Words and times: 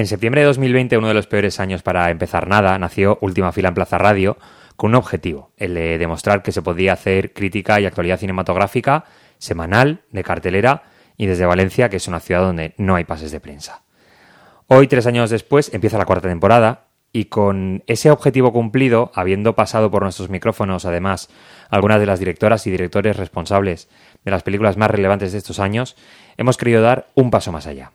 En 0.00 0.06
septiembre 0.06 0.40
de 0.40 0.46
2020, 0.46 0.96
uno 0.96 1.08
de 1.08 1.14
los 1.14 1.26
peores 1.26 1.60
años 1.60 1.82
para 1.82 2.08
empezar 2.10 2.48
nada, 2.48 2.78
nació 2.78 3.18
Última 3.20 3.52
Fila 3.52 3.68
en 3.68 3.74
Plaza 3.74 3.98
Radio 3.98 4.38
con 4.74 4.92
un 4.92 4.94
objetivo, 4.94 5.50
el 5.58 5.74
de 5.74 5.98
demostrar 5.98 6.42
que 6.42 6.52
se 6.52 6.62
podía 6.62 6.94
hacer 6.94 7.34
crítica 7.34 7.78
y 7.78 7.84
actualidad 7.84 8.18
cinematográfica 8.18 9.04
semanal, 9.36 10.00
de 10.10 10.24
cartelera 10.24 10.84
y 11.18 11.26
desde 11.26 11.44
Valencia, 11.44 11.90
que 11.90 11.98
es 11.98 12.08
una 12.08 12.20
ciudad 12.20 12.40
donde 12.40 12.72
no 12.78 12.96
hay 12.96 13.04
pases 13.04 13.30
de 13.30 13.40
prensa. 13.40 13.82
Hoy, 14.68 14.88
tres 14.88 15.06
años 15.06 15.28
después, 15.28 15.70
empieza 15.74 15.98
la 15.98 16.06
cuarta 16.06 16.28
temporada 16.30 16.86
y 17.12 17.26
con 17.26 17.84
ese 17.86 18.10
objetivo 18.10 18.54
cumplido, 18.54 19.12
habiendo 19.14 19.54
pasado 19.54 19.90
por 19.90 20.02
nuestros 20.02 20.30
micrófonos, 20.30 20.86
además, 20.86 21.28
algunas 21.68 22.00
de 22.00 22.06
las 22.06 22.20
directoras 22.20 22.66
y 22.66 22.70
directores 22.70 23.18
responsables 23.18 23.90
de 24.24 24.30
las 24.30 24.44
películas 24.44 24.78
más 24.78 24.90
relevantes 24.90 25.32
de 25.32 25.38
estos 25.38 25.60
años, 25.60 25.94
hemos 26.38 26.56
querido 26.56 26.80
dar 26.80 27.08
un 27.14 27.30
paso 27.30 27.52
más 27.52 27.66
allá. 27.66 27.92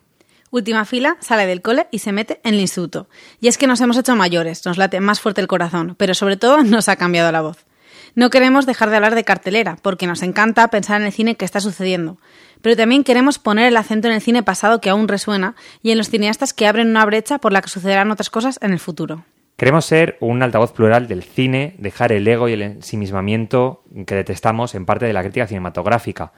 Última 0.50 0.84
fila, 0.84 1.16
sale 1.20 1.46
del 1.46 1.62
cole 1.62 1.88
y 1.90 1.98
se 1.98 2.12
mete 2.12 2.40
en 2.44 2.54
el 2.54 2.60
instituto. 2.60 3.08
Y 3.40 3.48
es 3.48 3.58
que 3.58 3.66
nos 3.66 3.80
hemos 3.80 3.96
hecho 3.96 4.14
mayores, 4.14 4.64
nos 4.64 4.78
late 4.78 5.00
más 5.00 5.20
fuerte 5.20 5.40
el 5.40 5.48
corazón, 5.48 5.94
pero 5.98 6.14
sobre 6.14 6.36
todo 6.36 6.62
nos 6.64 6.88
ha 6.88 6.96
cambiado 6.96 7.32
la 7.32 7.42
voz. 7.42 7.66
No 8.14 8.30
queremos 8.30 8.64
dejar 8.64 8.88
de 8.88 8.96
hablar 8.96 9.14
de 9.14 9.24
cartelera, 9.24 9.76
porque 9.82 10.06
nos 10.06 10.22
encanta 10.22 10.68
pensar 10.68 11.00
en 11.00 11.06
el 11.06 11.12
cine 11.12 11.34
que 11.34 11.44
está 11.44 11.60
sucediendo, 11.60 12.16
pero 12.62 12.74
también 12.76 13.04
queremos 13.04 13.38
poner 13.38 13.66
el 13.66 13.76
acento 13.76 14.08
en 14.08 14.14
el 14.14 14.22
cine 14.22 14.42
pasado 14.42 14.80
que 14.80 14.88
aún 14.88 15.08
resuena 15.08 15.54
y 15.82 15.90
en 15.90 15.98
los 15.98 16.08
cineastas 16.08 16.54
que 16.54 16.66
abren 16.66 16.88
una 16.88 17.04
brecha 17.04 17.38
por 17.38 17.52
la 17.52 17.60
que 17.60 17.68
sucederán 17.68 18.10
otras 18.10 18.30
cosas 18.30 18.58
en 18.62 18.72
el 18.72 18.78
futuro. 18.78 19.24
Queremos 19.56 19.86
ser 19.86 20.16
un 20.20 20.42
altavoz 20.42 20.72
plural 20.72 21.08
del 21.08 21.22
cine, 21.22 21.74
dejar 21.78 22.12
el 22.12 22.28
ego 22.28 22.48
y 22.48 22.52
el 22.52 22.62
ensimismamiento 22.62 23.82
que 24.06 24.14
detestamos 24.14 24.74
en 24.74 24.86
parte 24.86 25.06
de 25.06 25.12
la 25.12 25.22
crítica 25.22 25.46
cinematográfica 25.46 26.32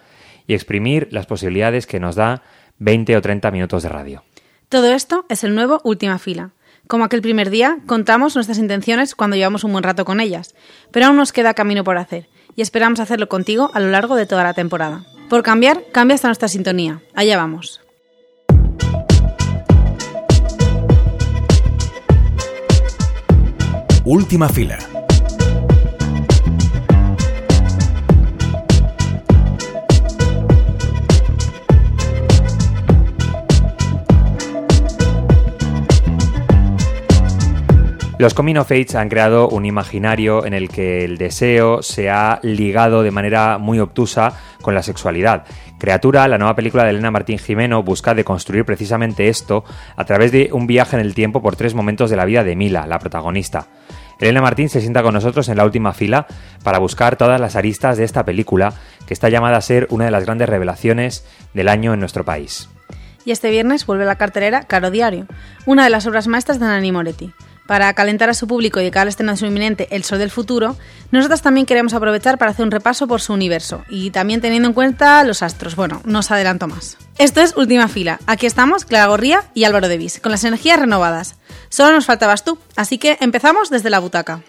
y 0.46 0.54
exprimir 0.54 1.08
las 1.10 1.26
posibilidades 1.26 1.86
que 1.86 2.00
nos 2.00 2.16
da 2.16 2.42
20 2.78 3.16
o 3.16 3.22
30 3.22 3.50
minutos 3.50 3.82
de 3.82 3.88
radio. 3.88 4.24
Todo 4.68 4.92
esto 4.92 5.24
es 5.28 5.44
el 5.44 5.54
nuevo 5.54 5.80
Última 5.84 6.18
Fila. 6.18 6.50
Como 6.86 7.04
aquel 7.04 7.22
primer 7.22 7.50
día, 7.50 7.78
contamos 7.86 8.34
nuestras 8.34 8.58
intenciones 8.58 9.14
cuando 9.14 9.36
llevamos 9.36 9.64
un 9.64 9.72
buen 9.72 9.84
rato 9.84 10.04
con 10.04 10.20
ellas, 10.20 10.54
pero 10.90 11.06
aún 11.06 11.16
nos 11.16 11.32
queda 11.32 11.54
camino 11.54 11.84
por 11.84 11.98
hacer 11.98 12.28
y 12.56 12.62
esperamos 12.62 13.00
hacerlo 13.00 13.28
contigo 13.28 13.70
a 13.74 13.80
lo 13.80 13.90
largo 13.90 14.16
de 14.16 14.26
toda 14.26 14.44
la 14.44 14.54
temporada. 14.54 15.04
Por 15.28 15.42
cambiar, 15.42 15.84
cambia 15.92 16.14
hasta 16.14 16.28
nuestra 16.28 16.48
sintonía. 16.48 17.02
Allá 17.14 17.36
vamos. 17.36 17.80
Última 24.04 24.48
fila 24.48 24.78
Los 38.18 38.34
Coming 38.34 38.56
of 38.56 38.72
Age 38.72 38.98
han 38.98 39.08
creado 39.08 39.48
un 39.48 39.64
imaginario 39.64 40.44
en 40.44 40.52
el 40.52 40.68
que 40.68 41.04
el 41.04 41.18
deseo 41.18 41.84
se 41.84 42.10
ha 42.10 42.40
ligado 42.42 43.04
de 43.04 43.12
manera 43.12 43.58
muy 43.58 43.78
obtusa 43.78 44.32
con 44.60 44.74
la 44.74 44.82
sexualidad. 44.82 45.44
Criatura, 45.78 46.26
la 46.26 46.36
nueva 46.36 46.56
película 46.56 46.82
de 46.82 46.90
Elena 46.90 47.12
Martín 47.12 47.38
Jimeno, 47.38 47.84
busca 47.84 48.14
deconstruir 48.14 48.64
precisamente 48.64 49.28
esto 49.28 49.62
a 49.94 50.04
través 50.04 50.32
de 50.32 50.50
un 50.52 50.66
viaje 50.66 50.96
en 50.96 51.02
el 51.02 51.14
tiempo 51.14 51.40
por 51.40 51.54
tres 51.54 51.74
momentos 51.74 52.10
de 52.10 52.16
la 52.16 52.24
vida 52.24 52.42
de 52.42 52.56
Mila, 52.56 52.88
la 52.88 52.98
protagonista. 52.98 53.68
Elena 54.18 54.42
Martín 54.42 54.68
se 54.68 54.80
sienta 54.80 55.04
con 55.04 55.14
nosotros 55.14 55.48
en 55.48 55.56
la 55.56 55.64
última 55.64 55.92
fila 55.92 56.26
para 56.64 56.80
buscar 56.80 57.14
todas 57.14 57.40
las 57.40 57.54
aristas 57.54 57.98
de 57.98 58.04
esta 58.04 58.24
película, 58.24 58.74
que 59.06 59.14
está 59.14 59.28
llamada 59.28 59.58
a 59.58 59.62
ser 59.62 59.86
una 59.90 60.06
de 60.06 60.10
las 60.10 60.24
grandes 60.24 60.48
revelaciones 60.48 61.24
del 61.54 61.68
año 61.68 61.94
en 61.94 62.00
nuestro 62.00 62.24
país. 62.24 62.68
Y 63.24 63.30
este 63.30 63.50
viernes 63.50 63.86
vuelve 63.86 64.02
a 64.02 64.08
la 64.08 64.16
cartelera 64.16 64.64
Caro 64.64 64.90
Diario, 64.90 65.28
una 65.66 65.84
de 65.84 65.90
las 65.90 66.04
obras 66.08 66.26
maestras 66.26 66.58
de 66.58 66.66
Nani 66.66 66.90
Moretti. 66.90 67.32
Para 67.68 67.92
calentar 67.92 68.30
a 68.30 68.34
su 68.34 68.46
público 68.46 68.80
y 68.80 68.84
dedicar 68.84 69.02
al 69.02 69.08
estreno 69.08 69.32
de 69.32 69.36
su 69.36 69.44
inminente 69.44 69.88
El 69.94 70.02
Sol 70.02 70.18
del 70.18 70.30
Futuro, 70.30 70.74
nosotros 71.10 71.42
también 71.42 71.66
queremos 71.66 71.92
aprovechar 71.92 72.38
para 72.38 72.52
hacer 72.52 72.64
un 72.64 72.70
repaso 72.70 73.06
por 73.06 73.20
su 73.20 73.34
universo 73.34 73.84
y 73.90 74.10
también 74.10 74.40
teniendo 74.40 74.68
en 74.68 74.72
cuenta 74.72 75.22
los 75.22 75.42
astros. 75.42 75.76
Bueno, 75.76 76.00
no 76.06 76.20
os 76.20 76.30
adelanto 76.30 76.66
más. 76.66 76.96
Esto 77.18 77.42
es 77.42 77.54
Última 77.58 77.86
Fila. 77.88 78.20
Aquí 78.26 78.46
estamos, 78.46 78.86
Clara 78.86 79.08
Gorría 79.08 79.44
y 79.52 79.64
Álvaro 79.64 79.86
Devis, 79.86 80.18
con 80.18 80.32
las 80.32 80.44
energías 80.44 80.80
renovadas. 80.80 81.36
Solo 81.68 81.92
nos 81.92 82.06
faltabas 82.06 82.42
tú, 82.42 82.58
así 82.74 82.96
que 82.96 83.18
empezamos 83.20 83.68
desde 83.68 83.90
la 83.90 83.98
butaca. 83.98 84.40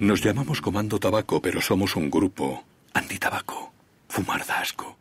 Nos 0.00 0.22
llamamos 0.22 0.60
Comando 0.60 0.98
Tabaco, 0.98 1.40
pero 1.40 1.62
somos 1.62 1.96
un 1.96 2.10
grupo 2.10 2.62
antitabaco. 2.92 3.72
Fumar 4.10 4.44
da 4.44 4.60
asco. 4.60 4.98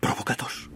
Provocados. 0.00 0.70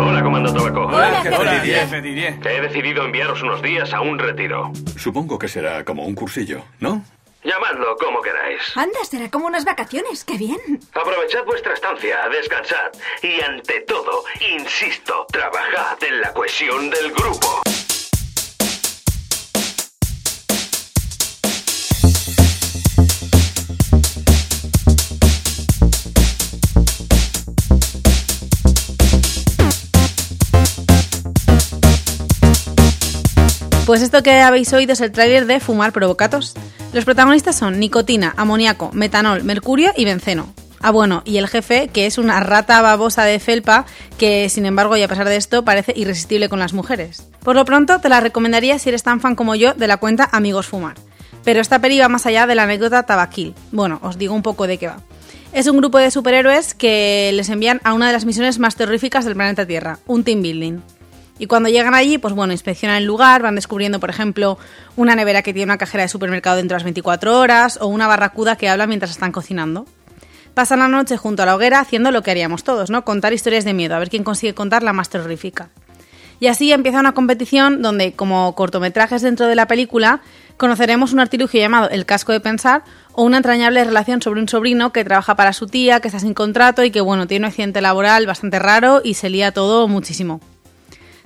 Hola, 0.00 0.22
Comando 0.22 0.52
Tabaco. 0.52 0.86
Hola, 0.86 1.22
jefe. 1.22 1.36
Hola, 1.36 1.60
jefe 1.60 2.00
Didier. 2.00 2.38
He 2.46 2.60
decidido 2.60 3.04
enviaros 3.04 3.42
unos 3.42 3.60
días 3.62 3.92
a 3.92 4.00
un 4.00 4.18
retiro. 4.18 4.72
Supongo 4.96 5.38
que 5.38 5.48
será 5.48 5.84
como 5.84 6.04
un 6.06 6.14
cursillo, 6.14 6.62
¿no? 6.80 7.02
Llamadlo 7.42 7.96
como 7.96 8.20
queráis. 8.20 8.60
Anda, 8.76 8.98
será 9.04 9.30
como 9.30 9.46
unas 9.46 9.64
vacaciones. 9.64 10.24
¡Qué 10.24 10.36
bien! 10.36 10.58
Aprovechad 10.92 11.44
vuestra 11.44 11.74
estancia, 11.74 12.28
descansad 12.30 12.92
y 13.22 13.40
ante 13.40 13.80
todo, 13.82 14.24
insisto, 14.56 15.26
trabajad 15.30 16.02
en 16.02 16.20
la 16.20 16.32
cohesión 16.32 16.90
del 16.90 17.12
grupo. 17.12 17.62
Pues 33.88 34.02
esto 34.02 34.22
que 34.22 34.42
habéis 34.42 34.70
oído 34.74 34.92
es 34.92 35.00
el 35.00 35.12
tráiler 35.12 35.46
de 35.46 35.60
Fumar 35.60 35.94
Provocatos. 35.94 36.52
Los 36.92 37.06
protagonistas 37.06 37.56
son 37.56 37.80
nicotina, 37.80 38.34
amoníaco, 38.36 38.90
metanol, 38.92 39.44
mercurio 39.44 39.92
y 39.96 40.04
benceno. 40.04 40.52
Ah, 40.82 40.90
bueno, 40.90 41.22
y 41.24 41.38
el 41.38 41.48
jefe, 41.48 41.88
que 41.88 42.04
es 42.04 42.18
una 42.18 42.38
rata 42.40 42.82
babosa 42.82 43.24
de 43.24 43.40
felpa, 43.40 43.86
que 44.18 44.50
sin 44.50 44.66
embargo, 44.66 44.94
y 44.98 45.02
a 45.02 45.08
pesar 45.08 45.26
de 45.26 45.36
esto, 45.36 45.64
parece 45.64 45.94
irresistible 45.96 46.50
con 46.50 46.58
las 46.58 46.74
mujeres. 46.74 47.26
Por 47.42 47.56
lo 47.56 47.64
pronto, 47.64 47.98
te 47.98 48.10
la 48.10 48.20
recomendaría 48.20 48.78
si 48.78 48.90
eres 48.90 49.04
tan 49.04 49.22
fan 49.22 49.34
como 49.34 49.54
yo 49.54 49.72
de 49.72 49.86
la 49.86 49.96
cuenta 49.96 50.28
Amigos 50.32 50.66
Fumar. 50.66 50.96
Pero 51.42 51.62
esta 51.62 51.78
peli 51.78 51.98
va 51.98 52.10
más 52.10 52.26
allá 52.26 52.46
de 52.46 52.56
la 52.56 52.64
anécdota 52.64 53.04
tabaquil. 53.04 53.54
Bueno, 53.72 54.00
os 54.02 54.18
digo 54.18 54.34
un 54.34 54.42
poco 54.42 54.66
de 54.66 54.76
qué 54.76 54.88
va. 54.88 55.00
Es 55.54 55.66
un 55.66 55.78
grupo 55.78 55.96
de 55.96 56.10
superhéroes 56.10 56.74
que 56.74 57.30
les 57.32 57.48
envían 57.48 57.80
a 57.84 57.94
una 57.94 58.08
de 58.08 58.12
las 58.12 58.26
misiones 58.26 58.58
más 58.58 58.76
terroríficas 58.76 59.24
del 59.24 59.32
planeta 59.32 59.64
Tierra, 59.64 59.98
un 60.06 60.24
team 60.24 60.42
building. 60.42 60.80
Y 61.38 61.46
cuando 61.46 61.68
llegan 61.68 61.94
allí, 61.94 62.18
pues 62.18 62.34
bueno, 62.34 62.52
inspeccionan 62.52 62.96
el 62.96 63.04
lugar, 63.04 63.42
van 63.42 63.54
descubriendo, 63.54 64.00
por 64.00 64.10
ejemplo, 64.10 64.58
una 64.96 65.14
nevera 65.14 65.42
que 65.42 65.52
tiene 65.52 65.64
una 65.64 65.78
cajera 65.78 66.02
de 66.02 66.08
supermercado 66.08 66.56
dentro 66.56 66.74
de 66.74 66.78
las 66.78 66.84
24 66.84 67.38
horas 67.38 67.78
o 67.80 67.86
una 67.86 68.06
barracuda 68.08 68.56
que 68.56 68.68
habla 68.68 68.86
mientras 68.86 69.12
están 69.12 69.32
cocinando. 69.32 69.86
Pasan 70.54 70.80
la 70.80 70.88
noche 70.88 71.16
junto 71.16 71.44
a 71.44 71.46
la 71.46 71.54
hoguera 71.54 71.78
haciendo 71.78 72.10
lo 72.10 72.22
que 72.22 72.32
haríamos 72.32 72.64
todos, 72.64 72.90
¿no? 72.90 73.04
Contar 73.04 73.32
historias 73.32 73.64
de 73.64 73.74
miedo, 73.74 73.94
a 73.94 74.00
ver 74.00 74.10
quién 74.10 74.24
consigue 74.24 74.54
contar 74.54 74.82
la 74.82 74.92
más 74.92 75.08
terrorífica. 75.08 75.68
Y 76.40 76.46
así 76.46 76.72
empieza 76.72 77.00
una 77.00 77.14
competición 77.14 77.82
donde, 77.82 78.12
como 78.12 78.54
cortometrajes 78.54 79.22
dentro 79.22 79.46
de 79.46 79.56
la 79.56 79.66
película, 79.66 80.20
conoceremos 80.56 81.12
un 81.12 81.20
artilugio 81.20 81.60
llamado 81.60 81.88
El 81.90 82.06
casco 82.06 82.32
de 82.32 82.40
pensar 82.40 82.84
o 83.12 83.24
una 83.24 83.38
entrañable 83.38 83.82
relación 83.82 84.22
sobre 84.22 84.40
un 84.40 84.48
sobrino 84.48 84.92
que 84.92 85.04
trabaja 85.04 85.34
para 85.34 85.52
su 85.52 85.66
tía, 85.66 86.00
que 86.00 86.08
está 86.08 86.20
sin 86.20 86.34
contrato 86.34 86.84
y 86.84 86.90
que, 86.90 87.00
bueno, 87.00 87.26
tiene 87.26 87.46
un 87.46 87.50
accidente 87.50 87.80
laboral 87.80 88.26
bastante 88.26 88.58
raro 88.58 89.00
y 89.02 89.14
se 89.14 89.30
lía 89.30 89.52
todo 89.52 89.88
muchísimo. 89.88 90.40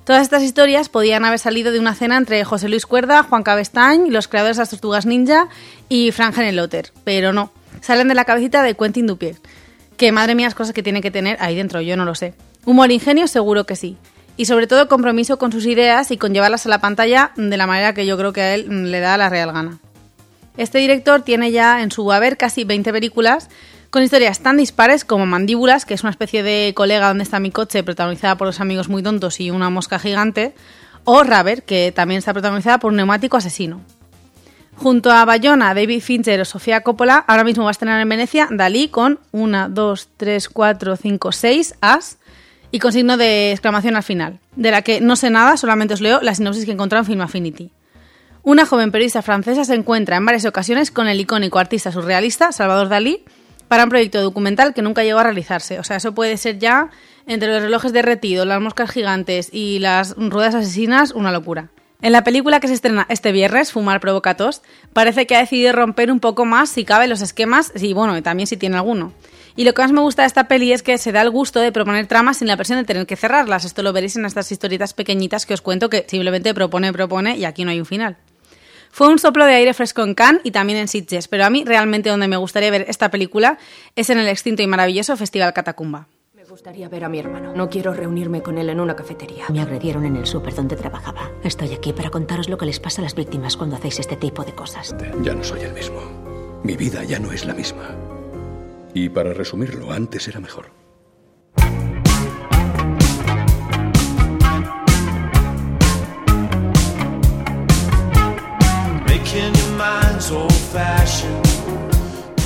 Todas 0.03 0.23
estas 0.23 0.43
historias 0.43 0.89
podían 0.89 1.23
haber 1.23 1.39
salido 1.39 1.71
de 1.71 1.79
una 1.79 1.95
cena 1.95 2.17
entre 2.17 2.43
José 2.43 2.67
Luis 2.67 2.85
Cuerda, 2.85 3.23
Juan 3.23 3.43
Cabestañ, 3.43 4.09
los 4.09 4.27
creadores 4.27 4.57
de 4.57 4.61
las 4.61 4.69
Tortugas 4.69 5.05
Ninja 5.05 5.47
y 5.87 6.11
Frank 6.11 6.35
Lotter, 6.37 6.91
pero 7.05 7.31
no, 7.31 7.53
salen 7.79 8.09
de 8.09 8.15
la 8.15 8.25
cabecita 8.25 8.63
de 8.63 8.75
Quentin 8.75 9.07
Dupieux. 9.07 9.39
Que 9.95 10.11
madre 10.11 10.35
mía, 10.35 10.47
las 10.47 10.55
cosas 10.55 10.73
que 10.73 10.83
tiene 10.83 10.99
que 10.99 11.09
tener 11.09 11.37
ahí 11.39 11.55
dentro, 11.55 11.79
yo 11.79 11.95
no 11.95 12.03
lo 12.03 12.15
sé. 12.15 12.33
Humor 12.65 12.89
e 12.89 12.95
ingenio, 12.95 13.27
seguro 13.27 13.65
que 13.65 13.77
sí. 13.77 13.95
Y 14.35 14.45
sobre 14.45 14.67
todo 14.67 14.89
compromiso 14.89 15.37
con 15.37 15.53
sus 15.53 15.65
ideas 15.65 16.11
y 16.11 16.17
con 16.17 16.33
llevarlas 16.33 16.65
a 16.65 16.69
la 16.69 16.81
pantalla 16.81 17.31
de 17.37 17.55
la 17.55 17.67
manera 17.67 17.93
que 17.93 18.05
yo 18.05 18.17
creo 18.17 18.33
que 18.33 18.41
a 18.41 18.55
él 18.55 18.91
le 18.91 18.99
da 18.99 19.15
la 19.17 19.29
real 19.29 19.53
gana. 19.53 19.79
Este 20.57 20.79
director 20.79 21.21
tiene 21.21 21.51
ya 21.51 21.81
en 21.81 21.91
su 21.91 22.11
haber 22.11 22.35
casi 22.35 22.65
20 22.65 22.91
películas 22.91 23.49
con 23.93 24.01
historias 24.01 24.39
tan 24.39 24.57
dispares 24.57 25.05
como 25.05 25.27
Mandíbulas, 25.27 25.85
que 25.85 25.93
es 25.93 26.01
una 26.01 26.09
especie 26.09 26.41
de 26.41 26.73
colega 26.75 27.09
donde 27.09 27.23
está 27.23 27.39
mi 27.39 27.51
coche, 27.51 27.83
protagonizada 27.83 28.35
por 28.37 28.47
dos 28.47 28.59
amigos 28.59 28.89
muy 28.89 29.03
tontos 29.03 29.39
y 29.39 29.51
una 29.51 29.69
mosca 29.69 29.99
gigante, 29.99 30.55
o 31.03 31.21
Raver, 31.21 31.61
que 31.61 31.91
también 31.91 32.17
está 32.17 32.33
protagonizada 32.33 32.79
por 32.79 32.89
un 32.89 32.97
neumático 32.97 33.37
asesino. 33.37 33.81
Junto 34.77 35.11
a 35.11 35.25
Bayona, 35.25 35.75
David 35.75 36.01
Fincher 36.01 36.41
o 36.41 36.45
Sofía 36.45 36.81
Coppola, 36.81 37.23
ahora 37.27 37.43
mismo 37.43 37.65
va 37.65 37.69
a 37.69 37.71
estrenar 37.73 38.01
en 38.01 38.09
Venecia 38.09 38.47
Dalí 38.49 38.87
con 38.87 39.19
1, 39.31 39.69
2, 39.69 40.09
3, 40.17 40.49
4, 40.49 40.97
5, 40.97 41.31
6 41.31 41.75
as 41.81 42.17
y 42.71 42.79
con 42.79 42.93
signo 42.93 43.15
de 43.15 43.51
exclamación 43.51 43.95
al 43.95 44.01
final, 44.01 44.39
de 44.55 44.71
la 44.71 44.81
que 44.81 45.01
no 45.01 45.15
sé 45.15 45.29
nada, 45.29 45.55
solamente 45.55 45.93
os 45.93 46.01
leo 46.01 46.19
la 46.19 46.33
sinopsis 46.33 46.65
que 46.65 46.71
encontré 46.71 46.97
en 46.97 47.05
Film 47.05 47.21
Affinity. 47.21 47.69
Una 48.41 48.65
joven 48.65 48.91
periodista 48.91 49.21
francesa 49.21 49.65
se 49.65 49.75
encuentra 49.75 50.17
en 50.17 50.25
varias 50.25 50.45
ocasiones 50.45 50.89
con 50.89 51.07
el 51.07 51.19
icónico 51.19 51.59
artista 51.59 51.91
surrealista 51.91 52.51
Salvador 52.51 52.89
Dalí, 52.89 53.23
para 53.73 53.85
un 53.85 53.89
proyecto 53.89 54.21
documental 54.21 54.75
que 54.75 54.83
nunca 54.83 55.03
llegó 55.03 55.17
a 55.17 55.23
realizarse. 55.23 55.79
O 55.79 55.83
sea, 55.83 55.97
eso 55.97 56.13
puede 56.13 56.37
ser 56.37 56.59
ya, 56.59 56.91
entre 57.25 57.51
los 57.51 57.63
relojes 57.63 57.91
derretidos, 57.91 58.45
las 58.45 58.61
moscas 58.61 58.91
gigantes 58.91 59.49
y 59.51 59.79
las 59.79 60.13
ruedas 60.15 60.53
asesinas, 60.53 61.09
una 61.09 61.31
locura. 61.31 61.71
En 61.99 62.11
la 62.11 62.23
película 62.23 62.59
que 62.59 62.67
se 62.67 62.75
estrena 62.75 63.07
este 63.09 63.31
viernes, 63.31 63.71
Fumar 63.71 63.99
provoca 63.99 64.37
tos, 64.37 64.61
parece 64.93 65.25
que 65.25 65.35
ha 65.35 65.39
decidido 65.39 65.73
romper 65.73 66.11
un 66.11 66.19
poco 66.19 66.45
más, 66.45 66.69
si 66.69 66.85
cabe, 66.85 67.07
los 67.07 67.23
esquemas, 67.23 67.73
y 67.75 67.93
bueno, 67.93 68.21
también 68.21 68.45
si 68.45 68.57
tiene 68.57 68.75
alguno. 68.75 69.11
Y 69.55 69.63
lo 69.63 69.73
que 69.73 69.81
más 69.81 69.91
me 69.91 70.01
gusta 70.01 70.21
de 70.21 70.27
esta 70.27 70.47
peli 70.47 70.71
es 70.71 70.83
que 70.83 70.99
se 70.99 71.11
da 71.11 71.23
el 71.23 71.31
gusto 71.31 71.59
de 71.59 71.71
proponer 71.71 72.05
tramas 72.05 72.37
sin 72.37 72.49
la 72.49 72.57
presión 72.57 72.77
de 72.77 72.85
tener 72.85 73.07
que 73.07 73.15
cerrarlas. 73.15 73.65
Esto 73.65 73.81
lo 73.81 73.91
veréis 73.91 74.15
en 74.17 74.25
estas 74.25 74.51
historietas 74.51 74.93
pequeñitas 74.93 75.47
que 75.47 75.55
os 75.55 75.61
cuento 75.61 75.89
que 75.89 76.05
simplemente 76.07 76.53
propone, 76.53 76.93
propone 76.93 77.37
y 77.37 77.45
aquí 77.45 77.65
no 77.65 77.71
hay 77.71 77.79
un 77.79 77.87
final. 77.87 78.17
Fue 78.93 79.07
un 79.07 79.17
soplo 79.17 79.47
de 79.47 79.55
aire 79.55 79.73
fresco 79.73 80.03
en 80.03 80.13
Cannes 80.13 80.41
y 80.43 80.51
también 80.51 80.77
en 80.77 80.87
Sitges, 80.87 81.27
pero 81.27 81.45
a 81.45 81.49
mí 81.49 81.63
realmente 81.65 82.11
donde 82.11 82.27
me 82.27 82.37
gustaría 82.37 82.69
ver 82.69 82.85
esta 82.87 83.09
película 83.09 83.57
es 83.95 84.11
en 84.11 84.19
el 84.19 84.27
extinto 84.27 84.61
y 84.61 84.67
maravilloso 84.67 85.17
Festival 85.17 85.51
Catacumba. 85.51 86.07
Me 86.35 86.43
gustaría 86.43 86.87
ver 86.89 87.03
a 87.03 87.09
mi 87.09 87.17
hermano. 87.17 87.55
No 87.55 87.71
quiero 87.71 87.91
reunirme 87.91 88.43
con 88.43 88.59
él 88.59 88.69
en 88.69 88.79
una 88.79 88.95
cafetería. 88.95 89.45
Me 89.49 89.61
agredieron 89.61 90.05
en 90.05 90.15
el 90.15 90.27
súper 90.27 90.53
donde 90.53 90.75
trabajaba. 90.75 91.31
Estoy 91.43 91.73
aquí 91.73 91.91
para 91.91 92.11
contaros 92.11 92.49
lo 92.49 92.59
que 92.59 92.67
les 92.67 92.79
pasa 92.79 93.01
a 93.01 93.05
las 93.05 93.15
víctimas 93.15 93.57
cuando 93.57 93.77
hacéis 93.77 93.99
este 93.99 94.15
tipo 94.15 94.43
de 94.43 94.53
cosas. 94.53 94.95
Ya 95.23 95.33
no 95.33 95.43
soy 95.43 95.61
el 95.61 95.73
mismo. 95.73 95.99
Mi 96.63 96.77
vida 96.77 97.03
ya 97.03 97.17
no 97.17 97.31
es 97.31 97.45
la 97.45 97.55
misma. 97.55 97.95
Y 98.93 99.09
para 99.09 99.33
resumirlo, 99.33 99.91
antes 99.91 100.27
era 100.27 100.39
mejor. 100.39 100.82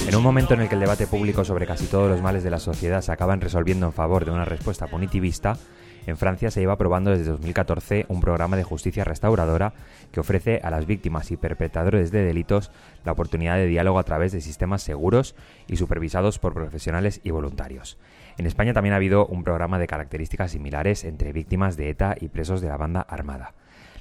En 0.08 0.16
un 0.16 0.24
momento 0.24 0.54
en 0.54 0.62
el 0.62 0.70
que 0.70 0.76
el 0.76 0.80
debate 0.80 1.06
público 1.06 1.44
sobre 1.44 1.68
casi 1.68 1.86
todos 1.86 2.10
los 2.10 2.22
males 2.22 2.46
de 2.46 2.50
la 2.50 2.60
sociedad 2.60 3.02
se 3.02 3.12
acaban 3.12 3.42
resolviendo 3.42 3.88
en 3.88 3.92
favor 3.92 4.24
de 4.24 4.32
una 4.32 4.46
respuesta 4.46 4.88
punitivista, 4.88 5.58
en 6.06 6.16
Francia 6.16 6.50
se 6.50 6.62
lleva 6.62 6.74
aprobando 6.74 7.12
desde 7.12 7.26
2014 7.26 8.06
un 8.08 8.22
programa 8.22 8.56
de 8.56 8.64
justicia 8.64 9.04
restauradora 9.04 9.74
que 10.14 10.22
ofrece 10.22 10.62
a 10.64 10.72
las 10.72 10.86
víctimas 10.86 11.30
y 11.32 11.36
perpetradores 11.36 12.10
de 12.12 12.24
delitos 12.24 12.72
la 13.04 13.12
oportunidad 13.12 13.58
de 13.58 13.68
diálogo 13.68 14.00
a 14.00 14.04
través 14.04 14.32
de 14.32 14.40
sistemas 14.40 14.82
seguros 14.82 15.36
y 15.68 15.76
supervisados 15.76 16.40
por 16.40 16.54
profesionales 16.54 17.20
y 17.22 17.32
voluntarios. 17.32 17.98
En 18.38 18.46
España 18.46 18.72
también 18.72 18.94
ha 18.94 18.98
habido 18.98 19.26
un 19.26 19.44
programa 19.44 19.78
de 19.78 19.88
características 19.88 20.52
similares 20.52 21.04
entre 21.04 21.34
víctimas 21.34 21.76
de 21.76 21.90
ETA 21.90 22.16
y 22.18 22.30
presos 22.30 22.62
de 22.62 22.70
la 22.70 22.78
banda 22.78 23.02
armada. 23.02 23.56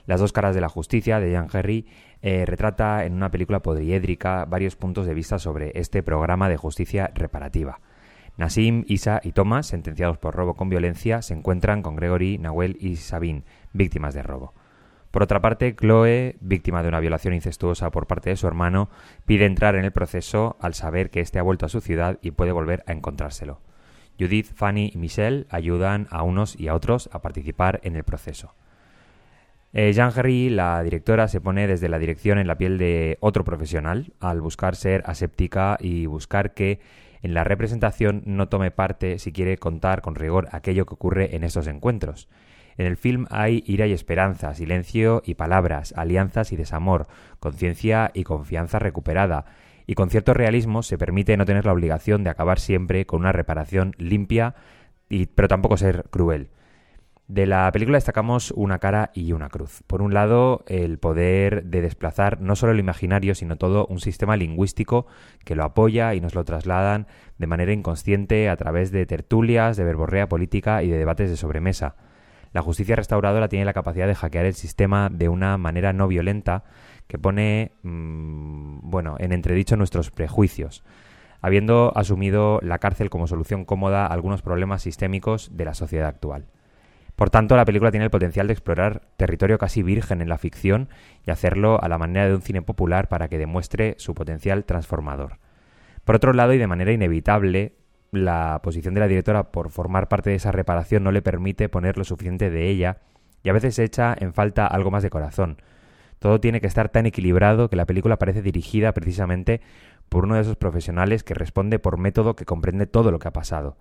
Las 0.06 0.21
dos 0.21 0.32
caras 0.32 0.55
de 0.55 0.61
la 0.61 0.69
justicia 0.69 1.19
de 1.19 1.32
Jean 1.32 1.49
Herry 1.53 1.87
eh, 2.23 2.45
retrata 2.47 3.05
en 3.05 3.15
una 3.15 3.31
película 3.31 3.61
podriédrica 3.61 4.45
varios 4.45 4.77
puntos 4.77 5.07
de 5.07 5.15
vista 5.15 5.39
sobre 5.39 5.73
este 5.75 6.03
programa 6.03 6.49
de 6.49 6.57
justicia 6.57 7.11
reparativa. 7.15 7.81
Nassim, 8.37 8.85
Isa 8.87 9.21
y 9.25 9.33
Thomas, 9.33 9.67
sentenciados 9.67 10.19
por 10.19 10.35
robo 10.35 10.55
con 10.55 10.69
violencia, 10.69 11.23
se 11.23 11.35
encuentran 11.35 11.83
con 11.83 11.97
Gregory, 11.97 12.39
Nahuel 12.39 12.77
y 12.81 12.97
Sabine, 12.97 13.45
víctimas 13.73 14.15
de 14.15 14.23
robo. 14.23 14.53
Por 15.11 15.23
otra 15.23 15.41
parte, 15.41 15.75
Chloe, 15.75 16.37
víctima 16.41 16.83
de 16.83 16.89
una 16.89 17.01
violación 17.01 17.33
incestuosa 17.33 17.91
por 17.91 18.07
parte 18.07 18.29
de 18.29 18.37
su 18.37 18.47
hermano, 18.47 18.91
pide 19.25 19.47
entrar 19.47 19.75
en 19.75 19.87
el 19.87 19.93
proceso 19.93 20.59
al 20.61 20.75
saber 20.75 21.09
que 21.09 21.21
éste 21.21 21.39
ha 21.39 21.43
vuelto 21.43 21.65
a 21.65 21.71
su 21.71 21.81
ciudad 21.81 22.19
y 22.21 22.33
puede 22.33 22.53
volver 22.53 22.85
a 22.87 22.93
encontrárselo. 22.93 23.61
Judith, 24.21 24.53
Fanny 24.55 24.91
y 24.95 24.99
Michelle 24.99 25.47
ayudan 25.49 26.07
a 26.11 26.23
unos 26.23 26.59
y 26.61 26.69
a 26.69 26.75
otros 26.75 27.09
a 27.13 27.23
participar 27.23 27.81
en 27.83 27.97
el 27.97 28.05
proceso. 28.05 28.55
Eh, 29.78 29.93
Jean 29.93 30.11
Herry, 30.17 30.49
la 30.49 30.82
directora, 30.82 31.28
se 31.28 31.43
pone 31.43 31.67
desde 31.67 31.90
la 31.90 31.99
dirección 31.99 32.38
en 32.38 32.46
la 32.46 32.56
piel 32.56 32.78
de 32.78 33.19
otro 33.20 33.44
profesional 33.44 34.14
al 34.20 34.40
buscar 34.40 34.75
ser 34.75 35.02
aséptica 35.05 35.76
y 35.78 36.06
buscar 36.06 36.55
que 36.55 36.81
en 37.20 37.34
la 37.34 37.44
representación 37.44 38.23
no 38.25 38.49
tome 38.49 38.70
parte 38.70 39.19
si 39.19 39.32
quiere 39.32 39.58
contar 39.58 40.00
con 40.00 40.14
rigor 40.14 40.49
aquello 40.52 40.87
que 40.87 40.94
ocurre 40.94 41.37
en 41.37 41.44
estos 41.44 41.67
encuentros. 41.67 42.26
En 42.78 42.87
el 42.87 42.96
film 42.96 43.26
hay 43.28 43.62
ira 43.67 43.87
y 43.87 43.93
esperanza, 43.93 44.55
silencio 44.55 45.23
y 45.26 45.34
palabras, 45.34 45.93
alianzas 45.94 46.52
y 46.52 46.56
desamor, 46.56 47.06
conciencia 47.38 48.11
y 48.14 48.25
confianza 48.25 48.79
recuperada, 48.79 49.44
y 49.87 49.94
con 49.94 50.08
cierto 50.08 50.32
realismo 50.32 50.82
se 50.82 50.96
permite 50.96 51.37
no 51.37 51.44
tener 51.44 51.67
la 51.67 51.75
obligación 51.75 52.25
de 52.25 52.31
acabar 52.31 52.61
siempre 52.61 53.05
con 53.05 53.20
una 53.20 53.32
reparación 53.32 53.93
limpia, 53.99 54.55
y, 55.11 55.26
pero 55.26 55.49
tampoco 55.49 55.76
ser 55.76 56.06
cruel. 56.08 56.49
De 57.28 57.44
la 57.44 57.70
película 57.73 57.96
destacamos 57.96 58.52
una 58.52 58.78
cara 58.78 59.11
y 59.12 59.32
una 59.32 59.49
cruz. 59.49 59.82
Por 59.88 60.00
un 60.00 60.14
lado, 60.14 60.64
el 60.69 60.99
poder 60.99 61.64
de 61.64 61.81
desplazar 61.81 62.40
no 62.40 62.55
solo 62.55 62.70
el 62.70 62.78
imaginario, 62.78 63.34
sino 63.34 63.56
todo 63.56 63.84
un 63.87 63.99
sistema 63.99 64.37
lingüístico 64.37 65.08
que 65.44 65.56
lo 65.56 65.64
apoya 65.64 66.14
y 66.14 66.20
nos 66.20 66.37
lo 66.37 66.44
trasladan 66.44 67.08
de 67.38 67.49
manera 67.49 67.73
inconsciente 67.73 68.49
a 68.49 68.56
través 68.56 68.93
de 68.93 69.06
tertulias, 69.06 69.76
de 69.76 69.82
verborrea 69.82 70.28
política 70.28 70.84
y 70.84 70.88
de 70.88 70.99
debates 70.99 71.28
de 71.28 71.37
sobremesa. 71.37 71.96
La 72.52 72.62
justicia 72.62 72.94
restauradora 72.94 73.49
tiene 73.49 73.64
la 73.64 73.72
capacidad 73.72 74.06
de 74.06 74.14
hackear 74.14 74.46
el 74.46 74.55
sistema 74.55 75.08
de 75.11 75.29
una 75.29 75.58
manera 75.58 75.93
no 75.93 76.06
violenta 76.06 76.62
que 77.08 77.19
pone, 77.19 77.72
mmm, 77.82 78.79
bueno, 78.82 79.17
en 79.19 79.32
entredicho 79.32 79.76
nuestros 79.76 80.12
prejuicios, 80.12 80.84
habiendo 81.40 81.93
asumido 81.96 82.61
la 82.62 82.79
cárcel 82.79 83.11
como 83.11 83.26
solución 83.26 83.64
cómoda 83.64 84.06
a 84.06 84.12
algunos 84.12 84.43
problemas 84.43 84.82
sistémicos 84.82 85.56
de 85.56 85.64
la 85.64 85.75
sociedad 85.75 86.06
actual. 86.06 86.46
Por 87.17 87.31
tanto, 87.31 87.57
la 87.57 87.65
película 87.65 87.91
tiene 87.91 88.05
el 88.05 88.11
potencial 88.11 88.47
de 88.47 88.53
explorar 88.53 89.01
territorio 89.17 89.57
casi 89.57 89.83
virgen 89.83 90.21
en 90.21 90.29
la 90.29 90.37
ficción 90.37 90.91
y 91.27 91.31
hacerlo 91.31 91.83
a 91.83 91.89
la 91.89 91.97
manera 91.97 92.29
de 92.29 92.35
un 92.35 92.43
cine 92.43 92.61
popular 92.61 93.09
para 93.09 93.29
que 93.29 93.39
demuestre 93.39 93.95
su 93.99 94.15
potencial 94.15 94.67
transformador. 94.67 95.39
Por 96.05 96.17
otro 96.17 96.35
lado, 96.35 96.53
y 96.53 96.59
de 96.59 96.67
manera 96.67 96.93
inevitable, 96.93 97.73
la 98.13 98.61
posición 98.63 98.93
de 98.93 99.01
la 99.01 99.09
directora 99.09 99.51
por 99.51 99.71
formar 99.71 100.09
parte 100.09 100.29
de 100.31 100.37
esa 100.37 100.53
reparación 100.53 101.05
no 101.05 101.11
le 101.11 101.23
permite 101.23 101.71
poner 101.71 101.97
lo 101.97 102.05
suficiente 102.05 102.51
de 102.51 102.69
ella 102.69 102.99
y 103.43 103.49
a 103.49 103.55
veces 103.55 103.79
echa 103.79 104.15
en 104.19 104.35
falta 104.35 104.67
algo 104.67 104.91
más 104.91 105.03
de 105.03 105.11
corazón. 105.11 105.57
Todo 106.19 106.39
tiene 106.39 106.61
que 106.61 106.67
estar 106.67 106.91
tan 106.91 107.07
equilibrado 107.07 107.71
que 107.71 107.77
la 107.77 107.87
película 107.87 108.19
parece 108.19 108.43
dirigida 108.43 108.93
precisamente 108.93 109.63
por 110.11 110.25
uno 110.25 110.35
de 110.35 110.43
esos 110.43 110.57
profesionales 110.57 111.25
que 111.25 111.35
responde 111.35 111.79
por 111.79 111.99
método 111.99 112.37
que 112.37 112.45
comprende 112.45 112.87
todo 112.87 113.11
lo 113.11 113.19
que 113.19 113.29
ha 113.29 113.33
pasado 113.33 113.79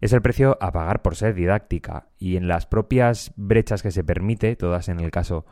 es 0.00 0.12
el 0.12 0.22
precio 0.22 0.58
a 0.60 0.72
pagar 0.72 1.02
por 1.02 1.16
ser 1.16 1.34
didáctica 1.34 2.06
y 2.18 2.36
en 2.36 2.48
las 2.48 2.66
propias 2.66 3.32
brechas 3.36 3.82
que 3.82 3.90
se 3.90 4.04
permite, 4.04 4.56
todas 4.56 4.88
en 4.88 5.00
el 5.00 5.10
caso 5.10 5.46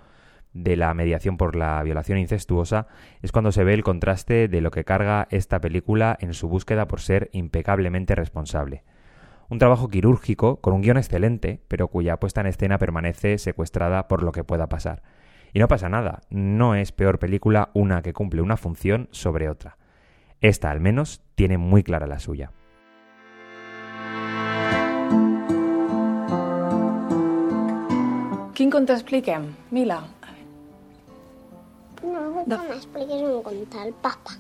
de 0.53 0.77
la 0.77 0.95
mediación 0.95 1.37
por 1.37 1.57
la 1.57 1.83
violación 1.83 2.19
incestuosa, 2.19 2.87
es 3.23 3.33
cuando 3.33 3.53
se 3.53 3.65
ve 3.65 3.75
el 3.75 3.83
contraste 3.83 4.49
de 4.49 4.61
lo 4.61 4.71
que 4.71 4.85
carga 4.85 5.27
esta 5.31 5.61
película 5.61 6.17
en 6.21 6.33
su 6.33 6.49
búsqueda 6.49 6.87
por 6.87 7.01
ser 7.01 7.29
impecablemente 7.33 8.15
responsable. 8.15 8.85
Un 9.51 9.59
trabajo 9.59 9.89
quirúrgico 9.89 10.61
con 10.61 10.73
un 10.73 10.81
guion 10.81 10.97
excelente, 10.97 11.61
pero 11.69 11.89
cuya 11.89 12.19
puesta 12.19 12.41
en 12.41 12.47
escena 12.47 12.79
permanece 12.79 13.37
secuestrada 13.39 14.09
por 14.09 14.23
lo 14.23 14.33
que 14.33 14.45
pueda 14.45 14.69
pasar. 14.69 15.03
Y 15.53 15.59
no 15.59 15.69
pasa 15.69 15.89
nada, 15.89 16.21
no 16.31 16.75
es 16.75 16.93
peor 16.93 17.19
película 17.19 17.71
una 17.75 18.03
que 18.03 18.13
cumple 18.13 18.41
una 18.41 18.57
función 18.57 19.09
sobre 19.11 19.49
otra. 19.49 19.77
Esta, 20.41 20.71
al 20.71 20.81
menos, 20.81 21.23
tiene 21.35 21.59
muy 21.59 21.83
clara 21.83 22.07
la 22.07 22.19
suya. 22.19 22.53
Quin 28.65 28.71
conte 28.73 28.95
expliquem, 28.97 29.43
Mila? 29.77 29.99
No, 32.01 32.21
vull 32.33 32.47
que 32.49 32.57
m'expliquis 32.71 33.21
un 33.21 33.43
conte, 33.45 33.83
el 33.85 33.91
papa. 34.07 34.33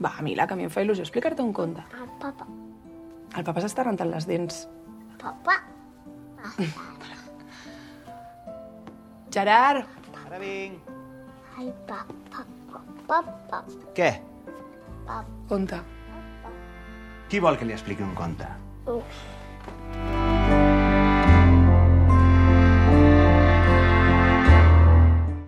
Va, 0.00 0.12
Mila, 0.24 0.46
que 0.48 0.56
a 0.56 0.56
mi 0.56 0.64
em 0.64 0.70
fa 0.72 0.80
il·lusió 0.80 1.04
explicar-te 1.04 1.44
un 1.44 1.50
conte. 1.52 1.84
El 2.00 2.08
papa. 2.22 2.46
El 3.36 3.44
papa 3.44 3.60
s'està 3.60 3.84
rentant 3.84 4.08
les 4.08 4.24
dents. 4.30 4.62
Papa. 5.20 5.58
Gerard! 9.36 9.84
Ara 10.22 10.40
vinc. 10.40 10.88
Ai, 11.58 11.68
papa, 11.92 12.46
papa, 12.70 12.80
papa, 13.12 13.60
Què? 14.00 14.14
papa. 15.04 15.20
Conte. 15.52 15.82
Qui 17.28 17.44
vol 17.44 17.60
que 17.60 17.68
li 17.68 17.76
expliqui 17.76 18.00
un 18.08 18.16
conte? 18.16 18.48
Uf. 18.96 20.29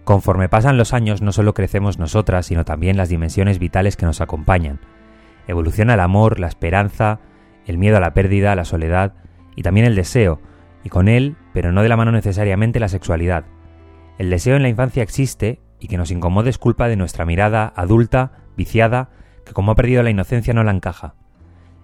Conforme 0.04 0.48
pasan 0.48 0.76
los 0.76 0.92
años 0.92 1.22
no 1.22 1.32
solo 1.32 1.54
crecemos 1.54 1.98
nosotras, 1.98 2.46
sino 2.46 2.64
también 2.64 2.96
las 2.96 3.08
dimensiones 3.08 3.58
vitales 3.58 3.96
que 3.96 4.06
nos 4.06 4.20
acompañan. 4.20 4.80
Evoluciona 5.46 5.94
el 5.94 6.00
amor, 6.00 6.40
la 6.40 6.48
esperanza, 6.48 7.20
el 7.66 7.78
miedo 7.78 7.96
a 7.96 8.00
la 8.00 8.14
pérdida, 8.14 8.54
la 8.56 8.64
soledad 8.64 9.14
y 9.54 9.62
también 9.62 9.86
el 9.86 9.94
deseo, 9.94 10.40
y 10.82 10.88
con 10.88 11.08
él, 11.08 11.36
pero 11.52 11.72
no 11.72 11.82
de 11.82 11.88
la 11.88 11.96
mano 11.96 12.10
necesariamente, 12.10 12.80
la 12.80 12.88
sexualidad. 12.88 13.44
El 14.18 14.30
deseo 14.30 14.56
en 14.56 14.62
la 14.62 14.68
infancia 14.68 15.02
existe 15.02 15.60
y 15.78 15.88
que 15.88 15.96
nos 15.96 16.10
incomode 16.10 16.50
es 16.50 16.58
culpa 16.58 16.88
de 16.88 16.96
nuestra 16.96 17.24
mirada 17.24 17.72
adulta, 17.76 18.32
viciada, 18.56 19.10
que 19.44 19.52
como 19.52 19.72
ha 19.72 19.76
perdido 19.76 20.02
la 20.02 20.10
inocencia 20.10 20.54
no 20.54 20.64
la 20.64 20.72
encaja. 20.72 21.14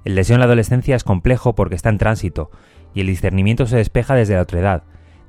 El 0.04 0.14
deseo 0.14 0.34
en 0.34 0.40
la 0.40 0.46
adolescencia 0.46 0.96
es 0.96 1.04
complejo 1.04 1.54
porque 1.54 1.74
está 1.74 1.88
en 1.88 1.98
tránsito, 1.98 2.50
y 2.94 3.00
el 3.00 3.06
discernimiento 3.06 3.66
se 3.66 3.76
despeja 3.76 4.14
desde 4.14 4.34
la 4.34 4.42
otredad, 4.42 4.84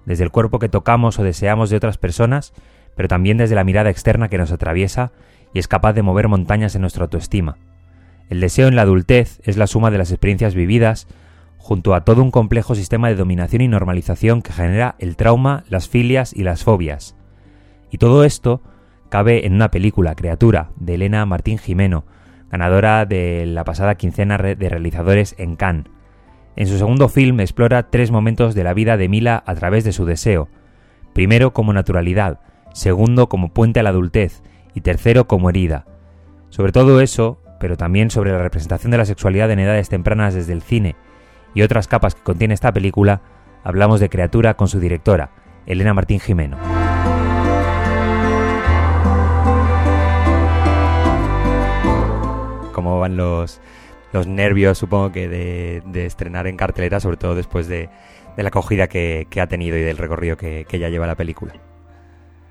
desde 0.05 0.23
el 0.23 0.31
cuerpo 0.31 0.59
que 0.59 0.69
tocamos 0.69 1.19
o 1.19 1.23
deseamos 1.23 1.69
de 1.69 1.77
otras 1.77 1.97
personas, 1.97 2.53
pero 2.99 3.07
también 3.07 3.37
desde 3.37 3.55
la 3.55 3.63
mirada 3.63 3.89
externa 3.89 4.27
que 4.27 4.37
nos 4.37 4.51
atraviesa 4.51 5.13
y 5.53 5.59
es 5.59 5.69
capaz 5.69 5.93
de 5.93 6.01
mover 6.01 6.27
montañas 6.27 6.75
en 6.75 6.81
nuestra 6.81 7.03
autoestima. 7.03 7.55
El 8.29 8.41
deseo 8.41 8.67
en 8.67 8.75
la 8.75 8.81
adultez 8.81 9.39
es 9.45 9.55
la 9.55 9.67
suma 9.67 9.89
de 9.89 9.97
las 9.97 10.11
experiencias 10.11 10.53
vividas 10.53 11.07
junto 11.57 11.95
a 11.95 12.03
todo 12.03 12.21
un 12.21 12.29
complejo 12.29 12.75
sistema 12.75 13.07
de 13.07 13.15
dominación 13.15 13.61
y 13.61 13.69
normalización 13.69 14.41
que 14.41 14.51
genera 14.51 14.95
el 14.99 15.15
trauma, 15.15 15.63
las 15.69 15.87
filias 15.87 16.33
y 16.33 16.43
las 16.43 16.65
fobias. 16.65 17.15
Y 17.89 17.99
todo 17.99 18.25
esto 18.25 18.61
cabe 19.07 19.45
en 19.45 19.53
una 19.53 19.71
película, 19.71 20.13
Criatura, 20.15 20.71
de 20.75 20.95
Elena 20.95 21.25
Martín 21.25 21.57
Jimeno, 21.57 22.03
ganadora 22.51 23.05
de 23.05 23.45
la 23.45 23.63
pasada 23.63 23.95
quincena 23.95 24.37
de 24.37 24.67
realizadores 24.67 25.35
en 25.37 25.55
Cannes. 25.55 25.85
En 26.57 26.67
su 26.67 26.77
segundo 26.77 27.07
film 27.07 27.39
explora 27.39 27.91
tres 27.91 28.11
momentos 28.11 28.55
de 28.55 28.65
la 28.65 28.73
vida 28.73 28.97
de 28.97 29.07
Mila 29.07 29.41
a 29.45 29.55
través 29.55 29.85
de 29.85 29.93
su 29.93 30.03
deseo. 30.03 30.49
Primero 31.13 31.53
como 31.53 31.71
naturalidad, 31.71 32.41
segundo 32.73 33.29
como 33.29 33.53
puente 33.53 33.79
a 33.79 33.83
la 33.83 33.89
adultez 33.89 34.41
y 34.73 34.81
tercero 34.81 35.27
como 35.27 35.49
herida. 35.49 35.85
Sobre 36.49 36.71
todo 36.71 37.01
eso, 37.01 37.41
pero 37.59 37.77
también 37.77 38.09
sobre 38.09 38.31
la 38.31 38.39
representación 38.39 38.91
de 38.91 38.97
la 38.97 39.05
sexualidad 39.05 39.51
en 39.51 39.59
edades 39.59 39.89
tempranas 39.89 40.33
desde 40.33 40.53
el 40.53 40.61
cine 40.61 40.95
y 41.53 41.61
otras 41.61 41.87
capas 41.87 42.15
que 42.15 42.21
contiene 42.21 42.53
esta 42.53 42.71
película, 42.71 43.21
hablamos 43.63 43.99
de 43.99 44.09
Criatura 44.09 44.55
con 44.55 44.67
su 44.67 44.79
directora, 44.79 45.31
Elena 45.65 45.93
Martín 45.93 46.19
Jimeno. 46.19 46.57
¿Cómo 52.73 52.99
van 52.99 53.17
los, 53.17 53.59
los 54.13 54.27
nervios, 54.27 54.77
supongo 54.77 55.11
que, 55.11 55.27
de, 55.27 56.05
estrenar 56.05 56.47
en 56.47 56.55
cartelera, 56.55 56.99
sobre 56.99 57.17
todo 57.17 57.35
después 57.35 57.67
de, 57.67 57.89
la 58.37 58.47
acogida 58.47 58.87
que, 58.87 59.27
ha 59.39 59.47
tenido 59.47 59.77
y 59.77 59.81
del 59.81 59.97
recorrido 59.97 60.37
que, 60.37 60.65
que 60.67 60.79
ya 60.79 60.89
lleva 60.89 61.07
la 61.07 61.15
película? 61.15 61.53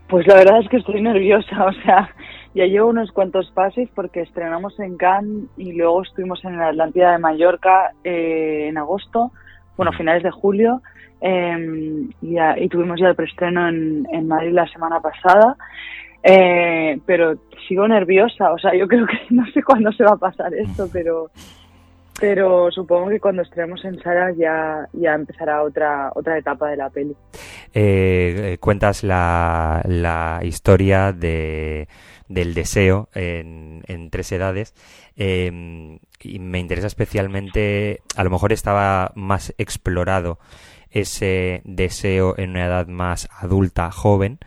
Pues 0.08 0.26
la 0.26 0.36
verdad 0.36 0.60
es 0.60 0.68
que 0.68 0.78
estoy 0.78 1.02
nerviosa, 1.02 1.64
o 1.66 1.72
sea, 1.84 2.10
ya 2.54 2.64
llevo 2.64 2.88
unos 2.88 3.12
cuantos 3.12 3.50
pases 3.50 3.88
porque 3.94 4.22
estrenamos 4.22 4.78
en 4.80 4.96
Cannes 4.96 5.44
y 5.56 5.72
luego 5.72 6.02
estuvimos 6.02 6.42
en 6.44 6.56
la 6.56 6.68
Atlántida 6.68 7.12
de 7.12 7.18
Mallorca 7.18 7.92
eh, 8.04 8.66
en 8.68 8.78
agosto, 8.78 9.32
bueno, 9.76 9.92
finales 9.92 10.22
de 10.22 10.30
julio, 10.30 10.82
em, 11.20 12.10
y, 12.22 12.68
tuvimos 12.68 12.98
ya 13.00 13.08
el 13.08 13.14
preestreno 13.14 13.68
en, 13.68 14.06
en 14.10 14.26
Madrid 14.26 14.52
la 14.52 14.66
semana 14.68 15.00
pasada. 15.00 15.56
Eh, 16.22 16.98
pero 17.06 17.36
sigo 17.68 17.86
nerviosa, 17.86 18.52
o 18.52 18.58
sea, 18.58 18.74
yo 18.74 18.88
creo 18.88 19.06
que 19.06 19.18
no 19.30 19.46
sé 19.52 19.62
cuándo 19.62 19.92
se 19.92 20.04
va 20.04 20.12
a 20.12 20.16
pasar 20.16 20.52
esto, 20.54 20.88
pero 20.92 21.30
pero 22.18 22.70
supongo 22.70 23.08
que 23.10 23.20
cuando 23.20 23.42
estrenemos 23.42 23.84
en 23.84 24.00
salas 24.00 24.36
ya, 24.36 24.88
ya 24.92 25.14
empezará 25.14 25.62
otra, 25.62 26.10
otra 26.14 26.38
etapa 26.38 26.70
de 26.70 26.76
la 26.76 26.90
peli. 26.90 27.16
Eh, 27.74 28.56
cuentas 28.60 29.04
la, 29.04 29.82
la 29.84 30.40
historia 30.42 31.12
de 31.12 31.88
del 32.28 32.54
deseo 32.54 33.08
en, 33.14 34.10
tres 34.10 34.30
edades. 34.32 34.74
Em, 35.16 35.98
y 36.20 36.38
me 36.38 36.58
interesa 36.58 36.86
especialmente, 36.86 38.02
a 38.16 38.24
lo 38.24 38.30
mejor 38.30 38.52
estaba 38.52 39.12
más 39.14 39.54
explorado 39.58 40.38
ese 40.90 41.62
deseo 41.64 42.34
en 42.38 42.50
una 42.50 42.66
edad 42.66 42.86
más 42.86 43.28
adulta, 43.38 43.90
joven, 43.90 44.38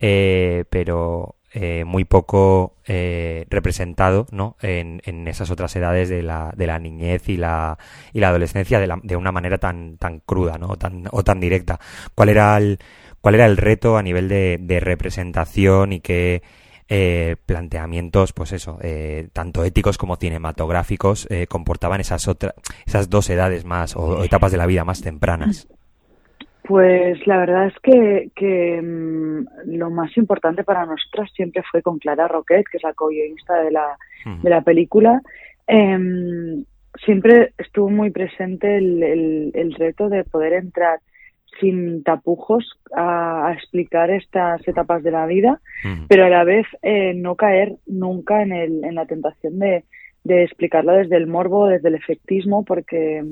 eh, 0.00 0.64
pero 0.70 1.36
eh, 1.52 1.84
muy 1.84 2.04
poco 2.04 2.74
eh, 2.86 3.46
representado 3.50 4.26
¿no? 4.30 4.56
En, 4.60 5.00
esas 5.28 5.50
otras 5.50 5.74
edades 5.76 6.08
de 6.08 6.22
la, 6.22 6.52
de 6.56 6.66
la 6.66 6.78
niñez 6.78 7.28
y 7.28 7.36
la, 7.36 7.78
y 8.12 8.20
la 8.20 8.28
adolescencia 8.28 8.80
de, 8.80 8.86
la, 8.86 9.00
de 9.02 9.16
una 9.16 9.32
manera 9.32 9.58
tan, 9.58 9.96
tan 9.98 10.20
cruda 10.20 10.58
¿no? 10.58 10.68
o, 10.68 10.76
tan, 10.76 11.04
o 11.10 11.22
tan 11.24 11.40
directa. 11.40 11.78
¿Cuál 12.14 12.30
era 12.30 12.56
el, 12.56 12.78
cuál 13.20 13.34
era 13.34 13.46
el 13.46 13.56
reto 13.56 13.96
a 13.96 14.02
nivel 14.02 14.28
de, 14.28 14.58
de 14.60 14.80
representación 14.80 15.92
y 15.92 16.00
qué, 16.00 16.42
eh, 16.90 17.36
planteamientos, 17.44 18.32
pues 18.32 18.52
eso, 18.52 18.78
eh, 18.80 19.28
tanto 19.34 19.62
éticos 19.62 19.98
como 19.98 20.16
cinematográficos, 20.16 21.26
eh, 21.28 21.46
comportaban 21.46 22.00
esas, 22.00 22.26
otras 22.28 22.54
esas 22.86 23.10
dos 23.10 23.28
edades 23.28 23.66
más 23.66 23.94
o, 23.94 24.24
etapas 24.24 24.52
de 24.52 24.56
la 24.56 24.64
vida 24.64 24.84
más 24.86 25.02
tempranas. 25.02 25.68
Pues 26.68 27.26
la 27.26 27.38
verdad 27.38 27.68
es 27.68 27.74
que, 27.82 28.30
que 28.36 28.82
mm, 28.82 29.76
lo 29.78 29.90
más 29.90 30.14
importante 30.18 30.64
para 30.64 30.84
nosotras 30.84 31.30
siempre 31.34 31.62
fue 31.70 31.80
con 31.80 31.98
Clara 31.98 32.28
Roquet, 32.28 32.66
que 32.70 32.76
es 32.76 32.82
la 32.82 32.92
co-guionista 32.92 33.62
de 33.62 33.70
la, 33.70 33.96
de 34.42 34.50
la 34.50 34.60
película. 34.60 35.22
Em, 35.66 36.64
siempre 37.06 37.54
estuvo 37.56 37.88
muy 37.88 38.10
presente 38.10 38.76
el, 38.76 39.50
el 39.54 39.74
reto 39.76 40.10
de 40.10 40.24
poder 40.24 40.52
entrar 40.52 41.00
sin 41.58 42.02
tapujos 42.02 42.78
a, 42.94 43.52
explicar 43.54 44.10
estas 44.10 44.66
etapas 44.68 45.02
de 45.02 45.10
la 45.10 45.24
vida, 45.24 45.60
pero 46.06 46.26
a 46.26 46.28
la 46.28 46.44
vez 46.44 46.66
eh, 46.82 47.14
no 47.14 47.34
caer 47.34 47.76
nunca 47.86 48.42
en, 48.42 48.52
el, 48.52 48.84
en 48.84 48.94
la 48.94 49.06
tentación 49.06 49.58
de, 49.58 49.84
de 50.24 50.44
explicarlo 50.44 50.92
desde 50.92 51.16
el 51.16 51.26
morbo, 51.26 51.66
desde 51.66 51.88
el 51.88 51.94
efectismo, 51.94 52.62
porque 52.64 53.24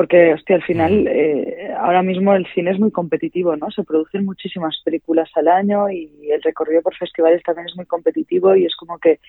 porque 0.00 0.32
hostia, 0.32 0.56
al 0.56 0.62
final 0.62 1.06
eh, 1.08 1.74
ahora 1.78 2.02
mismo 2.02 2.32
el 2.32 2.46
cine 2.54 2.70
es 2.70 2.80
muy 2.80 2.90
competitivo, 2.90 3.54
¿no? 3.56 3.70
Se 3.70 3.84
producen 3.84 4.24
muchísimas 4.24 4.80
películas 4.82 5.28
al 5.34 5.46
año 5.46 5.90
y 5.90 6.30
el 6.30 6.40
recorrido 6.40 6.80
por 6.80 6.96
festivales 6.96 7.42
también 7.42 7.66
es 7.68 7.76
muy 7.76 7.84
competitivo 7.84 8.56
y 8.56 8.64
es 8.64 8.74
como 8.76 8.98
que 8.98 9.20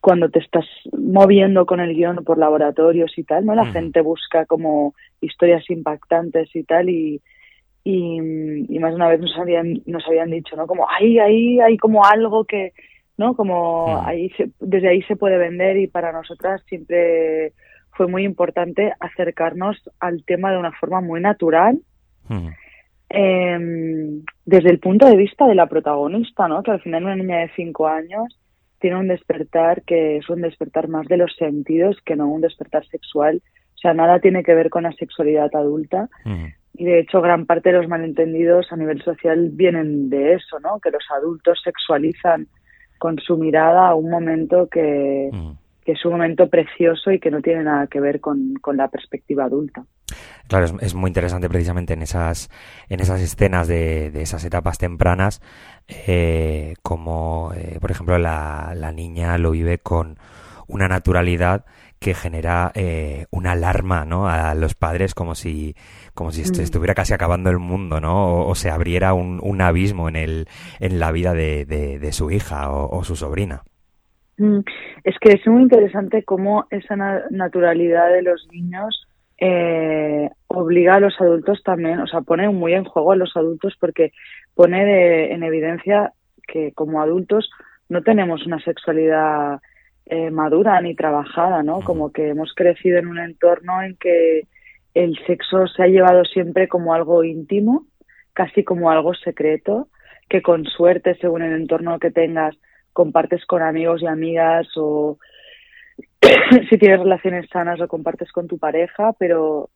cuando 0.00 0.28
te 0.28 0.38
estás 0.38 0.64
moviendo 0.96 1.66
con 1.66 1.80
el 1.80 1.96
guion 1.96 2.22
por 2.22 2.38
laboratorios 2.38 3.10
y 3.18 3.24
tal, 3.24 3.44
¿no? 3.44 3.56
La 3.56 3.66
gente 3.66 4.00
busca 4.00 4.46
como 4.46 4.94
historias 5.20 5.68
impactantes 5.68 6.54
y 6.54 6.62
tal 6.62 6.90
y, 6.90 7.20
y, 7.82 8.78
más 8.78 8.90
de 8.90 8.94
una 8.94 9.08
vez 9.08 9.18
nos 9.18 9.36
habían, 9.36 9.82
nos 9.86 10.06
habían 10.06 10.30
dicho, 10.30 10.54
¿no? 10.54 10.68
Como, 10.68 10.88
ahí, 10.88 11.18
ahí 11.18 11.58
hay 11.58 11.76
como 11.76 12.04
algo 12.04 12.44
que, 12.44 12.72
¿no? 13.16 13.34
Como 13.34 14.00
ahí 14.06 14.30
desde 14.60 14.90
ahí 14.90 15.02
se 15.02 15.16
puede 15.16 15.38
vender 15.38 15.76
y 15.76 15.88
para 15.88 16.12
nosotras 16.12 16.62
siempre 16.68 17.52
fue 17.98 18.06
muy 18.06 18.24
importante 18.24 18.94
acercarnos 19.00 19.76
al 19.98 20.24
tema 20.24 20.52
de 20.52 20.58
una 20.58 20.70
forma 20.70 21.00
muy 21.00 21.20
natural. 21.20 21.80
Em, 23.10 24.22
desde 24.46 24.70
el 24.70 24.78
punto 24.78 25.06
de 25.06 25.16
vista 25.16 25.46
de 25.48 25.56
la 25.56 25.66
protagonista, 25.66 26.46
¿no? 26.46 26.62
Que 26.62 26.70
al 26.70 26.80
final 26.80 27.04
una 27.04 27.16
niña 27.16 27.38
de 27.38 27.50
cinco 27.56 27.88
años 27.88 28.38
tiene 28.78 28.96
un 28.96 29.08
despertar 29.08 29.82
que 29.82 30.18
es 30.18 30.30
un 30.30 30.42
despertar 30.42 30.86
más 30.86 31.08
de 31.08 31.16
los 31.16 31.34
sentidos 31.34 31.96
que 32.06 32.14
no 32.14 32.28
un 32.28 32.40
despertar 32.40 32.86
sexual. 32.86 33.42
O 33.74 33.78
sea, 33.78 33.94
nada 33.94 34.20
tiene 34.20 34.44
que 34.44 34.54
ver 34.54 34.70
con 34.70 34.84
la 34.84 34.92
sexualidad 34.92 35.50
adulta. 35.54 36.08
Y 36.74 36.84
de 36.84 37.00
hecho, 37.00 37.20
gran 37.20 37.46
parte 37.46 37.72
de 37.72 37.78
los 37.78 37.88
malentendidos 37.88 38.70
a 38.70 38.76
nivel 38.76 39.02
social 39.02 39.50
vienen 39.52 40.08
de 40.08 40.34
eso, 40.34 40.60
¿no? 40.60 40.78
Que 40.78 40.92
los 40.92 41.04
adultos 41.10 41.60
sexualizan 41.64 42.46
con 42.98 43.18
su 43.18 43.36
mirada 43.36 43.88
a 43.88 43.94
un 43.96 44.10
momento 44.10 44.68
que, 44.68 45.30
que 45.88 45.92
es 45.92 46.04
un 46.04 46.12
momento 46.12 46.50
precioso 46.50 47.10
y 47.12 47.18
que 47.18 47.30
no 47.30 47.40
tiene 47.40 47.64
nada 47.64 47.86
que 47.86 47.98
ver 47.98 48.20
con, 48.20 48.52
con 48.60 48.76
la 48.76 48.88
perspectiva 48.88 49.44
adulta. 49.44 49.86
Claro, 50.46 50.66
es, 50.82 50.94
muy 50.94 51.08
interesante 51.08 51.48
precisamente 51.48 51.94
en 51.94 52.02
esas, 52.02 52.50
en 52.90 53.00
esas 53.00 53.22
escenas 53.22 53.68
de, 53.68 54.10
de 54.10 54.20
esas 54.20 54.44
etapas 54.44 54.76
tempranas, 54.76 55.40
eh, 55.88 56.74
como 56.82 57.52
eh, 57.56 57.78
por 57.80 57.90
ejemplo 57.90 58.18
la, 58.18 58.74
la, 58.76 58.92
niña 58.92 59.38
lo 59.38 59.52
vive 59.52 59.78
con 59.78 60.18
una 60.66 60.88
naturalidad 60.88 61.64
que 61.98 62.12
genera 62.12 62.70
eh, 62.74 63.24
una 63.30 63.52
alarma 63.52 64.04
¿no? 64.04 64.28
a 64.28 64.54
los 64.54 64.74
padres 64.74 65.14
como 65.14 65.34
si 65.34 65.74
como 66.12 66.32
si 66.32 66.42
mm. 66.42 66.60
estuviera 66.60 66.94
casi 66.94 67.14
acabando 67.14 67.48
el 67.48 67.58
mundo 67.58 67.98
¿no? 67.98 68.46
o, 68.46 68.54
se 68.54 68.68
abriera 68.68 69.14
un, 69.14 69.40
un, 69.42 69.62
abismo 69.62 70.10
en, 70.10 70.16
el, 70.16 70.48
en 70.80 70.98
la 70.98 71.12
vida 71.12 71.32
de, 71.32 71.64
de, 71.64 72.12
su 72.12 72.30
hija 72.30 72.70
o, 72.70 73.02
su 73.04 73.16
sobrina. 73.16 73.62
Mm, 74.38 74.60
es 75.04 75.18
que 75.20 75.32
es 75.32 75.46
muy 75.46 75.62
interesante 75.62 76.22
cómo 76.24 76.66
esa 76.70 76.96
naturalidad 77.30 78.12
de 78.12 78.22
los 78.22 78.46
niños 78.52 79.06
eh, 79.40 80.30
obliga 80.46 80.96
a 80.96 81.00
los 81.00 81.20
adultos 81.20 81.62
también, 81.64 82.00
o 82.00 82.06
sea, 82.06 82.22
pone 82.22 82.48
muy 82.48 82.74
en 82.74 82.84
juego 82.84 83.12
a 83.12 83.16
los 83.16 83.36
adultos 83.36 83.76
porque 83.80 84.12
pone 84.54 85.32
en 85.32 85.42
evidencia 85.42 86.12
que 86.46 86.72
como 86.72 87.02
adultos 87.02 87.50
no 87.88 88.02
tenemos 88.02 88.46
una 88.46 88.60
sexualidad 88.60 89.60
eh, 90.06 90.30
madura 90.30 90.80
ni 90.80 90.94
trabajada, 90.94 91.62
¿no? 91.62 91.80
Como 91.80 92.12
que 92.12 92.28
hemos 92.28 92.52
crecido 92.54 92.98
en 92.98 93.08
un 93.08 93.18
entorno 93.18 93.82
en 93.82 93.96
que 93.96 94.42
el 94.94 95.18
sexo 95.26 95.66
se 95.66 95.82
ha 95.82 95.86
llevado 95.86 96.24
siempre 96.24 96.68
como 96.68 96.94
algo 96.94 97.22
íntimo, 97.24 97.86
casi 98.32 98.64
como 98.64 98.90
algo 98.90 99.14
secreto, 99.14 99.88
que 100.28 100.42
con 100.42 100.64
suerte, 100.64 101.16
según 101.20 101.42
el 101.42 101.54
entorno 101.54 101.98
que 101.98 102.10
tengas, 102.10 102.56
compartes 102.98 103.46
con 103.46 103.62
amigos 103.62 104.02
y 104.02 104.06
amigas 104.08 104.66
o 104.74 105.18
si 106.68 106.78
tienes 106.78 106.98
relaciones 106.98 107.48
sanas 107.48 107.78
lo 107.78 107.86
compartes 107.86 108.32
con 108.32 108.48
tu 108.48 108.58
pareja, 108.58 109.12
pero, 109.20 109.44
o 109.60 109.70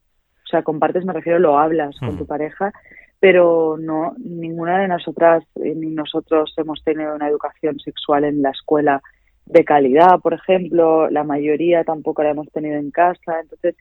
sea, 0.50 0.64
compartes, 0.64 1.05
me 1.05 1.12
refiero, 1.12 1.38
lo 1.38 1.57
hablas 1.57 1.97
con 2.00 2.19
tu 2.19 2.26
pareja, 2.26 2.73
pero 3.21 3.76
no, 3.79 4.17
ninguna 4.19 4.81
de 4.81 4.88
nosotras 4.88 5.45
eh, 5.55 5.73
ni 5.76 5.91
nosotros 5.91 6.52
hemos 6.57 6.83
tenido 6.83 7.14
una 7.14 7.29
educación 7.29 7.79
sexual 7.79 8.25
en 8.25 8.43
la 8.43 8.50
escuela 8.50 9.00
de 9.47 9.64
calidad, 9.64 10.19
por 10.21 10.35
ejemplo, 10.35 11.09
la 11.09 11.23
mayoría 11.23 11.85
tampoco 11.85 12.25
la 12.25 12.31
hemos 12.31 12.50
tenido 12.50 12.76
en 12.76 12.91
casa, 12.91 13.38
entonces 13.41 13.76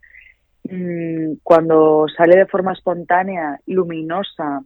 mm, 0.70 1.40
cuando 1.42 2.06
sale 2.16 2.38
de 2.38 2.46
forma 2.46 2.74
espontánea, 2.74 3.60
luminosa 3.66 4.62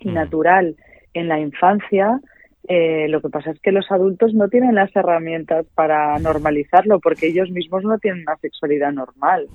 y 0.00 0.08
natural 0.08 0.76
en 1.12 1.28
la 1.28 1.38
infancia, 1.38 2.22
Eh, 2.68 3.08
lo 3.08 3.20
que 3.20 3.28
pasa 3.28 3.50
es 3.50 3.60
que 3.60 3.72
los 3.72 3.90
adultos 3.90 4.34
no 4.34 4.48
tienen 4.48 4.74
las 4.74 4.94
herramientas 4.94 5.66
para 5.74 6.18
normalizarlo 6.18 7.00
porque 7.00 7.26
ellos 7.26 7.50
mismos 7.50 7.82
no 7.82 7.98
tienen 7.98 8.22
una 8.22 8.36
sexualidad 8.36 8.92
normal. 8.92 9.48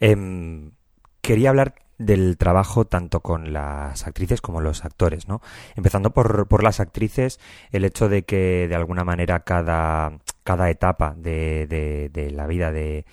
Em, 0.00 0.72
quería 1.20 1.50
hablar 1.50 1.74
del 1.98 2.36
trabajo 2.38 2.84
tanto 2.84 3.20
con 3.20 3.52
las 3.52 4.06
actrices 4.06 4.40
como 4.40 4.60
los 4.60 4.84
actores, 4.84 5.28
¿no? 5.28 5.40
Empezando 5.76 6.10
por, 6.10 6.46
por 6.46 6.62
las 6.62 6.80
actrices, 6.80 7.40
el 7.72 7.84
hecho 7.84 8.08
de 8.08 8.22
que 8.22 8.68
de 8.68 8.74
alguna 8.74 9.04
manera 9.04 9.40
cada, 9.40 10.18
cada 10.44 10.70
etapa 10.70 11.14
de, 11.16 11.66
de, 11.66 12.08
de 12.08 12.30
la 12.30 12.46
vida 12.46 12.70
de, 12.70 13.04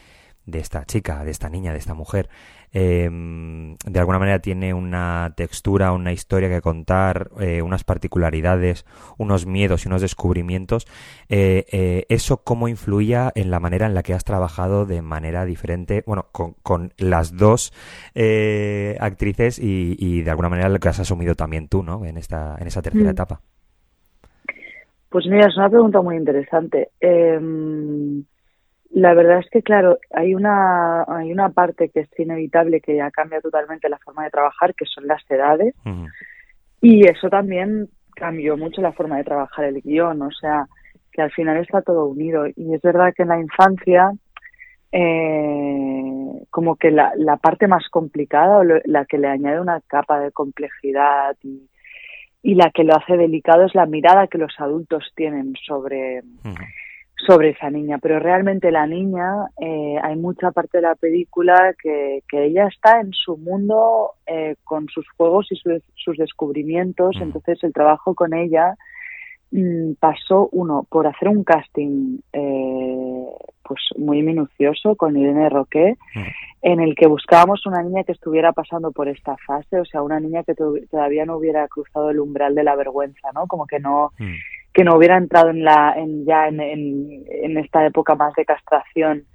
de 0.46 0.60
esta 0.60 0.86
chica, 0.86 1.24
de 1.24 1.32
esta 1.32 1.50
niña, 1.50 1.72
de 1.72 1.80
esta 1.80 1.94
mujer, 1.94 2.30
eh, 2.78 3.10
de 3.10 4.00
alguna 4.00 4.20
manera 4.20 4.40
tiene 4.40 4.74
una 4.74 5.34
textura, 5.38 5.94
una 5.94 6.12
historia 6.12 6.50
que 6.50 6.60
contar, 6.60 7.32
eh, 7.40 7.62
unas 7.62 7.86
particularidades, 7.86 8.86
unos 9.18 9.46
miedos 9.46 9.86
y 9.86 9.88
unos 9.88 10.02
descubrimientos. 10.02 10.86
Eh, 11.30 11.66
eh, 11.72 12.06
¿Eso 12.10 12.44
cómo 12.44 12.68
influía 12.68 13.32
en 13.34 13.50
la 13.50 13.62
manera 13.62 13.86
en 13.86 13.96
la 13.96 14.04
que 14.04 14.14
has 14.14 14.26
trabajado 14.26 14.86
de 14.86 15.02
manera 15.02 15.46
diferente, 15.46 16.04
bueno, 16.06 16.28
con, 16.34 16.56
con 16.64 16.92
las 16.98 17.38
dos 17.38 17.72
eh, 18.14 18.98
actrices 19.00 19.58
y, 19.58 19.96
y, 19.98 20.24
de 20.24 20.30
alguna 20.30 20.50
manera 20.50 20.68
lo 20.68 20.80
que 20.80 20.90
has 20.90 21.00
asumido 21.00 21.34
también 21.36 21.70
tú, 21.70 21.82
¿no? 21.82 22.04
En, 22.06 22.18
esta, 22.18 22.58
en 22.60 22.68
esa 22.68 22.82
tercera 22.82 23.06
Mm. 23.06 23.10
etapa. 23.10 23.42
Pues 25.10 25.26
mira, 25.28 25.48
es 25.48 25.56
una 25.56 25.70
pregunta 25.70 26.02
muy 26.02 26.18
interesante. 26.18 26.90
Eh, 27.00 27.40
la 28.92 29.14
verdad 29.14 29.40
es 29.40 29.50
que, 29.50 29.62
claro, 29.62 29.98
hay 30.12 30.36
una, 30.36 31.04
hay 31.04 31.32
una 31.32 31.50
parte 31.50 31.90
que 31.90 32.02
es 32.02 32.10
inevitable 32.20 32.80
que 32.82 32.96
ya 32.96 33.12
cambia 33.12 33.42
totalmente 33.42 33.90
la 33.90 33.98
forma 34.00 34.24
de 34.24 34.30
trabajar, 34.30 34.74
que 34.76 34.86
son 34.86 35.08
las 35.08 35.22
edades. 35.30 35.74
Y 36.82 37.06
eso 37.10 37.30
también 37.30 37.90
cambió 38.16 38.56
mucho 38.58 38.82
la 38.82 38.94
forma 38.94 39.18
de 39.18 39.24
trabajar 39.24 39.66
el 39.66 39.82
guion, 39.82 40.22
o 40.22 40.32
sea, 40.32 40.68
que 41.12 41.22
al 41.22 41.32
final 41.32 41.58
está 41.58 41.82
todo 41.82 42.06
unido. 42.06 42.46
Y 42.56 42.74
es 42.74 42.82
verdad 42.82 43.14
que 43.16 43.24
en 43.24 43.30
la 43.30 43.40
infancia, 43.40 44.12
eh, 44.92 46.44
como 46.50 46.76
que 46.78 46.92
la, 46.92 47.12
la 47.18 47.38
parte 47.38 47.68
más 47.68 47.88
complicada, 47.90 48.58
o 48.60 48.64
lo- 48.64 48.82
la 48.86 49.06
que 49.06 49.18
le 49.18 49.28
añade 49.28 49.60
una 49.60 49.82
capa 49.88 50.20
de 50.20 50.32
complejidad 50.32 51.36
y, 51.44 51.70
y 52.42 52.56
la 52.56 52.70
que 52.72 52.84
lo 52.84 52.96
hace 52.96 53.18
delicado 53.18 53.66
es 53.66 53.76
la 53.76 53.86
mirada 53.86 54.28
que 54.28 54.38
los 54.38 54.54
adultos 54.60 55.12
tienen 55.16 55.54
sobre, 55.66 56.22
sobre 57.26 57.50
esa 57.50 57.70
niña. 57.70 57.98
Pero 58.00 58.20
realmente 58.20 58.72
la 58.72 58.86
niña, 58.88 59.48
eh, 59.60 59.98
hay 60.02 60.16
mucha 60.16 60.52
parte 60.52 60.80
de 60.80 60.84
la 60.84 60.96
película 60.96 61.74
que, 61.82 62.22
que 62.30 62.46
ella 62.46 62.68
está 62.68 63.00
en 63.00 63.12
su 63.14 63.38
mundo 63.38 64.12
eh, 64.28 64.56
con 64.64 64.88
sus 64.90 65.08
juegos 65.18 65.48
y 65.52 65.56
sus, 65.56 65.82
sus 65.96 66.18
descubrimientos. 66.18 67.16
Entonces 67.22 67.64
el 67.64 67.74
trabajo 67.74 68.14
con 68.16 68.34
ella 68.34 68.76
mm, 69.52 69.94
pasó, 70.00 70.50
uno, 70.52 70.86
por 70.90 71.08
hacer 71.08 71.30
un 71.30 71.44
casting 71.44 72.20
eh, 72.34 73.26
pues 73.64 73.82
muy 73.98 74.22
minucioso 74.22 74.96
con 74.96 75.18
Irene 75.18 75.50
Roque, 75.50 75.96
en 76.62 76.80
el 76.80 76.96
que 76.96 77.08
buscábamos 77.08 77.66
una 77.66 77.82
niña 77.82 78.04
que 78.04 78.12
estuviera 78.12 78.52
pasando 78.52 78.92
por 78.92 79.08
esta 79.08 79.36
fase, 79.48 79.80
o 79.80 79.86
sea, 79.86 80.02
una 80.04 80.20
niña 80.20 80.44
que 80.44 80.54
to- 80.54 80.76
todavía 80.92 81.26
no 81.26 81.38
hubiera 81.38 81.68
cruzado 81.68 82.10
el 82.12 82.20
umbral 82.20 82.54
de 82.56 82.64
la 82.64 82.76
vergüenza, 82.76 83.30
¿no? 83.34 83.48
Como 83.48 83.66
que 83.66 83.80
no 83.80 84.12
que 84.76 84.84
no 84.84 84.98
hubiera 84.98 85.18
entrado 85.18 85.50
en 85.52 85.64
la 85.64 85.94
en 85.96 86.26
ya 86.26 86.50
en, 86.50 86.60
en, 86.60 87.24
en 87.28 87.58
esta 87.58 87.86
época 87.86 88.14
más 88.16 88.34
de 88.36 88.44
castración 88.44 89.26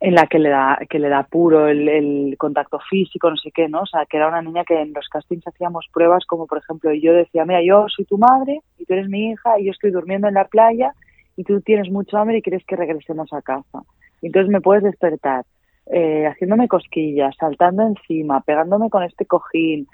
en 0.00 0.14
la 0.14 0.26
que 0.26 0.38
le 0.38 0.50
da 0.50 0.78
que 0.90 0.98
le 0.98 1.08
da 1.08 1.22
puro 1.22 1.66
el, 1.66 2.36
contacto 2.36 2.78
físico 2.90 3.30
no 3.30 3.36
sé 3.38 3.50
qué 3.52 3.70
no 3.70 3.80
o 3.80 3.86
sea 3.86 4.04
que 4.04 4.18
era 4.18 4.28
una 4.28 4.42
niña 4.42 4.64
que 4.64 4.78
en 4.78 4.92
los 4.92 5.08
castings 5.08 5.46
hacíamos 5.46 5.86
pruebas 5.90 6.26
como 6.26 6.46
por 6.46 6.58
ejemplo 6.58 6.92
yo 6.92 7.14
decía 7.14 7.46
mira 7.46 7.62
yo 7.62 7.86
soy 7.88 8.04
tu 8.04 8.18
madre 8.18 8.60
y 8.78 8.84
tú 8.84 8.92
eres 8.92 9.08
mi 9.08 9.30
hija 9.30 9.58
y 9.58 9.64
yo 9.64 9.72
estoy 9.72 9.92
durmiendo 9.92 10.28
en 10.28 10.34
la 10.34 10.44
playa 10.44 10.92
y 11.36 11.44
tú 11.44 11.62
tienes 11.62 11.90
mucho 11.90 12.18
hambre 12.18 12.36
y 12.36 12.42
quieres 12.42 12.66
que 12.66 12.76
regresemos 12.76 13.32
a 13.32 13.40
casa 13.40 13.82
y 14.20 14.26
entonces 14.26 14.50
me 14.50 14.60
puedes 14.60 14.84
despertar 14.84 15.46
eh, 15.86 16.26
haciéndome 16.26 16.68
cosquillas 16.68 17.34
saltando 17.40 17.82
encima 17.82 18.42
pegándome 18.42 18.90
con 18.90 19.04
este 19.04 19.24
cojín 19.24 19.86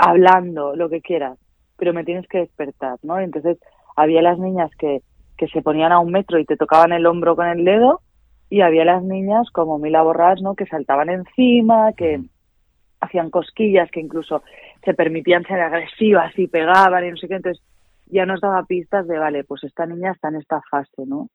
hablando 0.00 0.74
lo 0.74 0.88
que 0.88 1.02
quieras 1.02 1.38
pero 1.76 1.92
me 1.92 2.04
tienes 2.04 2.26
que 2.28 2.38
despertar 2.38 2.98
no 3.02 3.20
y 3.20 3.24
entonces 3.24 3.58
había 3.96 4.22
las 4.22 4.38
niñas 4.38 4.70
que, 4.78 5.02
que 5.36 5.48
se 5.48 5.62
ponían 5.62 5.92
a 5.92 5.98
un 5.98 6.12
metro 6.12 6.38
y 6.38 6.44
te 6.44 6.56
tocaban 6.56 6.92
el 6.92 7.06
hombro 7.06 7.36
con 7.36 7.46
el 7.46 7.64
dedo 7.64 8.00
y 8.50 8.62
había 8.62 8.84
las 8.84 9.02
niñas 9.02 9.48
como 9.52 9.78
Mila 9.78 10.02
Borrás, 10.02 10.42
¿no? 10.42 10.54
Que 10.54 10.66
saltaban 10.66 11.08
encima, 11.08 11.92
que 11.96 12.20
hacían 13.00 13.30
cosquillas, 13.30 13.90
que 13.90 14.00
incluso 14.00 14.42
se 14.84 14.92
permitían 14.92 15.44
ser 15.44 15.60
agresivas 15.60 16.36
y 16.38 16.48
pegaban 16.48 17.06
y 17.06 17.10
no 17.10 17.16
sé 17.16 17.28
qué. 17.28 17.36
Entonces 17.36 17.64
ya 18.06 18.26
nos 18.26 18.40
daba 18.40 18.64
pistas 18.64 19.06
de, 19.06 19.18
vale, 19.18 19.44
pues 19.44 19.64
esta 19.64 19.86
niña 19.86 20.12
está 20.12 20.28
en 20.28 20.36
esta 20.36 20.60
fase, 20.70 21.06
¿no? 21.06 21.28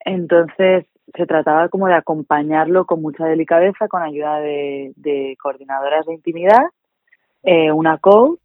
Entonces 0.00 0.86
se 1.14 1.26
trataba 1.26 1.68
como 1.68 1.86
de 1.86 1.94
acompañarlo 1.94 2.86
con 2.86 3.02
mucha 3.02 3.26
delicadeza, 3.26 3.88
con 3.88 4.02
ayuda 4.02 4.40
de, 4.40 5.36
coordinadoras 5.40 6.06
de 6.06 6.14
intimidad, 6.14 6.64
eh, 7.42 7.70
una 7.70 7.98
coach 7.98 8.40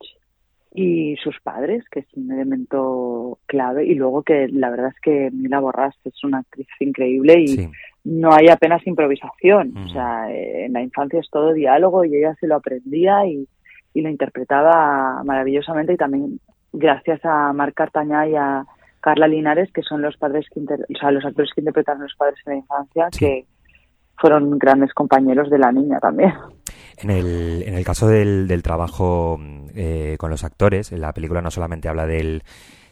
y 0.71 1.15
sus 1.17 1.39
padres, 1.41 1.83
que 1.89 2.01
es 2.01 2.07
un 2.15 2.31
elemento 2.31 3.39
clave. 3.47 3.85
Y 3.85 3.95
luego 3.95 4.23
que 4.23 4.47
la 4.49 4.69
verdad 4.69 4.91
es 4.95 4.99
que 5.01 5.29
Mila 5.31 5.59
Borrás 5.59 5.95
es 6.05 6.23
una 6.23 6.39
actriz 6.39 6.67
increíble 6.79 7.41
y 7.41 7.69
no 8.03 8.31
hay 8.33 8.49
apenas 8.49 8.85
improvisación. 8.85 9.75
O 9.77 9.89
sea, 9.89 10.31
eh, 10.31 10.65
en 10.65 10.73
la 10.73 10.81
infancia 10.81 11.19
es 11.19 11.29
todo 11.29 11.53
diálogo 11.53 12.05
y 12.05 12.15
ella 12.15 12.35
se 12.39 12.47
lo 12.47 12.55
aprendía 12.55 13.25
y, 13.25 13.47
y 13.93 14.01
lo 14.01 14.09
interpretaba 14.09 15.23
maravillosamente. 15.23 15.93
Y 15.93 15.97
también 15.97 16.39
gracias 16.71 17.19
a 17.23 17.51
Marc 17.51 17.73
Cartañá 17.73 18.27
y 18.27 18.35
a 18.35 18.63
Carla 19.01 19.27
Linares, 19.27 19.71
que 19.71 19.81
son 19.81 20.01
los 20.01 20.17
padres 20.17 20.45
que 20.53 20.59
inter- 20.59 20.85
o 20.93 20.99
sea, 20.99 21.09
los 21.09 21.25
actores 21.25 21.51
que 21.53 21.61
interpretan 21.61 21.99
a 21.99 22.03
los 22.03 22.15
padres 22.15 22.39
en 22.45 22.53
la 22.53 22.59
infancia, 22.59 23.07
que 23.17 23.45
fueron 24.17 24.59
grandes 24.59 24.93
compañeros 24.93 25.49
de 25.49 25.57
la 25.57 25.71
niña 25.71 25.99
también. 25.99 26.33
En 26.97 27.09
el, 27.11 27.63
en 27.65 27.75
el 27.75 27.85
caso 27.85 28.07
del, 28.07 28.47
del 28.47 28.63
trabajo 28.63 29.37
mm, 29.39 29.67
eh, 29.75 30.15
con 30.19 30.29
los 30.29 30.43
actores, 30.43 30.91
la 30.91 31.13
película 31.13 31.41
no 31.41 31.51
solamente 31.51 31.87
habla 31.89 32.05
del, 32.07 32.43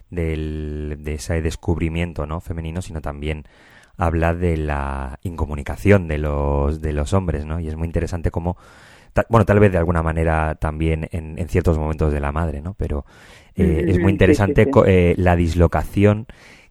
del, 0.10 0.98
de 1.02 1.16
ese 1.16 1.42
descubrimiento 1.42 2.26
¿no? 2.26 2.40
femenino, 2.42 2.82
sino 2.82 3.02
también 3.02 3.46
habla 3.98 4.34
de 4.34 4.58
la 4.58 5.20
incomunicación 5.24 6.08
de 6.08 6.20
los, 6.20 6.82
de 6.82 6.94
los 6.94 7.14
hombres, 7.14 7.46
¿no? 7.46 7.60
Y 7.60 7.68
es 7.68 7.76
muy 7.76 7.88
interesante 7.88 8.32
cómo, 8.32 8.58
ta- 9.14 9.26
bueno, 9.30 9.46
tal 9.46 9.60
vez 9.60 9.72
de 9.72 9.78
alguna 9.80 10.04
manera 10.04 10.56
también 10.56 11.08
en, 11.12 11.40
en 11.40 11.48
ciertos 11.50 11.78
momentos 11.78 12.14
de 12.14 12.20
la 12.20 12.32
madre, 12.32 12.62
¿no? 12.62 12.76
Pero 12.76 13.06
eh, 13.56 13.86
es 13.88 14.00
Sí, 14.00 14.02
muy 14.02 14.12
sí, 14.26 14.36
interesante 14.36 14.68
sí. 14.68 14.82
eh, 14.86 15.16
la 15.18 15.36
dislocación 15.36 16.28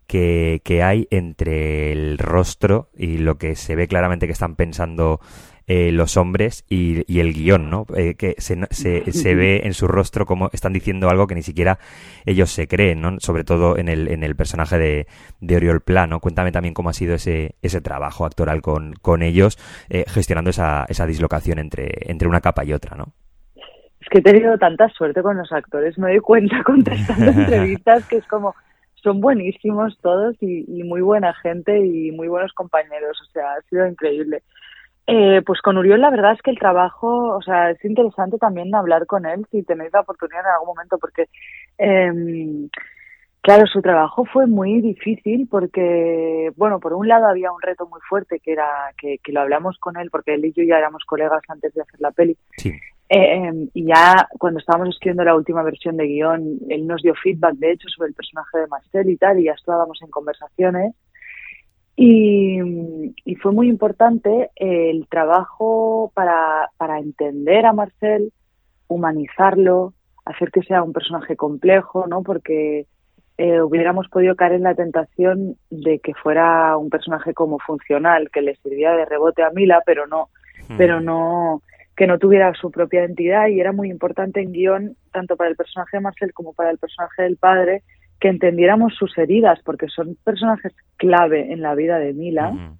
que, 0.06 0.60
que 0.64 0.82
hay 0.82 1.08
entre 1.10 1.92
el 1.92 2.18
rostro 2.18 2.90
y 2.96 3.18
lo 3.18 3.38
que 3.38 3.56
se 3.56 3.74
ve 3.76 3.88
claramente 3.88 4.26
que 4.26 4.32
están 4.32 4.54
pensando 4.56 5.20
eh, 5.68 5.90
los 5.90 6.16
hombres 6.16 6.64
y, 6.68 7.02
y 7.12 7.18
el 7.18 7.32
guion, 7.32 7.70
¿no? 7.70 7.86
Eh, 7.96 8.14
que 8.14 8.36
se, 8.38 8.56
se, 8.70 9.10
se 9.10 9.34
ve 9.34 9.62
en 9.64 9.74
su 9.74 9.88
rostro 9.88 10.24
como 10.24 10.48
están 10.52 10.72
diciendo 10.72 11.10
algo 11.10 11.26
que 11.26 11.34
ni 11.34 11.42
siquiera 11.42 11.78
ellos 12.24 12.50
se 12.50 12.68
creen, 12.68 13.00
¿no? 13.00 13.18
Sobre 13.18 13.42
todo 13.42 13.76
en 13.76 13.88
el, 13.88 14.06
en 14.06 14.22
el 14.22 14.36
personaje 14.36 14.78
de, 14.78 15.06
de 15.40 15.56
Oriol 15.56 15.80
Plano. 15.80 16.20
Cuéntame 16.20 16.52
también 16.52 16.72
cómo 16.72 16.90
ha 16.90 16.92
sido 16.92 17.14
ese, 17.14 17.56
ese 17.62 17.80
trabajo 17.80 18.24
actoral 18.24 18.62
con, 18.62 18.94
con 19.02 19.22
ellos, 19.22 19.58
eh, 19.90 20.04
gestionando 20.06 20.50
esa, 20.50 20.84
esa 20.88 21.04
dislocación 21.04 21.58
entre, 21.58 21.90
entre 22.12 22.28
una 22.28 22.40
capa 22.40 22.64
y 22.64 22.72
otra, 22.72 22.96
¿no? 22.96 23.12
Es 24.00 24.08
que 24.08 24.18
he 24.18 24.22
tenido 24.22 24.56
tanta 24.58 24.88
suerte 24.90 25.20
con 25.20 25.36
los 25.36 25.50
actores, 25.50 25.98
me 25.98 26.10
doy 26.10 26.20
cuenta 26.20 26.62
contestando 26.64 27.30
entrevistas 27.40 28.06
que 28.06 28.18
es 28.18 28.26
como, 28.28 28.54
son 29.02 29.20
buenísimos 29.20 29.98
todos 30.00 30.36
y, 30.40 30.64
y 30.68 30.84
muy 30.84 31.00
buena 31.00 31.34
gente 31.34 31.84
y 31.84 32.12
muy 32.12 32.28
buenos 32.28 32.52
compañeros, 32.52 33.18
o 33.20 33.32
sea, 33.32 33.54
ha 33.54 33.62
sido 33.62 33.84
increíble. 33.88 34.44
Eh, 35.08 35.40
pues 35.46 35.60
con 35.60 35.78
Uriol 35.78 36.00
la 36.00 36.10
verdad 36.10 36.32
es 36.32 36.42
que 36.42 36.50
el 36.50 36.58
trabajo, 36.58 37.36
o 37.36 37.42
sea, 37.42 37.70
es 37.70 37.84
interesante 37.84 38.38
también 38.38 38.74
hablar 38.74 39.06
con 39.06 39.24
él 39.24 39.46
si 39.52 39.62
tenéis 39.62 39.92
la 39.92 40.00
oportunidad 40.00 40.40
en 40.40 40.52
algún 40.52 40.74
momento 40.74 40.98
porque, 40.98 41.26
eh, 41.78 42.68
claro, 43.40 43.66
su 43.66 43.80
trabajo 43.82 44.24
fue 44.24 44.48
muy 44.48 44.80
difícil 44.80 45.46
porque, 45.48 46.50
bueno, 46.56 46.80
por 46.80 46.92
un 46.92 47.06
lado 47.06 47.28
había 47.28 47.52
un 47.52 47.62
reto 47.62 47.86
muy 47.86 48.00
fuerte 48.08 48.40
que 48.40 48.52
era 48.52 48.66
que, 48.98 49.18
que 49.22 49.32
lo 49.32 49.42
hablamos 49.42 49.78
con 49.78 49.96
él 49.96 50.10
porque 50.10 50.34
él 50.34 50.44
y 50.44 50.52
yo 50.52 50.64
ya 50.64 50.78
éramos 50.78 51.04
colegas 51.04 51.42
antes 51.48 51.72
de 51.74 51.82
hacer 51.82 52.00
la 52.00 52.10
peli. 52.10 52.36
Sí. 52.56 52.72
Eh, 53.08 53.68
y 53.72 53.86
ya 53.86 54.28
cuando 54.38 54.58
estábamos 54.58 54.88
escribiendo 54.88 55.22
la 55.22 55.36
última 55.36 55.62
versión 55.62 55.96
de 55.96 56.08
guion, 56.08 56.58
él 56.68 56.86
nos 56.86 57.02
dio 57.02 57.14
feedback, 57.14 57.54
de 57.54 57.72
hecho, 57.72 57.88
sobre 57.88 58.08
el 58.08 58.14
personaje 58.14 58.58
de 58.58 58.66
Marcel 58.66 59.08
y 59.08 59.16
tal, 59.16 59.38
y 59.38 59.44
ya 59.44 59.52
estábamos 59.52 60.00
en 60.02 60.10
conversaciones. 60.10 60.94
Y, 61.96 62.60
y 63.24 63.34
fue 63.36 63.52
muy 63.52 63.68
importante 63.68 64.50
el 64.56 65.06
trabajo 65.08 66.12
para, 66.14 66.70
para 66.76 66.98
entender 66.98 67.64
a 67.64 67.72
Marcel, 67.72 68.32
humanizarlo, 68.86 69.94
hacer 70.26 70.50
que 70.50 70.62
sea 70.62 70.82
un 70.82 70.92
personaje 70.92 71.36
complejo, 71.36 72.06
¿no? 72.06 72.22
Porque 72.22 72.86
eh, 73.38 73.60
hubiéramos 73.60 74.08
podido 74.08 74.34
caer 74.34 74.52
en 74.52 74.62
la 74.62 74.74
tentación 74.74 75.56
de 75.70 75.98
que 76.00 76.14
fuera 76.14 76.76
un 76.76 76.90
personaje 76.90 77.34
como 77.34 77.58
funcional, 77.58 78.30
que 78.30 78.42
le 78.42 78.56
sirviera 78.56 78.96
de 78.96 79.04
rebote 79.04 79.42
a 79.42 79.50
Mila, 79.50 79.82
pero 79.84 80.06
no, 80.06 80.28
pero 80.76 81.00
no, 81.00 81.62
que 81.96 82.06
no 82.06 82.18
tuviera 82.18 82.52
su 82.54 82.70
propia 82.70 83.00
identidad 83.00 83.48
y 83.48 83.60
era 83.60 83.72
muy 83.72 83.90
importante 83.90 84.40
en 84.40 84.52
guion, 84.52 84.96
tanto 85.12 85.36
para 85.36 85.50
el 85.50 85.56
personaje 85.56 85.96
de 85.98 86.02
Marcel 86.02 86.32
como 86.32 86.54
para 86.54 86.70
el 86.70 86.78
personaje 86.78 87.22
del 87.22 87.36
padre, 87.36 87.82
que 88.20 88.28
entendiéramos 88.28 88.94
sus 88.94 89.16
heridas, 89.18 89.60
porque 89.64 89.88
son 89.88 90.16
personajes 90.24 90.72
clave 90.96 91.52
en 91.52 91.60
la 91.60 91.74
vida 91.74 91.98
de 91.98 92.12
Mila. 92.12 92.76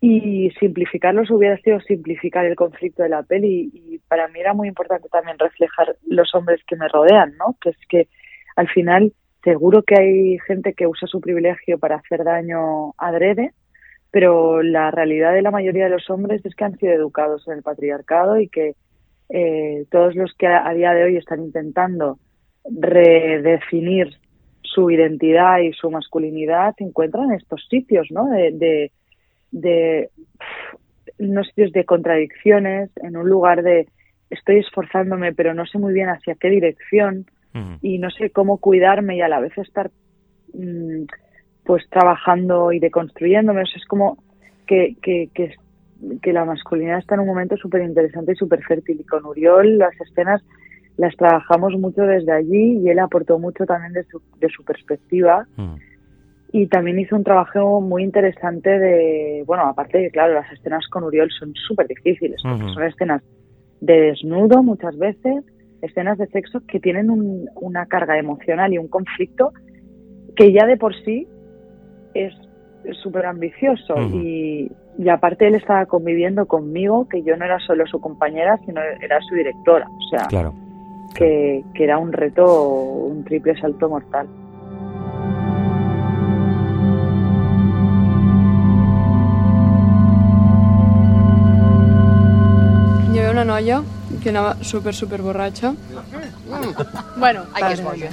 Y 0.00 0.50
simplificarlos 0.60 1.30
hubiera 1.30 1.56
sido 1.58 1.80
simplificar 1.80 2.44
el 2.44 2.56
conflicto 2.56 3.02
de 3.02 3.08
la 3.08 3.22
peli. 3.22 3.70
Y 3.72 3.98
para 4.06 4.28
mí 4.28 4.40
era 4.40 4.52
muy 4.52 4.68
importante 4.68 5.08
también 5.08 5.38
reflejar 5.38 5.96
los 6.06 6.34
hombres 6.34 6.60
que 6.66 6.76
me 6.76 6.88
rodean, 6.88 7.36
¿no? 7.38 7.56
Que 7.60 7.70
es 7.70 7.76
que 7.88 8.08
al 8.56 8.68
final 8.68 9.12
seguro 9.42 9.82
que 9.82 9.94
hay 9.98 10.38
gente 10.46 10.72
que 10.72 10.86
usa 10.86 11.06
su 11.06 11.20
privilegio 11.20 11.78
para 11.78 11.96
hacer 11.96 12.24
daño 12.24 12.92
adrede, 12.96 13.52
pero 14.10 14.62
la 14.62 14.90
realidad 14.90 15.34
de 15.34 15.42
la 15.42 15.50
mayoría 15.50 15.84
de 15.84 15.90
los 15.90 16.08
hombres 16.08 16.44
es 16.44 16.54
que 16.54 16.64
han 16.64 16.78
sido 16.78 16.92
educados 16.92 17.46
en 17.46 17.54
el 17.54 17.62
patriarcado 17.62 18.40
y 18.40 18.48
que 18.48 18.74
eh, 19.28 19.84
todos 19.90 20.14
los 20.14 20.34
que 20.34 20.46
a, 20.46 20.66
a 20.66 20.74
día 20.74 20.92
de 20.92 21.04
hoy 21.04 21.16
están 21.16 21.42
intentando 21.42 22.18
redefinir 22.64 24.16
su 24.64 24.90
identidad 24.90 25.60
y 25.60 25.72
su 25.72 25.90
masculinidad 25.90 26.74
se 26.76 26.84
encuentran 26.84 27.30
en 27.30 27.36
estos 27.36 27.66
sitios, 27.68 28.08
¿no? 28.10 28.28
De, 28.30 28.50
de, 28.52 28.92
de 29.52 30.10
unos 31.18 31.46
sitios 31.48 31.72
de 31.72 31.84
contradicciones, 31.84 32.90
en 33.02 33.16
un 33.16 33.28
lugar 33.28 33.62
de 33.62 33.86
estoy 34.30 34.58
esforzándome 34.58 35.32
pero 35.32 35.54
no 35.54 35.64
sé 35.66 35.78
muy 35.78 35.92
bien 35.92 36.08
hacia 36.08 36.34
qué 36.34 36.50
dirección 36.50 37.26
y 37.82 37.98
no 37.98 38.10
sé 38.10 38.30
cómo 38.30 38.58
cuidarme 38.58 39.16
y 39.16 39.20
a 39.20 39.28
la 39.28 39.38
vez 39.38 39.56
estar 39.58 39.88
mm, 40.54 41.04
pues 41.64 41.88
trabajando 41.88 42.72
y 42.72 42.80
deconstruyéndome. 42.80 43.62
O 43.62 43.66
sea, 43.66 43.76
es 43.76 43.86
como 43.86 44.18
que, 44.66 44.96
que, 45.00 45.30
que, 45.32 45.54
que 46.20 46.32
la 46.32 46.44
masculinidad 46.44 46.98
está 46.98 47.14
en 47.14 47.20
un 47.20 47.28
momento 47.28 47.56
súper 47.56 47.82
interesante 47.82 48.32
y 48.32 48.36
súper 48.36 48.60
fértil. 48.64 49.00
Y 49.00 49.04
con 49.04 49.24
Uriol 49.24 49.78
las 49.78 49.94
escenas 50.00 50.42
las 50.96 51.16
trabajamos 51.16 51.72
mucho 51.78 52.02
desde 52.02 52.32
allí 52.32 52.78
y 52.78 52.88
él 52.88 52.98
aportó 52.98 53.38
mucho 53.38 53.66
también 53.66 53.92
de 53.92 54.04
su, 54.04 54.20
de 54.38 54.48
su 54.48 54.64
perspectiva. 54.64 55.46
Y 56.52 56.68
también 56.68 57.00
hizo 57.00 57.16
un 57.16 57.24
trabajo 57.24 57.80
muy 57.80 58.04
interesante 58.04 58.70
de, 58.78 59.42
bueno, 59.44 59.64
aparte 59.64 59.98
de, 59.98 60.10
claro, 60.10 60.34
las 60.34 60.52
escenas 60.52 60.86
con 60.86 61.02
Uriol 61.02 61.28
son 61.36 61.52
súper 61.54 61.88
difíciles, 61.88 62.40
porque 62.42 62.72
son 62.72 62.84
escenas 62.84 63.22
de 63.80 64.00
desnudo 64.00 64.62
muchas 64.62 64.96
veces, 64.96 65.44
escenas 65.82 66.16
de 66.16 66.28
sexo 66.28 66.60
que 66.68 66.78
tienen 66.78 67.10
un, 67.10 67.48
una 67.56 67.86
carga 67.86 68.18
emocional 68.18 68.72
y 68.72 68.78
un 68.78 68.86
conflicto 68.86 69.52
que 70.36 70.52
ya 70.52 70.64
de 70.66 70.76
por 70.76 70.94
sí 71.04 71.26
es 72.14 72.32
súper 73.02 73.26
ambicioso 73.26 73.94
y, 74.12 74.70
y 74.98 75.08
aparte 75.08 75.48
él 75.48 75.54
estaba 75.54 75.86
conviviendo 75.86 76.46
conmigo 76.46 77.08
que 77.08 77.22
yo 77.22 77.36
no 77.36 77.44
era 77.44 77.58
solo 77.60 77.86
su 77.86 78.00
compañera 78.00 78.58
sino 78.64 78.80
era 79.00 79.20
su 79.28 79.34
directora. 79.34 79.86
O 79.88 80.08
sea 80.10 80.26
Claro. 80.28 80.54
Que, 81.14 81.64
que 81.74 81.84
era 81.84 81.98
un 81.98 82.12
reto 82.12 82.44
un 83.10 83.24
triple 83.24 83.58
salto 83.60 83.88
mortal 83.88 84.26
Hi 93.12 93.18
havia 93.20 93.30
una 93.30 93.44
noia 93.44 93.82
que 94.22 94.30
anava 94.30 94.54
super, 94.64 94.94
super 94.94 95.20
borratxa. 95.22 95.72
Bueno, 97.18 97.44
Ai, 97.52 97.62
que 97.62 97.72
és 97.76 97.82
boja. 97.84 98.08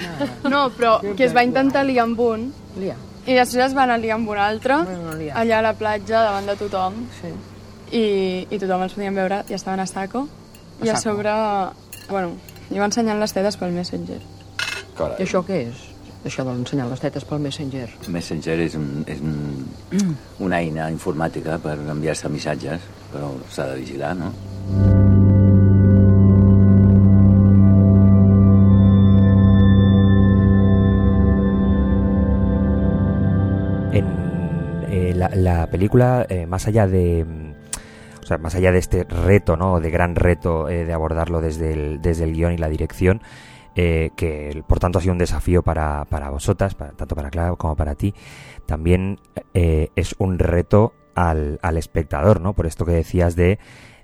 No, 0.49 0.65
però 0.75 0.97
que 1.15 1.25
es 1.27 1.34
va 1.36 1.43
intentar 1.47 1.84
liar 1.88 2.06
amb 2.08 2.19
un 2.25 2.49
Liar. 2.80 2.97
i 3.25 3.36
després 3.38 3.67
es 3.69 3.75
va 3.77 3.84
anar 3.86 3.97
a 3.99 4.01
liar 4.01 4.15
amb 4.17 4.30
un 4.34 4.38
altre 4.41 4.77
allà 5.38 5.58
a 5.60 5.65
la 5.65 5.73
platja 5.77 6.21
davant 6.25 6.47
de 6.49 6.56
tothom 6.58 6.95
Sí. 7.19 7.32
i, 7.91 8.04
i 8.49 8.58
tothom 8.62 8.82
els 8.86 8.95
podien 8.97 9.13
veure 9.17 9.41
i 9.49 9.54
estaven 9.58 9.80
a 9.84 9.86
saco 9.86 10.23
i 10.82 10.89
a 10.89 10.95
saco. 10.95 11.01
sobre, 11.17 11.34
bueno, 12.10 12.32
li 12.71 12.79
va 12.79 12.88
ensenyant 12.88 13.19
les 13.19 13.34
tetes 13.36 13.57
pel 13.60 13.73
Messenger. 13.75 14.19
Carai. 14.95 15.17
I 15.19 15.25
això 15.25 15.43
què 15.47 15.65
és? 15.67 15.88
Això 16.27 16.45
d'ensenyar 16.45 16.86
les 16.88 17.01
tetes 17.01 17.25
pel 17.27 17.41
Messenger. 17.43 17.88
Messenger 18.13 18.57
és, 18.63 18.77
un, 18.79 19.03
és 19.10 19.19
un, 19.19 19.67
una 20.45 20.62
eina 20.62 20.88
informàtica 20.93 21.57
per 21.63 21.75
enviar-se 21.91 22.31
missatges, 22.31 22.88
però 23.12 23.34
s'ha 23.51 23.71
de 23.73 23.79
vigilar, 23.81 24.15
no? 24.15 24.31
En 33.91 34.07
eh, 34.88 35.13
la, 35.17 35.34
la 35.36 35.57
película, 35.67 36.25
eh, 36.29 36.45
más 36.45 36.67
allá 36.67 36.88
de. 36.88 37.50
Sea, 38.32 38.38
más 38.38 38.56
allá 38.56 38.72
de 38.72 38.80
este 38.80 39.04
reto, 39.04 39.58
¿no? 39.58 39.80
De 39.80 39.89
gran 39.89 40.15
reto 40.15 40.70
eh, 40.70 40.86
de 40.86 40.94
abordarlo 40.94 41.41
desde 41.41 41.74
el, 41.74 42.02
desde 42.02 42.24
el 42.24 42.34
guion 42.34 42.54
y 42.54 42.58
la 42.58 42.70
dirección, 42.70 43.22
eh, 43.76 44.12
que 44.15 44.63
por 44.67 44.80
tanto 44.80 45.00
ha 45.00 45.02
sido 45.02 45.13
un 45.13 45.17
desafío 45.17 45.63
para, 45.63 46.06
para 46.06 46.30
vosotras, 46.30 46.76
tanto 46.76 47.15
para 47.15 47.30
Clara 47.30 47.56
como 47.56 47.76
para 47.76 47.96
ti, 47.96 48.13
también 48.65 49.20
eh, 49.54 49.89
es 49.96 50.15
un 50.17 50.39
reto 50.39 50.94
al, 51.15 51.60
al 51.62 51.78
espectador, 51.78 52.41
¿no? 52.41 52.54
Por 52.54 52.67
esto 52.67 52.86
que 52.86 52.94
decías 52.94 53.36
de 53.36 53.60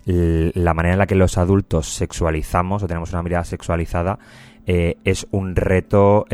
la 0.06 0.74
manera 0.74 0.94
en 0.94 1.00
la 1.00 1.06
que 1.06 1.16
los 1.16 1.38
adultos 1.38 1.94
sexualizamos 1.94 2.82
o 2.82 2.88
tenemos 2.88 3.12
una 3.12 3.24
mirada 3.24 3.44
sexualizada 3.44 4.20
es 4.66 5.28
un 5.32 5.54
reto 5.58 6.26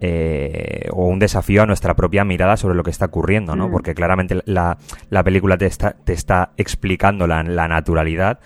eh, 0.00 0.88
o 0.92 1.06
un 1.06 1.18
desafío 1.18 1.62
a 1.62 1.66
nuestra 1.66 1.94
propia 1.94 2.24
mirada 2.24 2.56
sobre 2.56 2.74
lo 2.74 2.82
que 2.82 2.90
está 2.90 3.06
ocurriendo, 3.06 3.56
¿no? 3.56 3.68
Mm. 3.68 3.72
Porque 3.72 3.94
claramente 3.94 4.40
la, 4.44 4.78
la 5.10 5.24
película 5.24 5.56
te 5.56 5.66
está, 5.66 5.92
te 6.04 6.12
está 6.12 6.50
explicando 6.56 7.26
la, 7.26 7.42
la 7.42 7.68
naturalidad, 7.68 8.40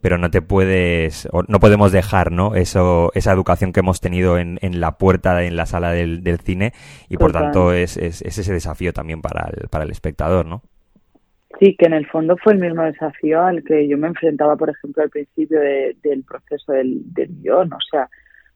pero 0.00 0.18
no 0.18 0.30
te 0.30 0.42
puedes, 0.42 1.28
o 1.32 1.42
no 1.48 1.58
podemos 1.58 1.90
dejar, 1.90 2.30
¿no? 2.30 2.54
Eso, 2.54 3.10
esa 3.14 3.32
educación 3.32 3.72
que 3.72 3.80
hemos 3.80 4.00
tenido 4.00 4.38
en, 4.38 4.58
en 4.62 4.80
la 4.80 4.98
puerta, 4.98 5.42
en 5.42 5.56
la 5.56 5.66
sala 5.66 5.90
del, 5.92 6.22
del 6.22 6.38
cine, 6.40 6.72
y 7.08 7.16
por 7.16 7.32
Total. 7.32 7.44
tanto 7.44 7.72
es, 7.72 7.96
es, 7.96 8.22
es 8.22 8.38
ese 8.38 8.52
desafío 8.52 8.92
también 8.92 9.20
para 9.22 9.48
el, 9.50 9.68
para 9.68 9.84
el 9.84 9.90
espectador, 9.90 10.46
¿no? 10.46 10.62
Sí, 11.58 11.74
que 11.78 11.86
en 11.86 11.94
el 11.94 12.06
fondo 12.06 12.36
fue 12.36 12.52
el 12.52 12.58
mismo 12.60 12.82
desafío 12.82 13.42
al 13.42 13.64
que 13.64 13.88
yo 13.88 13.96
me 13.96 14.08
enfrentaba, 14.08 14.56
por 14.56 14.68
ejemplo, 14.68 15.02
al 15.02 15.08
principio 15.10 15.58
de- 15.58 15.96
del 16.02 16.22
proceso 16.22 16.72
del, 16.72 17.00
del 17.14 17.30
guion. 17.40 17.72
O 17.72 17.78
sea, 17.90 18.10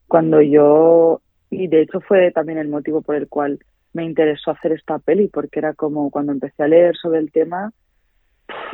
cuando 0.07 0.39
yo, 0.41 1.19
y 1.51 1.67
de 1.67 1.81
hecho 1.81 1.99
fue 1.99 2.31
también 2.31 2.57
el 2.57 2.69
motivo 2.69 3.01
por 3.01 3.15
el 3.15 3.27
cual 3.27 3.59
me 3.93 4.05
interesó 4.05 4.51
hacer 4.51 4.71
esta 4.71 4.97
peli, 4.99 5.27
porque 5.27 5.59
era 5.59 5.73
como 5.73 6.09
cuando 6.09 6.31
empecé 6.31 6.63
a 6.63 6.67
leer 6.67 6.95
sobre 6.95 7.19
el 7.19 7.31
tema, 7.31 7.71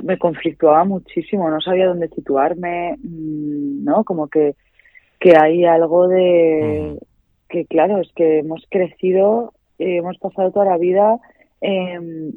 me 0.04 0.18
conflictuaba 0.18 0.84
muchísimo, 0.84 1.50
no 1.50 1.60
sabía 1.60 1.88
dónde 1.88 2.08
situarme, 2.10 2.96
mm, 3.04 3.84
¿no? 3.84 4.04
Como 4.04 4.28
que, 4.28 4.56
que 5.20 5.34
hay 5.36 5.66
algo 5.66 6.08
de 6.08 7.00
que, 7.50 7.66
claro, 7.66 8.00
es 8.00 8.12
que 8.16 8.40
hemos 8.40 8.64
crecido, 8.70 9.54
eh, 9.80 9.98
hemos 9.98 10.18
pasado 10.20 10.52
toda 10.52 10.66
la 10.66 10.78
vida 10.78 11.18
em, 11.62 12.32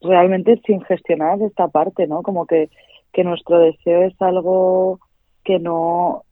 realmente 0.00 0.60
sin 0.64 0.80
gestionar 0.82 1.42
esta 1.42 1.66
parte, 1.66 2.06
¿no? 2.06 2.22
Como 2.22 2.46
que, 2.46 2.70
que 3.12 3.24
nuestro 3.24 3.58
deseo 3.58 4.02
es 4.02 4.14
algo 4.22 5.00
que 5.42 5.58
no 5.58 6.22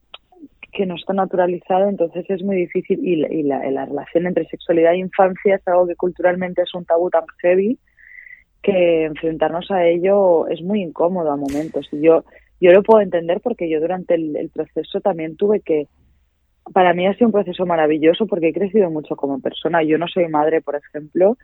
que 0.72 0.86
no 0.86 0.94
está 0.94 1.12
naturalizado, 1.12 1.88
entonces 1.88 2.24
es 2.30 2.42
muy 2.42 2.56
difícil 2.56 2.98
y, 3.06 3.16
la, 3.16 3.32
y 3.32 3.42
la, 3.42 3.70
la 3.70 3.84
relación 3.84 4.26
entre 4.26 4.46
sexualidad 4.46 4.94
e 4.94 4.98
infancia 4.98 5.56
es 5.56 5.68
algo 5.68 5.86
que 5.86 5.96
culturalmente 5.96 6.62
es 6.62 6.74
un 6.74 6.84
tabú 6.84 7.10
tan 7.10 7.24
heavy 7.42 7.78
que 8.62 9.04
enfrentarnos 9.04 9.70
a 9.70 9.84
ello 9.86 10.46
es 10.48 10.62
muy 10.62 10.82
incómodo 10.82 11.30
a 11.30 11.36
momentos. 11.36 11.88
Y 11.92 12.00
yo, 12.00 12.24
yo 12.60 12.72
lo 12.72 12.82
puedo 12.82 13.02
entender 13.02 13.40
porque 13.40 13.68
yo 13.68 13.80
durante 13.80 14.14
el, 14.14 14.36
el 14.36 14.50
proceso 14.50 15.00
también 15.00 15.36
tuve 15.36 15.60
que, 15.60 15.88
para 16.72 16.94
mí 16.94 17.06
ha 17.06 17.14
sido 17.14 17.26
un 17.26 17.32
proceso 17.32 17.66
maravilloso 17.66 18.26
porque 18.26 18.48
he 18.48 18.52
crecido 18.52 18.90
mucho 18.90 19.16
como 19.16 19.40
persona. 19.40 19.82
Yo 19.82 19.98
no 19.98 20.06
soy 20.06 20.28
madre, 20.28 20.60
por 20.60 20.76
ejemplo, 20.76 21.36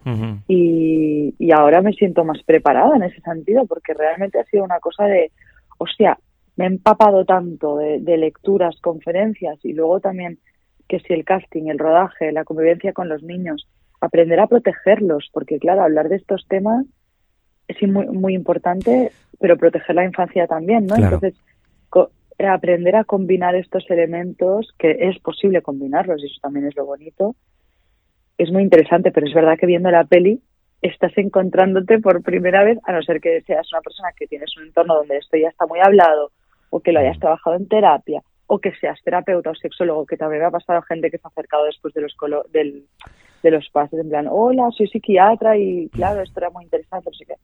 y, 0.46 1.34
y 1.38 1.52
ahora 1.52 1.82
me 1.82 1.92
siento 1.92 2.24
más 2.24 2.42
preparada 2.44 2.96
en 2.96 3.02
ese 3.02 3.20
sentido 3.20 3.66
porque 3.66 3.94
realmente 3.94 4.38
ha 4.38 4.44
sido 4.44 4.64
una 4.64 4.78
cosa 4.78 5.04
de, 5.04 5.32
hostia, 5.78 6.18
me 6.58 6.64
he 6.64 6.66
empapado 6.66 7.24
tanto 7.24 7.76
de, 7.76 8.00
de 8.00 8.16
lecturas, 8.16 8.78
conferencias 8.80 9.64
y 9.64 9.72
luego 9.72 10.00
también 10.00 10.40
que 10.88 10.98
si 10.98 11.12
el 11.12 11.24
casting, 11.24 11.68
el 11.68 11.78
rodaje, 11.78 12.32
la 12.32 12.44
convivencia 12.44 12.92
con 12.92 13.08
los 13.08 13.22
niños, 13.22 13.68
aprender 14.00 14.40
a 14.40 14.48
protegerlos, 14.48 15.30
porque 15.32 15.58
claro, 15.58 15.82
hablar 15.82 16.08
de 16.08 16.16
estos 16.16 16.46
temas 16.48 16.84
es 17.68 17.80
muy, 17.88 18.06
muy 18.08 18.34
importante, 18.34 19.12
pero 19.38 19.56
proteger 19.56 19.94
la 19.94 20.04
infancia 20.04 20.48
también, 20.48 20.86
¿no? 20.86 20.96
Claro. 20.96 21.16
Entonces, 21.16 21.40
aprender 22.38 22.96
a 22.96 23.04
combinar 23.04 23.54
estos 23.54 23.88
elementos, 23.88 24.74
que 24.78 24.96
es 25.00 25.18
posible 25.20 25.62
combinarlos 25.62 26.22
y 26.22 26.26
eso 26.26 26.40
también 26.42 26.66
es 26.66 26.76
lo 26.76 26.86
bonito, 26.86 27.36
es 28.36 28.50
muy 28.50 28.62
interesante, 28.62 29.12
pero 29.12 29.26
es 29.26 29.34
verdad 29.34 29.58
que 29.58 29.66
viendo 29.66 29.90
la 29.90 30.04
peli 30.04 30.40
estás 30.82 31.16
encontrándote 31.18 31.98
por 31.98 32.22
primera 32.22 32.64
vez, 32.64 32.78
a 32.84 32.92
no 32.92 33.02
ser 33.02 33.20
que 33.20 33.42
seas 33.42 33.72
una 33.72 33.82
persona 33.82 34.10
que 34.16 34.26
tienes 34.26 34.56
un 34.56 34.64
entorno 34.64 34.94
donde 34.94 35.18
esto 35.18 35.36
ya 35.36 35.48
está 35.48 35.66
muy 35.66 35.80
hablado, 35.80 36.30
o 36.70 36.80
que 36.80 36.92
lo 36.92 37.00
hayas 37.00 37.18
trabajado 37.18 37.56
en 37.56 37.68
terapia, 37.68 38.22
o 38.46 38.58
que 38.58 38.72
seas 38.76 38.98
terapeuta 39.04 39.50
o 39.50 39.54
sexólogo, 39.54 40.06
que 40.06 40.16
también 40.16 40.40
me 40.42 40.46
ha 40.48 40.50
pasado 40.50 40.80
gente 40.82 41.10
que 41.10 41.18
se 41.18 41.26
ha 41.26 41.28
acercado 41.28 41.64
después 41.64 41.92
de 41.94 42.00
los 42.00 42.14
colo- 42.16 42.44
del, 42.50 42.86
de 43.42 43.50
los 43.50 43.68
pases, 43.70 44.00
en 44.00 44.08
plan, 44.08 44.26
hola, 44.30 44.70
soy 44.76 44.88
psiquiatra 44.88 45.56
y 45.56 45.88
claro, 45.90 46.22
esto 46.22 46.40
era 46.40 46.50
muy 46.50 46.64
interesante, 46.64 47.10
así 47.12 47.24
que... 47.24 47.34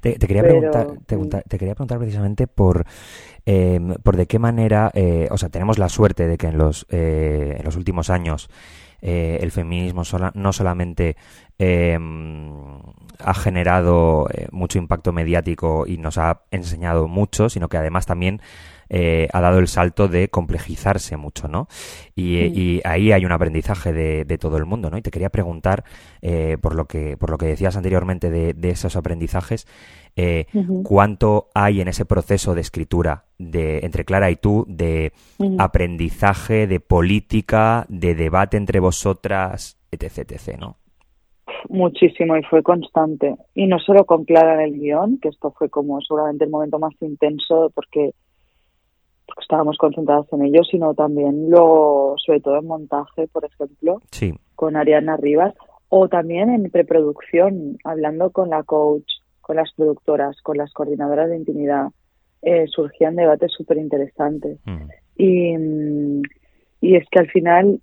Te, 0.00 0.18
te 0.18 0.26
quería 0.26 0.42
Pero, 0.42 0.54
preguntar, 0.58 0.86
te, 0.98 1.04
pregunta- 1.06 1.42
te 1.42 1.58
quería 1.58 1.74
preguntar 1.74 1.98
precisamente 1.98 2.46
por, 2.46 2.84
eh, 3.46 3.80
por 4.02 4.16
de 4.16 4.26
qué 4.26 4.38
manera, 4.38 4.90
eh, 4.94 5.28
o 5.30 5.38
sea, 5.38 5.48
tenemos 5.48 5.78
la 5.78 5.88
suerte 5.88 6.26
de 6.26 6.36
que 6.36 6.48
en 6.48 6.58
los, 6.58 6.86
eh, 6.90 7.56
en 7.58 7.64
los 7.64 7.76
últimos 7.76 8.10
años 8.10 8.48
eh, 9.00 9.38
el 9.40 9.50
feminismo 9.52 10.04
sola- 10.04 10.32
no 10.34 10.52
solamente 10.52 11.16
eh, 11.58 11.98
ha 13.20 13.34
generado 13.34 14.28
eh, 14.32 14.46
mucho 14.52 14.78
impacto 14.78 15.12
mediático 15.12 15.86
y 15.86 15.98
nos 15.98 16.18
ha 16.18 16.42
enseñado 16.50 17.08
mucho, 17.08 17.48
sino 17.48 17.68
que 17.68 17.76
además 17.76 18.06
también 18.06 18.40
eh, 18.90 19.28
ha 19.32 19.40
dado 19.40 19.58
el 19.58 19.68
salto 19.68 20.08
de 20.08 20.28
complejizarse 20.28 21.16
mucho, 21.16 21.46
¿no? 21.48 21.68
Y, 22.14 22.36
Mm. 22.48 22.52
y 22.54 22.80
ahí 22.84 23.12
hay 23.12 23.24
un 23.26 23.32
aprendizaje 23.32 23.92
de, 23.92 24.24
de 24.24 24.38
todo 24.38 24.56
el 24.56 24.64
mundo, 24.64 24.88
¿no? 24.88 24.96
Y 24.96 25.02
te 25.02 25.10
quería 25.10 25.28
preguntar, 25.28 25.84
eh, 26.22 26.56
por 26.60 26.74
lo 26.74 26.86
que 26.86 27.16
por 27.18 27.28
lo 27.30 27.36
que 27.38 27.46
decías 27.46 27.76
anteriormente 27.76 28.30
de, 28.30 28.54
de 28.54 28.70
esos 28.70 28.96
aprendizajes, 28.96 29.66
eh. 30.16 30.46
¿cuánto 30.84 31.48
hay 31.54 31.80
en 31.80 31.88
ese 31.88 32.04
proceso 32.06 32.54
de 32.54 32.60
escritura 32.62 33.24
de 33.38 33.80
entre 33.82 34.04
Clara 34.04 34.30
y 34.30 34.36
tú 34.36 34.64
de 34.68 35.12
Ujú. 35.38 35.56
aprendizaje, 35.58 36.66
de 36.66 36.80
política, 36.80 37.84
de 37.88 38.14
debate 38.14 38.56
entre 38.56 38.80
vosotras, 38.80 39.76
etc, 39.90 40.18
etc, 40.30 40.56
¿no? 40.58 40.76
Muchísimo 41.68 42.36
y 42.36 42.42
fue 42.44 42.62
constante. 42.62 43.36
Y 43.54 43.66
no 43.66 43.78
solo 43.78 44.04
con 44.04 44.24
Clara 44.24 44.54
en 44.54 44.60
el 44.72 44.80
guion, 44.80 45.18
que 45.18 45.28
esto 45.28 45.50
fue 45.52 45.68
como 45.68 46.00
seguramente 46.00 46.44
el 46.44 46.50
momento 46.50 46.78
más 46.78 46.94
intenso 47.00 47.70
porque, 47.74 48.12
porque 49.26 49.42
estábamos 49.42 49.76
concentradas 49.78 50.32
en 50.32 50.44
ello, 50.44 50.62
sino 50.64 50.94
también 50.94 51.50
luego, 51.50 52.14
sobre 52.24 52.40
todo 52.40 52.58
en 52.58 52.66
montaje, 52.66 53.28
por 53.28 53.44
ejemplo, 53.44 54.00
Sí. 54.10 54.34
con 54.54 54.76
Ariana 54.76 55.16
Rivas, 55.16 55.54
o 55.88 56.08
también 56.08 56.50
en 56.50 56.70
preproducción, 56.70 57.78
hablando 57.84 58.30
con 58.30 58.50
la 58.50 58.62
coach, 58.62 59.10
con 59.40 59.56
las 59.56 59.72
productoras, 59.74 60.40
con 60.42 60.58
las 60.58 60.72
coordinadoras 60.72 61.30
de 61.30 61.36
intimidad, 61.38 61.88
eh, 62.42 62.66
surgían 62.68 63.16
debates 63.16 63.52
súper 63.52 63.78
interesantes. 63.78 64.58
Y, 65.16 65.56
mm, 65.56 66.22
y 66.80 66.96
es 66.96 67.08
que 67.10 67.18
al 67.18 67.28
final 67.28 67.80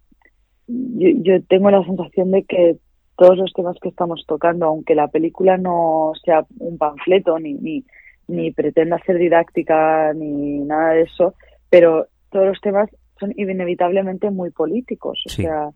yo, 0.67 1.09
yo 1.21 1.43
tengo 1.43 1.69
la 1.71 1.83
sensación 1.83 2.31
de 2.31 2.43
que 2.43 2.77
todos 3.17 3.38
los 3.38 3.54
temas 3.54 3.78
que 3.82 3.89
estamos 3.89 4.25
tocando, 4.28 4.65
aunque 4.65 4.95
la 4.95 5.08
película 5.08 5.58
no 5.58 6.12
sea 6.23 6.45
un 6.60 6.78
panfleto 6.78 7.39
ni, 7.39 7.54
ni, 7.54 7.84
ni 8.28 8.51
pretenda 8.51 8.99
ser 9.06 9.17
didáctica 9.17 10.13
ni 10.13 10.60
nada 10.60 10.91
de 10.91 11.04
eso, 11.04 11.34
pero 11.69 12.08
todos 12.30 12.47
los 12.47 12.62
temas 12.62 12.89
son 13.19 13.32
inevitablemente 13.38 14.30
muy 14.30 14.51
políticos. 14.51 15.21
O 15.25 15.30
Sí. 15.30 15.43
sea, 15.43 15.69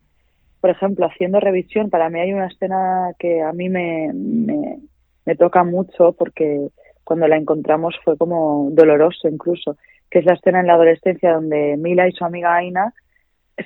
por 0.59 0.69
ejemplo, 0.69 1.05
haciendo 1.05 1.39
revisión, 1.39 1.89
para 1.89 2.09
mí 2.09 2.19
hay 2.19 2.33
una 2.33 2.47
escena 2.47 3.11
que 3.17 3.41
a 3.41 3.53
mí 3.53 3.69
me, 3.69 4.11
me, 4.13 4.79
me 5.25 5.35
toca 5.35 5.63
mucho 5.63 6.11
porque 6.13 6.67
cuando 7.05 7.27
la 7.27 7.37
encontramos 7.37 7.95
fue 8.03 8.17
como 8.17 8.67
doloroso 8.71 9.29
incluso, 9.29 9.77
que 10.11 10.19
es 10.19 10.25
la 10.25 10.33
escena 10.33 10.59
en 10.59 10.67
la 10.67 10.73
adolescencia 10.73 11.33
donde 11.33 11.77
Mila 11.77 12.07
y 12.07 12.11
su 12.11 12.25
amiga 12.25 12.55
Aina 12.55 12.93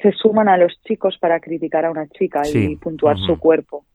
se 0.01 0.11
suman 0.11 0.49
a 0.49 0.57
los 0.57 0.79
chicos 0.83 1.17
para 1.19 1.39
criticar 1.39 1.85
a 1.85 1.91
una 1.91 2.07
chica 2.07 2.41
y 2.47 2.75
puntuar 2.77 3.17
su 3.17 3.37
cuerpo. 3.39 3.85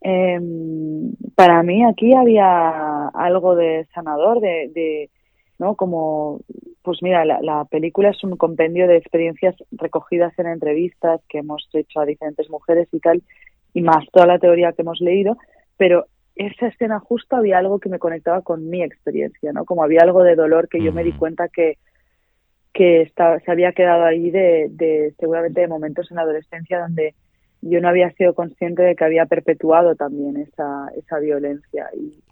Em, 0.00 1.12
para 1.34 1.62
mí 1.62 1.84
aquí 1.84 2.14
había 2.14 3.08
algo 3.08 3.56
de 3.56 3.86
sanador, 3.94 4.40
de, 4.40 4.70
de 4.74 5.10
¿no? 5.58 5.76
Como, 5.76 6.40
pues 6.82 6.98
mira, 7.02 7.24
la, 7.24 7.40
la 7.40 7.64
película 7.64 8.10
es 8.10 8.22
un 8.22 8.36
compendio 8.36 8.86
de 8.86 8.96
experiencias 8.96 9.54
recogidas 9.72 10.38
en 10.38 10.46
entrevistas 10.46 11.20
que 11.28 11.38
hemos 11.38 11.68
hecho 11.72 12.00
a 12.00 12.06
diferentes 12.06 12.50
mujeres 12.50 12.88
y 12.92 13.00
tal, 13.00 13.22
y 13.72 13.82
más 13.82 14.04
toda 14.12 14.26
la 14.26 14.38
teoría 14.38 14.72
que 14.72 14.82
hemos 14.82 15.00
leído, 15.00 15.36
pero 15.76 16.06
esa 16.36 16.66
escena 16.66 16.98
justo 17.00 17.36
había 17.36 17.58
algo 17.58 17.78
que 17.78 17.88
me 17.88 17.98
conectaba 17.98 18.42
con 18.42 18.68
mi 18.68 18.82
experiencia, 18.82 19.52
¿no? 19.52 19.64
Como 19.64 19.84
había 19.84 20.00
algo 20.02 20.22
de 20.22 20.34
dolor 20.34 20.68
que 20.68 20.82
yo 20.82 20.92
me 20.92 21.04
di 21.04 21.12
cuenta 21.12 21.48
que, 21.48 21.78
que 22.74 23.10
se 23.16 23.50
había 23.50 23.72
quedado 23.72 24.04
ahí 24.04 24.30
de, 24.30 24.66
de 24.70 25.14
seguramente 25.18 25.60
de 25.62 25.68
momentos 25.68 26.10
en 26.10 26.16
la 26.16 26.22
adolescencia 26.22 26.80
donde 26.80 27.14
yo 27.62 27.80
no 27.80 27.88
había 27.88 28.10
sido 28.10 28.34
consciente 28.34 28.82
de 28.82 28.96
que 28.96 29.04
había 29.04 29.26
perpetuado 29.26 29.94
también 29.94 30.36
esa, 30.36 30.88
esa 30.96 31.18
violencia. 31.20 31.88
Y, 31.96 32.22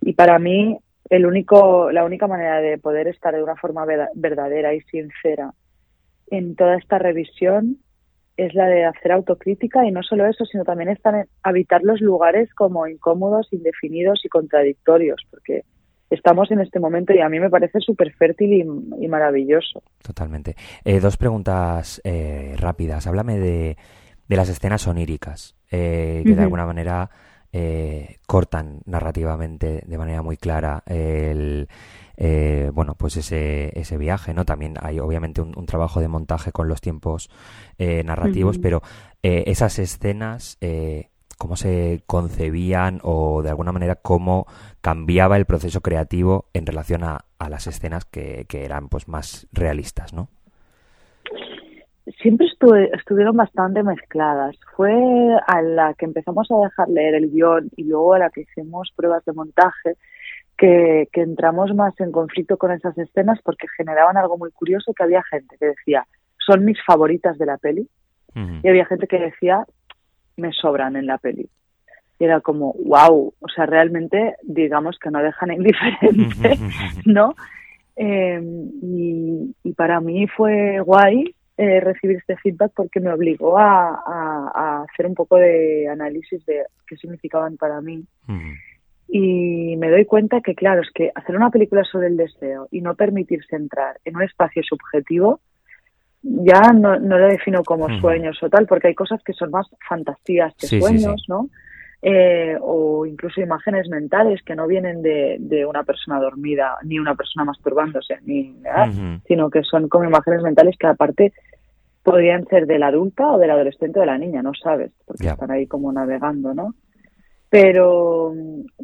y 0.00 0.12
para 0.14 0.38
mí, 0.38 0.78
el 1.10 1.26
único, 1.26 1.90
la 1.90 2.04
única 2.04 2.26
manera 2.26 2.60
de 2.60 2.78
poder 2.78 3.08
estar 3.08 3.34
de 3.34 3.42
una 3.42 3.56
forma 3.56 3.84
verda- 3.84 4.08
verdadera 4.14 4.72
y 4.72 4.80
sincera 4.82 5.52
en 6.30 6.54
toda 6.56 6.76
esta 6.78 6.98
revisión 6.98 7.76
es 8.38 8.54
la 8.54 8.66
de 8.66 8.84
hacer 8.86 9.12
autocrítica 9.12 9.84
y 9.84 9.90
no 9.90 10.02
solo 10.02 10.26
eso, 10.26 10.46
sino 10.46 10.64
también 10.64 10.88
estar 10.88 11.14
en- 11.14 11.26
habitar 11.42 11.82
los 11.82 12.00
lugares 12.00 12.54
como 12.54 12.86
incómodos, 12.86 13.52
indefinidos 13.52 14.24
y 14.24 14.28
contradictorios, 14.30 15.20
porque 15.30 15.64
estamos 16.14 16.50
en 16.50 16.60
este 16.60 16.78
momento 16.78 17.12
y 17.12 17.20
a 17.20 17.28
mí 17.28 17.40
me 17.40 17.50
parece 17.50 17.80
súper 17.80 18.12
fértil 18.12 18.52
y, 18.52 19.04
y 19.04 19.08
maravilloso. 19.08 19.82
Totalmente. 20.02 20.54
Eh, 20.84 21.00
dos 21.00 21.16
preguntas 21.16 22.00
eh, 22.04 22.54
rápidas. 22.58 23.06
Háblame 23.06 23.38
de, 23.38 23.76
de 24.28 24.36
las 24.36 24.48
escenas 24.48 24.86
oníricas, 24.86 25.56
eh, 25.70 26.22
que 26.24 26.34
de 26.34 26.42
alguna 26.42 26.66
manera 26.66 27.10
eh, 27.52 28.16
cortan 28.26 28.80
narrativamente 28.86 29.82
de 29.86 29.98
manera 29.98 30.22
muy 30.22 30.36
clara 30.36 30.82
el, 30.86 31.68
eh, 32.16 32.70
bueno, 32.72 32.94
pues 32.94 33.16
ese, 33.16 33.78
ese 33.78 33.98
viaje, 33.98 34.32
¿no? 34.32 34.44
También 34.44 34.74
hay 34.80 35.00
obviamente 35.00 35.40
un, 35.40 35.52
un 35.56 35.66
trabajo 35.66 36.00
de 36.00 36.08
montaje 36.08 36.52
con 36.52 36.68
los 36.68 36.80
tiempos 36.80 37.28
eh, 37.78 38.02
narrativos, 38.04 38.58
pero 38.58 38.80
eh, 39.22 39.44
esas 39.46 39.78
escenas, 39.78 40.56
¿cómo 41.42 41.56
se 41.56 42.04
concebían 42.06 43.00
o 43.02 43.42
de 43.42 43.48
alguna 43.48 43.72
manera 43.72 43.96
cómo 43.96 44.46
cambiaba 44.80 45.36
el 45.36 45.44
proceso 45.44 45.80
creativo 45.80 46.44
en 46.54 46.66
relación 46.66 47.02
a, 47.02 47.24
a 47.40 47.48
las 47.48 47.66
escenas 47.66 48.04
que, 48.04 48.44
que 48.48 48.64
eran 48.64 48.88
pues 48.88 49.08
más 49.08 49.48
realistas, 49.52 50.14
¿no? 50.14 50.28
siempre 52.22 52.46
estuve- 52.46 52.90
estuvieron 52.96 53.36
bastante 53.36 53.82
mezcladas. 53.82 54.54
Fue 54.76 54.92
a 55.48 55.62
la 55.62 55.94
que 55.94 56.04
empezamos 56.04 56.48
a 56.52 56.58
dejar 56.62 56.88
leer 56.88 57.16
el 57.16 57.30
guion 57.32 57.70
y 57.76 57.82
luego 57.84 58.14
a 58.14 58.20
la 58.20 58.30
que 58.30 58.42
hicimos 58.42 58.92
pruebas 58.94 59.24
de 59.24 59.32
montaje 59.32 59.96
que, 60.56 61.08
que 61.12 61.22
entramos 61.22 61.74
más 61.74 61.98
en 62.00 62.12
conflicto 62.12 62.56
con 62.56 62.70
esas 62.70 62.96
escenas 62.98 63.40
porque 63.42 63.66
generaban 63.76 64.16
algo 64.16 64.38
muy 64.38 64.52
curioso 64.52 64.92
que 64.94 65.02
había 65.02 65.24
gente 65.24 65.56
que 65.58 65.66
decía 65.66 66.06
son 66.38 66.64
mis 66.64 66.78
favoritas 66.86 67.36
de 67.38 67.46
la 67.46 67.56
peli 67.56 67.88
y 68.62 68.68
había 68.68 68.86
gente 68.86 69.06
que 69.08 69.18
decía 69.18 69.66
me 70.36 70.52
sobran 70.52 70.96
en 70.96 71.06
la 71.06 71.18
peli. 71.18 71.48
Y 72.18 72.24
era 72.24 72.40
como, 72.40 72.74
wow, 72.84 73.34
o 73.40 73.48
sea, 73.48 73.66
realmente 73.66 74.36
digamos 74.42 74.98
que 74.98 75.10
no 75.10 75.20
dejan 75.22 75.52
indiferente, 75.56 76.58
¿no? 77.06 77.34
Eh, 77.96 78.40
y, 78.82 79.54
y 79.64 79.72
para 79.74 80.00
mí 80.00 80.26
fue 80.28 80.80
guay 80.80 81.34
eh, 81.58 81.80
recibir 81.80 82.16
este 82.16 82.36
feedback 82.36 82.72
porque 82.74 83.00
me 83.00 83.12
obligó 83.12 83.58
a, 83.58 83.90
a- 83.90 84.52
a 84.54 84.82
hacer 84.84 85.06
un 85.06 85.14
poco 85.14 85.36
de 85.36 85.88
análisis 85.88 86.44
de 86.46 86.64
qué 86.86 86.96
significaban 86.96 87.56
para 87.58 87.80
mí. 87.80 88.04
Y 89.08 89.76
me 89.76 89.90
doy 89.90 90.06
cuenta 90.06 90.40
que, 90.40 90.54
claro, 90.54 90.80
es 90.80 90.90
que 90.94 91.10
hacer 91.14 91.36
una 91.36 91.50
película 91.50 91.84
sobre 91.84 92.06
el 92.06 92.16
deseo 92.16 92.68
y 92.70 92.80
no 92.80 92.94
permitirse 92.94 93.56
entrar 93.56 93.98
en 94.06 94.16
un 94.16 94.22
espacio 94.22 94.62
subjetivo, 94.62 95.40
ya 96.22 96.72
no, 96.72 96.98
no 96.98 97.18
lo 97.18 97.26
defino 97.26 97.62
como 97.64 97.88
sueños 98.00 98.40
o 98.42 98.48
tal, 98.48 98.66
porque 98.66 98.88
hay 98.88 98.94
cosas 98.94 99.22
que 99.24 99.32
son 99.32 99.50
más 99.50 99.66
fantasías 99.88 100.54
que 100.56 100.66
Sí, 100.66 100.80
sueños, 100.80 101.22
sí. 101.24 101.26
¿no? 101.28 101.48
Eh, 102.04 102.56
o 102.60 103.06
incluso 103.06 103.40
imágenes 103.40 103.88
mentales 103.88 104.42
que 104.42 104.56
no 104.56 104.66
vienen 104.66 105.02
de, 105.02 105.36
de 105.38 105.64
una 105.64 105.84
persona 105.84 106.18
dormida, 106.18 106.76
ni 106.82 106.98
una 106.98 107.14
persona 107.14 107.44
masturbándose, 107.44 108.18
ni 108.24 108.50
nada, 108.60 108.90
sino 109.26 109.50
que 109.50 109.62
son 109.62 109.88
como 109.88 110.04
imágenes 110.04 110.42
mentales 110.42 110.76
que 110.76 110.88
aparte 110.88 111.32
podrían 112.02 112.44
ser 112.46 112.66
del 112.66 112.82
adulta 112.82 113.30
o 113.30 113.38
del 113.38 113.52
adolescente 113.52 113.98
o 113.98 114.02
de 114.02 114.06
la 114.06 114.18
niña, 114.18 114.42
no 114.42 114.50
sabes, 114.52 114.90
porque 115.06 115.28
están 115.28 115.52
ahí 115.52 115.68
como 115.68 115.92
navegando, 115.92 116.52
¿no? 116.54 116.74
Pero, 117.48 118.34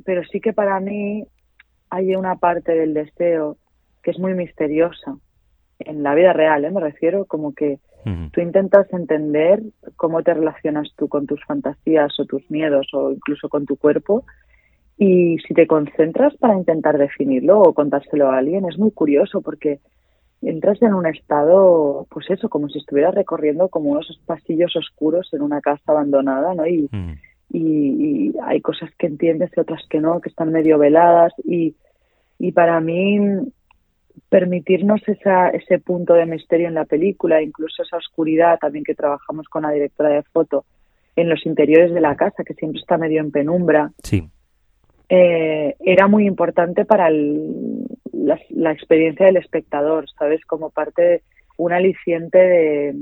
pero 0.04 0.22
sí 0.30 0.40
que 0.40 0.52
para 0.52 0.78
mí 0.78 1.26
hay 1.90 2.14
una 2.14 2.36
parte 2.36 2.72
del 2.72 2.94
deseo 2.94 3.56
que 4.02 4.12
es 4.12 4.18
muy 4.20 4.34
misteriosa 4.34 5.16
en 5.78 6.02
la 6.02 6.14
vida 6.14 6.32
real, 6.32 6.64
¿eh? 6.64 6.70
me 6.70 6.80
refiero, 6.80 7.24
como 7.24 7.54
que 7.54 7.78
tú 8.32 8.40
intentas 8.40 8.90
entender 8.92 9.60
cómo 9.96 10.22
te 10.22 10.32
relacionas 10.32 10.88
tú 10.96 11.08
con 11.08 11.26
tus 11.26 11.44
fantasías 11.44 12.18
o 12.18 12.24
tus 12.24 12.50
miedos 12.50 12.88
o 12.94 13.12
incluso 13.12 13.50
con 13.50 13.66
tu 13.66 13.76
cuerpo 13.76 14.24
y 14.96 15.36
si 15.46 15.52
te 15.52 15.66
concentras 15.66 16.34
para 16.36 16.56
intentar 16.56 16.96
definirlo 16.96 17.60
o 17.60 17.74
contárselo 17.74 18.30
a 18.30 18.38
alguien 18.38 18.64
es 18.66 18.78
muy 18.78 18.92
curioso 18.92 19.42
porque 19.42 19.80
entras 20.42 20.80
en 20.82 20.94
un 20.94 21.06
estado, 21.06 22.06
pues 22.10 22.30
eso, 22.30 22.48
como 22.48 22.68
si 22.68 22.78
estuvieras 22.78 23.14
recorriendo 23.14 23.68
como 23.68 23.90
unos 23.90 24.20
pasillos 24.24 24.74
oscuros 24.76 25.28
en 25.32 25.42
una 25.42 25.60
casa 25.60 25.82
abandonada, 25.86 26.54
¿no? 26.54 26.66
Y, 26.66 26.88
y, 27.50 27.58
y 27.60 28.34
hay 28.44 28.60
cosas 28.60 28.90
que 28.98 29.06
entiendes 29.06 29.50
y 29.56 29.60
otras 29.60 29.82
que 29.88 30.00
no, 30.00 30.20
que 30.20 30.28
están 30.28 30.52
medio 30.52 30.78
veladas 30.78 31.32
y, 31.44 31.74
y 32.38 32.52
para 32.52 32.80
mí 32.80 33.18
permitirnos 34.28 35.00
esa, 35.08 35.48
ese 35.50 35.78
punto 35.78 36.14
de 36.14 36.26
misterio 36.26 36.68
en 36.68 36.74
la 36.74 36.84
película, 36.84 37.40
incluso 37.42 37.82
esa 37.82 37.96
oscuridad 37.96 38.58
también 38.58 38.84
que 38.84 38.94
trabajamos 38.94 39.48
con 39.48 39.62
la 39.62 39.70
directora 39.70 40.10
de 40.10 40.22
foto, 40.22 40.64
en 41.16 41.28
los 41.28 41.44
interiores 41.46 41.92
de 41.92 42.00
la 42.00 42.14
casa, 42.14 42.44
que 42.44 42.54
siempre 42.54 42.80
está 42.80 42.96
medio 42.98 43.20
en 43.20 43.30
penumbra, 43.32 43.90
Sí. 44.02 44.28
eh, 45.08 45.74
era 45.80 46.06
muy 46.06 46.26
importante 46.26 46.84
para 46.84 47.08
el- 47.08 47.86
la, 48.12 48.38
la 48.50 48.72
experiencia 48.72 49.26
del 49.26 49.38
espectador, 49.38 50.04
¿sabes? 50.18 50.44
Como 50.44 50.70
parte, 50.70 51.22
un 51.56 51.72
aliciente 51.72 52.38
de... 52.38 52.94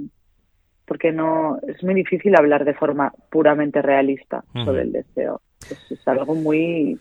Porque 0.87 1.11
no 1.11 1.59
es 1.67 1.83
muy 1.83 1.95
difícil 1.95 2.37
hablar 2.37 2.65
de 2.65 2.75
forma 2.75 3.13
puramente 3.29 3.83
realista 3.83 4.45
sobre 4.65 4.83
el 4.83 4.93
deseo. 4.93 5.41
Es, 5.69 5.91
es 5.91 6.07
algo 6.09 6.37
muy... 6.37 6.99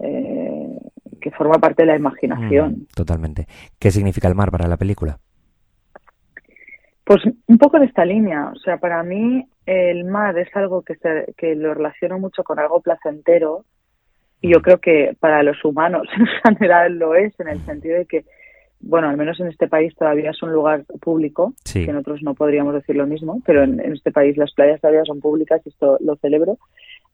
eh, 0.00 0.78
que 1.20 1.30
forma 1.30 1.58
parte 1.58 1.82
de 1.82 1.86
la 1.86 1.96
imaginación. 1.96 2.70
Mm, 2.72 2.86
totalmente. 2.94 3.46
¿Qué 3.78 3.90
significa 3.90 4.28
el 4.28 4.34
mar 4.34 4.50
para 4.50 4.68
la 4.68 4.76
película? 4.76 5.18
Pues 7.04 7.22
un 7.46 7.58
poco 7.58 7.76
en 7.76 7.84
esta 7.84 8.04
línea. 8.04 8.50
O 8.54 8.58
sea, 8.58 8.78
para 8.78 9.02
mí 9.02 9.46
el 9.64 10.04
mar 10.04 10.36
es 10.38 10.48
algo 10.56 10.82
que, 10.82 10.96
se, 10.96 11.34
que 11.36 11.54
lo 11.54 11.72
relaciono 11.74 12.18
mucho 12.18 12.42
con 12.42 12.58
algo 12.58 12.80
placentero 12.80 13.64
y 14.40 14.52
yo 14.52 14.60
creo 14.60 14.78
que 14.78 15.16
para 15.20 15.42
los 15.42 15.64
humanos 15.64 16.08
en 16.18 16.56
general 16.56 16.98
lo 16.98 17.14
es, 17.14 17.38
en 17.40 17.48
el 17.48 17.60
sentido 17.64 17.96
de 17.98 18.06
que, 18.06 18.24
bueno, 18.80 19.08
al 19.08 19.16
menos 19.16 19.38
en 19.40 19.46
este 19.46 19.68
país 19.68 19.94
todavía 19.96 20.30
es 20.30 20.42
un 20.42 20.52
lugar 20.52 20.84
público, 21.00 21.54
Sí. 21.64 21.84
que 21.84 21.90
en 21.90 21.96
otros 21.96 22.22
no 22.22 22.34
podríamos 22.34 22.74
decir 22.74 22.96
lo 22.96 23.06
mismo, 23.06 23.40
pero 23.46 23.62
en, 23.62 23.80
en 23.80 23.92
este 23.92 24.10
país 24.12 24.36
las 24.36 24.52
playas 24.52 24.80
todavía 24.80 25.04
son 25.04 25.20
públicas 25.20 25.62
y 25.64 25.68
esto 25.70 25.96
lo 26.00 26.16
celebro. 26.16 26.58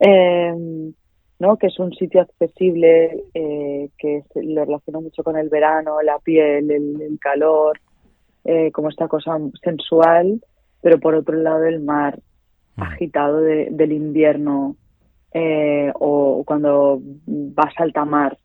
Eh, 0.00 0.52
¿no? 1.42 1.56
que 1.56 1.66
es 1.66 1.78
un 1.80 1.92
sitio 1.92 2.20
accesible, 2.20 3.24
eh, 3.34 3.88
que 3.98 4.22
lo 4.36 4.64
relaciono 4.64 5.00
mucho 5.00 5.24
con 5.24 5.36
el 5.36 5.48
verano, 5.48 6.00
la 6.00 6.20
piel, 6.20 6.70
el, 6.70 7.02
el 7.02 7.18
calor, 7.18 7.80
eh, 8.44 8.70
como 8.70 8.88
esta 8.88 9.08
cosa 9.08 9.38
sensual, 9.62 10.40
pero 10.80 11.00
por 11.00 11.16
otro 11.16 11.34
lado 11.36 11.64
el 11.64 11.80
mar 11.80 12.20
agitado 12.92 13.40
de- 13.40 13.68
del 13.72 13.90
invierno 13.92 14.76
eh, 15.34 15.90
o 15.94 16.44
cuando 16.46 17.00
vas 17.26 17.74
a 17.78 17.82
alta 17.82 18.04
mar, 18.04 18.38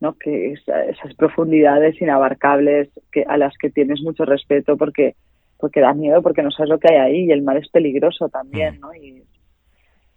¿no? 0.00 0.14
que 0.14 0.52
es- 0.52 0.68
esas 0.68 1.14
profundidades 1.16 2.00
inabarcables 2.00 2.88
que, 3.10 3.24
a 3.26 3.36
las 3.38 3.54
que 3.58 3.70
tienes 3.70 4.00
mucho 4.02 4.24
respeto 4.24 4.76
porque 4.76 5.14
porque 5.58 5.80
da 5.80 5.94
miedo, 5.94 6.20
porque 6.22 6.42
no 6.42 6.50
sabes 6.50 6.68
lo 6.68 6.78
que 6.78 6.92
hay 6.92 6.98
ahí 6.98 7.24
y 7.24 7.32
el 7.32 7.40
mar 7.42 7.56
es 7.56 7.68
peligroso 7.70 8.28
también, 8.28 8.78
¿no? 8.80 8.94
Y, 8.94 9.22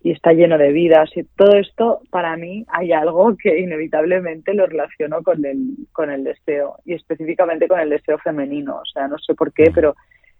y 0.01 0.11
está 0.11 0.31
lleno 0.33 0.57
de 0.57 0.71
vidas 0.71 1.09
y 1.15 1.23
todo 1.23 1.55
esto 1.55 2.01
para 2.09 2.35
mí 2.37 2.65
hay 2.69 2.91
algo 2.93 3.35
que 3.35 3.59
inevitablemente 3.59 4.53
lo 4.53 4.65
relaciono 4.65 5.21
con 5.23 5.43
el 5.45 5.75
con 5.91 6.09
el 6.09 6.23
deseo 6.23 6.77
y 6.85 6.93
específicamente 6.93 7.67
con 7.67 7.79
el 7.79 7.89
deseo 7.89 8.17
femenino 8.19 8.77
o 8.77 8.85
sea 8.85 9.07
no 9.07 9.17
sé 9.17 9.33
por 9.35 9.51
qué 9.51 9.71
pero 9.73 9.95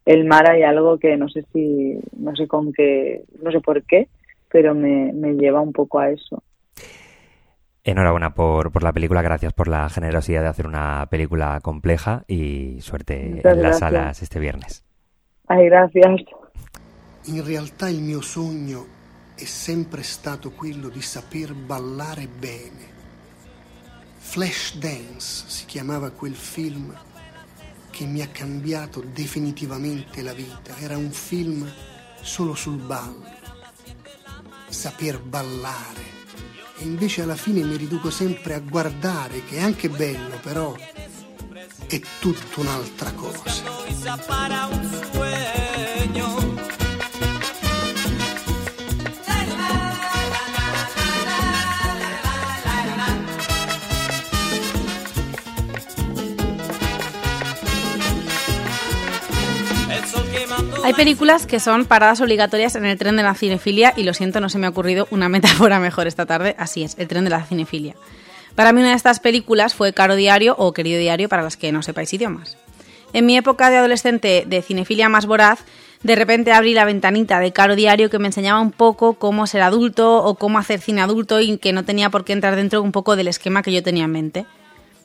el 0.06 0.26
mar 0.26 0.50
hay 0.50 0.63
algo 0.63 0.98
que 0.98 1.17
no 1.17 1.28
sé 1.30 1.43
si 1.52 2.00
no 2.17 2.36
sé 2.36 2.48
con 2.48 2.72
qué 2.72 3.24
no 3.41 3.52
sé 3.52 3.60
por 3.60 3.84
qué 3.84 4.08
pero 4.52 4.74
me, 4.74 5.12
me 5.13 5.34
lleva 5.34 5.60
un 5.62 5.74
poco 5.74 6.00
a 6.00 6.10
eso 6.10 6.41
Enhorabuena 7.84 8.34
por, 8.34 8.72
por 8.72 8.84
la 8.84 8.91
película, 8.91 9.22
gracias 9.22 9.54
por 9.54 9.67
la 9.67 9.89
generosidad 9.89 10.41
de 10.41 10.50
hacer 10.50 10.67
una 10.67 11.08
película 11.10 11.60
compleja 11.62 12.24
y 12.28 12.82
suerte 12.82 13.15
Muchas 13.36 13.54
en 13.54 13.62
las 13.62 13.80
gracias. 13.80 13.80
salas 13.80 14.22
este 14.22 14.39
viernes. 14.39 14.86
ay 15.48 15.65
gracias 15.65 16.22
In 17.28 17.43
realtà 17.45 17.89
il 17.89 18.02
mio 18.02 18.22
sogno 18.22 18.86
è 19.39 19.45
sempre 19.45 20.04
stato 20.04 20.52
quello 20.52 20.89
di 20.89 21.02
saper 21.02 21.54
ballare 21.54 22.28
bene. 22.28 22.97
Flash 24.17 24.75
Dance 24.75 25.45
si 25.47 25.63
chiamava 25.63 26.10
quel 26.10 26.36
film 26.36 26.93
che 27.89 28.04
mi 28.04 28.21
ha 28.21 28.28
cambiato 28.28 28.99
definitivamente 28.99 30.21
la 30.21 30.34
vita. 30.34 30.78
Era 30.80 30.97
un 30.97 31.10
film 31.12 31.71
solo 32.21 32.54
sul 32.54 32.82
ballo. 32.82 33.23
Saper 34.67 35.21
ballare. 35.21 36.17
E 36.78 36.84
invece 36.84 37.21
alla 37.21 37.38
fine 37.38 37.63
mi 37.63 37.78
riduco 37.78 38.10
sempre 38.10 38.56
a 38.56 38.60
guardare, 38.60 39.45
che 39.45 39.56
è 39.56 39.62
anche 39.62 39.88
bello, 39.88 40.38
però 40.41 40.75
è 41.88 42.02
tutta 42.19 42.60
un'altra 42.60 43.13
cosa. 43.13 43.78
Hay 60.84 60.94
películas 60.94 61.46
que 61.46 61.60
son 61.60 61.86
paradas 61.86 62.22
obligatorias 62.22 62.76
en 62.76 62.86
el 62.86 62.98
tren 62.98 63.18
de 63.18 63.24
la 63.24 63.36
cinefilia 63.36 63.94
y 63.96 64.04
lo 64.04 64.13
siento, 64.13 64.39
no 64.39 64.50
se 64.50 64.58
me 64.58 64.65
ha 64.65 64.70
ocurrido 64.70 65.08
una 65.12 65.30
metáfora 65.30 65.80
mejor 65.80 66.08
esta 66.08 66.26
tarde. 66.26 66.56
Así 66.58 66.84
es, 66.84 66.98
el 66.98 67.08
tren 67.08 67.26
de 67.26 67.30
la 67.30 67.44
cinefilia. 67.44 67.96
Para 68.56 68.74
mí 68.74 68.80
una 68.80 68.92
de 68.92 68.96
estas 68.96 69.20
películas 69.20 69.76
fue 69.76 69.94
Caro 69.94 70.15
Diario 70.15 70.56
o 70.58 70.74
Querido 70.74 71.00
Diario 71.00 71.30
para 71.30 71.44
los 71.44 71.58
que 71.58 71.72
no 71.72 71.84
sepáis 71.84 72.13
idiomas. 72.13 72.58
En 73.13 73.26
mi 73.26 73.38
época 73.38 73.70
de 73.70 73.78
adolescente 73.78 74.46
de 74.48 74.62
cinefilia 74.62 75.10
más 75.10 75.26
voraz, 75.26 75.60
de 76.04 76.15
repente 76.15 76.54
abrí 76.54 76.74
la 76.74 76.86
ventanita 76.86 77.39
de 77.39 77.52
Caro 77.52 77.76
Diario 77.76 78.10
que 78.10 78.20
me 78.20 78.28
enseñaba 78.28 78.60
un 78.60 78.72
poco 78.72 79.15
cómo 79.15 79.48
ser 79.48 79.62
adulto 79.62 80.24
o 80.24 80.36
cómo 80.36 80.60
hacer 80.60 80.80
cine 80.80 81.02
adulto 81.02 81.42
y 81.42 81.58
que 81.58 81.74
no 81.74 81.84
tenía 81.84 82.10
por 82.10 82.24
qué 82.24 82.34
entrar 82.34 82.56
dentro 82.56 82.82
un 82.82 82.94
poco 82.94 83.15
del 83.15 83.28
esquema 83.28 83.63
que 83.63 83.74
yo 83.74 83.84
tenía 83.84 84.06
en 84.06 84.12
mente. 84.12 84.46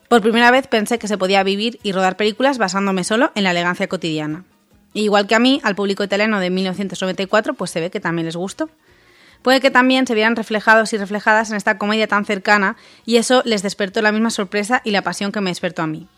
Por 0.08 0.22
primera 0.22 0.50
vez 0.50 0.68
pensé 0.68 0.98
que 0.98 1.08
se 1.08 1.18
podía 1.18 1.42
vivir 1.42 1.80
y 1.82 1.92
rodar 1.92 2.16
películas 2.16 2.58
basándome 2.58 3.02
solo 3.02 3.32
en 3.34 3.44
la 3.44 3.50
elegancia 3.50 3.88
cotidiana. 3.88 4.44
Igual 4.94 5.26
que 5.26 5.34
a 5.34 5.40
mí, 5.40 5.60
al 5.64 5.74
público 5.74 6.04
italiano 6.04 6.40
de 6.40 6.50
1994, 6.50 7.54
pues 7.54 7.70
se 7.70 7.80
ve 7.80 7.90
que 7.90 8.00
también 8.00 8.26
les 8.26 8.36
gustó. 8.36 8.70
Puede 9.42 9.60
que 9.60 9.70
también 9.70 10.06
se 10.06 10.14
vieran 10.14 10.36
reflejados 10.36 10.92
y 10.94 10.96
reflejadas 10.96 11.50
en 11.50 11.56
esta 11.56 11.76
comedia 11.76 12.06
tan 12.06 12.24
cercana 12.24 12.76
y 13.04 13.16
eso 13.16 13.42
les 13.44 13.62
despertó 13.62 14.00
la 14.00 14.12
misma 14.12 14.30
sorpresa 14.30 14.80
y 14.84 14.90
la 14.90 15.02
pasión 15.02 15.32
que 15.32 15.42
me 15.42 15.50
despertó 15.50 15.82
a 15.82 15.86
mí. 15.86 16.08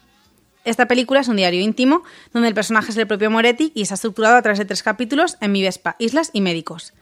Esta 0.65 0.87
película 0.87 1.21
es 1.21 1.29
un 1.29 1.37
diario 1.37 1.61
íntimo 1.61 2.03
donde 2.33 2.49
el 2.49 2.55
personaje 2.55 2.93
es 2.93 2.97
el 2.97 3.07
propio 3.07 3.31
Moretti 3.31 3.73
y 3.75 3.83
está 3.83 3.95
estructurado 3.95 4.37
a 4.37 4.43
través 4.43 4.59
de 4.59 4.65
tres 4.65 4.83
capítulos 4.83 5.39
en 5.41 5.53
Mi 5.53 5.63
Vespa, 5.63 5.97
Islas 5.99 6.31
y 6.33 6.41
Médicos. 6.41 6.93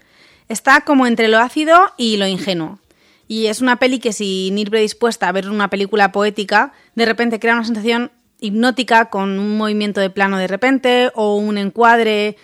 Está 0.48 0.82
como 0.82 1.06
entre 1.06 1.28
lo 1.28 1.38
ácido 1.38 1.92
y 1.96 2.16
lo 2.16 2.26
ingenuo. 2.26 2.78
Y 3.26 3.46
es 3.46 3.60
una 3.60 3.76
peli 3.76 3.98
que 3.98 4.12
sin 4.12 4.56
ir 4.56 4.70
predispuesta 4.70 5.28
a 5.28 5.32
ver 5.32 5.50
una 5.50 5.68
película 5.68 6.12
poética, 6.12 6.72
de 6.94 7.06
repente 7.06 7.40
crea 7.40 7.54
una 7.54 7.64
sensación 7.64 8.12
hipnótica 8.44 9.07
con 9.07 9.38
un 9.38 9.57
movimiento 9.57 10.00
de 10.00 10.11
plano 10.11 10.38
de 10.38 10.46
repente 10.46 11.11
o 11.14 11.37
un 11.37 11.59
encuadre 11.59 12.37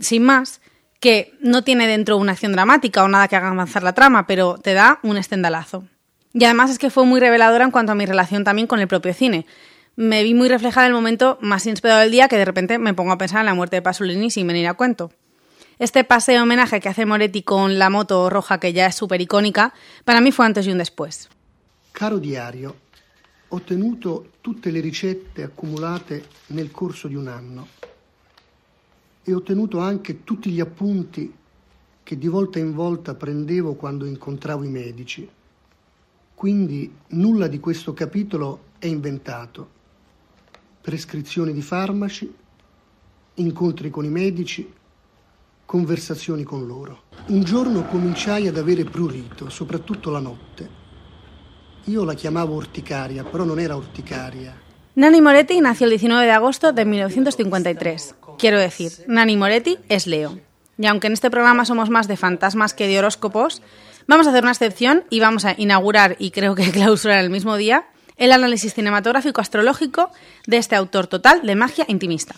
sin 0.00 0.24
más, 0.24 0.60
que 1.00 1.32
no 1.40 1.62
tiene 1.62 1.86
dentro 1.86 2.16
una 2.16 2.32
acción 2.32 2.52
dramática 2.52 3.04
o 3.04 3.08
nada 3.08 3.28
que 3.28 3.36
haga 3.36 3.48
avanzar 3.48 3.82
la 3.82 3.94
trama, 3.94 4.26
pero 4.26 4.58
te 4.58 4.74
da 4.74 4.98
un 5.02 5.16
estendalazo. 5.16 5.84
Y 6.32 6.44
además 6.44 6.70
es 6.70 6.78
que 6.78 6.90
fue 6.90 7.04
muy 7.04 7.20
reveladora 7.20 7.64
en 7.64 7.70
cuanto 7.70 7.92
a 7.92 7.94
mi 7.94 8.06
relación 8.06 8.44
también 8.44 8.66
con 8.66 8.80
el 8.80 8.88
propio 8.88 9.14
cine. 9.14 9.46
Me 9.96 10.22
vi 10.22 10.34
muy 10.34 10.48
reflejada 10.48 10.86
en 10.86 10.90
el 10.90 10.96
momento 10.96 11.38
más 11.40 11.66
inesperado 11.66 12.00
del 12.00 12.10
día 12.10 12.28
que 12.28 12.36
de 12.36 12.44
repente 12.44 12.78
me 12.78 12.94
pongo 12.94 13.12
a 13.12 13.18
pensar 13.18 13.40
en 13.40 13.46
la 13.46 13.54
muerte 13.54 13.76
de 13.76 13.82
Pasolini 13.82 14.30
sin 14.30 14.46
venir 14.46 14.68
a 14.68 14.74
cuento. 14.74 15.10
Este 15.78 16.02
paseo 16.02 16.42
homenaje 16.42 16.80
que 16.80 16.88
hace 16.88 17.06
Moretti 17.06 17.42
con 17.42 17.78
la 17.78 17.88
moto 17.88 18.28
roja, 18.30 18.58
que 18.58 18.72
ya 18.72 18.86
es 18.86 18.96
súper 18.96 19.20
icónica, 19.20 19.74
para 20.04 20.20
mí 20.20 20.32
fue 20.32 20.46
antes 20.46 20.66
y 20.66 20.72
un 20.72 20.78
después. 20.78 21.28
Caro 21.92 22.18
diario, 22.18 22.76
ho 23.50 23.60
tenuto 23.60 24.32
tutte 24.40 24.70
le 24.70 24.80
ricette 24.80 25.42
accumulate 25.42 26.24
nel 26.48 26.70
corso 26.70 27.08
di 27.08 27.14
un 27.14 27.28
anno 27.28 27.68
e 29.22 29.34
ho 29.34 29.42
tenuto 29.42 29.78
anche 29.78 30.24
tutti 30.24 30.50
gli 30.50 30.60
appunti 30.60 31.32
che 32.02 32.18
di 32.18 32.28
volta 32.28 32.58
in 32.58 32.74
volta 32.74 33.14
prendevo 33.14 33.74
quando 33.74 34.06
incontravo 34.06 34.64
i 34.64 34.70
medici. 34.70 35.28
Quindi 36.34 36.90
nulla 37.08 37.46
di 37.48 37.60
questo 37.60 37.92
capitolo 37.92 38.66
è 38.78 38.86
inventato. 38.86 39.76
Prescrizioni 40.80 41.52
di 41.52 41.60
farmaci, 41.60 42.34
incontri 43.34 43.90
con 43.90 44.04
i 44.04 44.08
medici, 44.08 44.72
conversazioni 45.66 46.44
con 46.44 46.66
loro. 46.66 47.02
Un 47.26 47.42
giorno 47.42 47.84
cominciai 47.84 48.46
ad 48.46 48.56
avere 48.56 48.84
prurito, 48.84 49.50
soprattutto 49.50 50.08
la 50.08 50.20
notte. 50.20 50.77
Io 51.88 52.04
la 52.04 52.14
chiamavo 52.14 52.52
urticaria, 52.54 53.24
però 53.24 53.46
non 53.48 53.58
era 53.58 53.74
urticaria. 53.74 54.52
Nani 55.00 55.22
Moretti 55.22 55.58
nació 55.62 55.86
el 55.86 55.92
19 55.96 56.26
de 56.26 56.32
agosto 56.32 56.72
de 56.72 56.84
1953. 56.84 58.14
Quiero 58.36 58.58
decir, 58.58 58.92
Nani 59.06 59.38
Moretti 59.38 59.78
es 59.88 60.06
Leo. 60.06 60.38
Y 60.76 60.84
aunque 60.84 61.06
en 61.06 61.14
este 61.14 61.30
programa 61.30 61.64
somos 61.64 61.88
más 61.88 62.06
de 62.06 62.18
fantasmas 62.18 62.74
que 62.74 62.86
de 62.86 62.98
horóscopos, 62.98 63.62
vamos 64.06 64.26
a 64.26 64.30
hacer 64.30 64.42
una 64.42 64.52
excepción 64.52 65.04
y 65.08 65.20
vamos 65.20 65.46
a 65.46 65.54
inaugurar, 65.56 66.16
y 66.18 66.30
creo 66.30 66.54
que 66.54 66.70
clausurar 66.72 67.20
el 67.24 67.30
mismo 67.30 67.56
día, 67.56 67.86
el 68.18 68.32
análisis 68.32 68.74
cinematográfico 68.74 69.40
astrológico 69.40 70.10
de 70.46 70.58
este 70.58 70.76
autor 70.76 71.06
total 71.06 71.40
de 71.40 71.54
magia 71.54 71.86
intimista. 71.88 72.34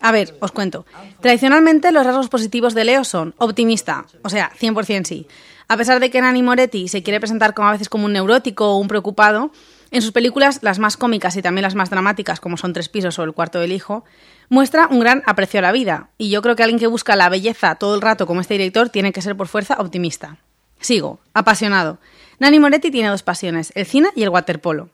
A 0.00 0.12
ver, 0.12 0.36
os 0.40 0.52
cuento. 0.52 0.84
Tradicionalmente 1.22 1.92
los 1.92 2.04
rasgos 2.04 2.28
positivos 2.28 2.74
de 2.74 2.84
Leo 2.84 3.04
son 3.04 3.34
optimista, 3.38 4.04
o 4.22 4.28
sea, 4.28 4.52
100% 4.60 5.04
sí. 5.06 5.26
A 5.68 5.76
pesar 5.76 5.98
de 5.98 6.10
que 6.10 6.20
Nani 6.20 6.42
Moretti 6.42 6.88
se 6.88 7.02
quiere 7.02 7.18
presentar 7.20 7.54
como 7.54 7.68
a 7.68 7.72
veces 7.72 7.88
como 7.88 8.06
un 8.06 8.12
neurótico 8.12 8.70
o 8.72 8.78
un 8.78 8.88
preocupado, 8.88 9.50
En 9.92 10.02
sus 10.02 10.10
películas, 10.10 10.58
las 10.62 10.80
más 10.80 10.96
cómicas 10.96 11.36
y 11.36 11.42
también 11.42 11.62
las 11.62 11.76
más 11.76 11.90
dramáticas, 11.90 12.40
como 12.40 12.56
son 12.56 12.72
Tres 12.72 12.88
pisos 12.88 13.18
o 13.18 13.22
El 13.22 13.32
cuarto 13.32 13.60
del 13.60 13.70
hijo, 13.70 14.04
muestra 14.48 14.88
un 14.88 14.98
gran 14.98 15.22
aprecio 15.26 15.60
a 15.60 15.62
la 15.62 15.70
vida. 15.70 16.10
Y 16.18 16.28
yo 16.28 16.42
creo 16.42 16.56
que 16.56 16.64
alguien 16.64 16.80
que 16.80 16.88
busca 16.88 17.14
la 17.14 17.28
belleza 17.28 17.76
todo 17.76 17.94
el 17.94 18.02
rato 18.02 18.26
como 18.26 18.40
este 18.40 18.54
director 18.54 18.88
tiene 18.90 19.12
que 19.12 19.22
ser 19.22 19.36
por 19.36 19.46
fuerza 19.46 19.76
optimista. 19.78 20.38
Sigo, 20.80 21.20
apasionado. 21.34 21.98
Nani 22.40 22.58
Moretti 22.58 22.90
tiene 22.90 23.08
dos 23.08 23.22
pasiones, 23.22 23.72
el 23.74 23.86
cine 23.86 24.08
y 24.16 24.24
el 24.24 24.28
waterpolo. 24.28 24.90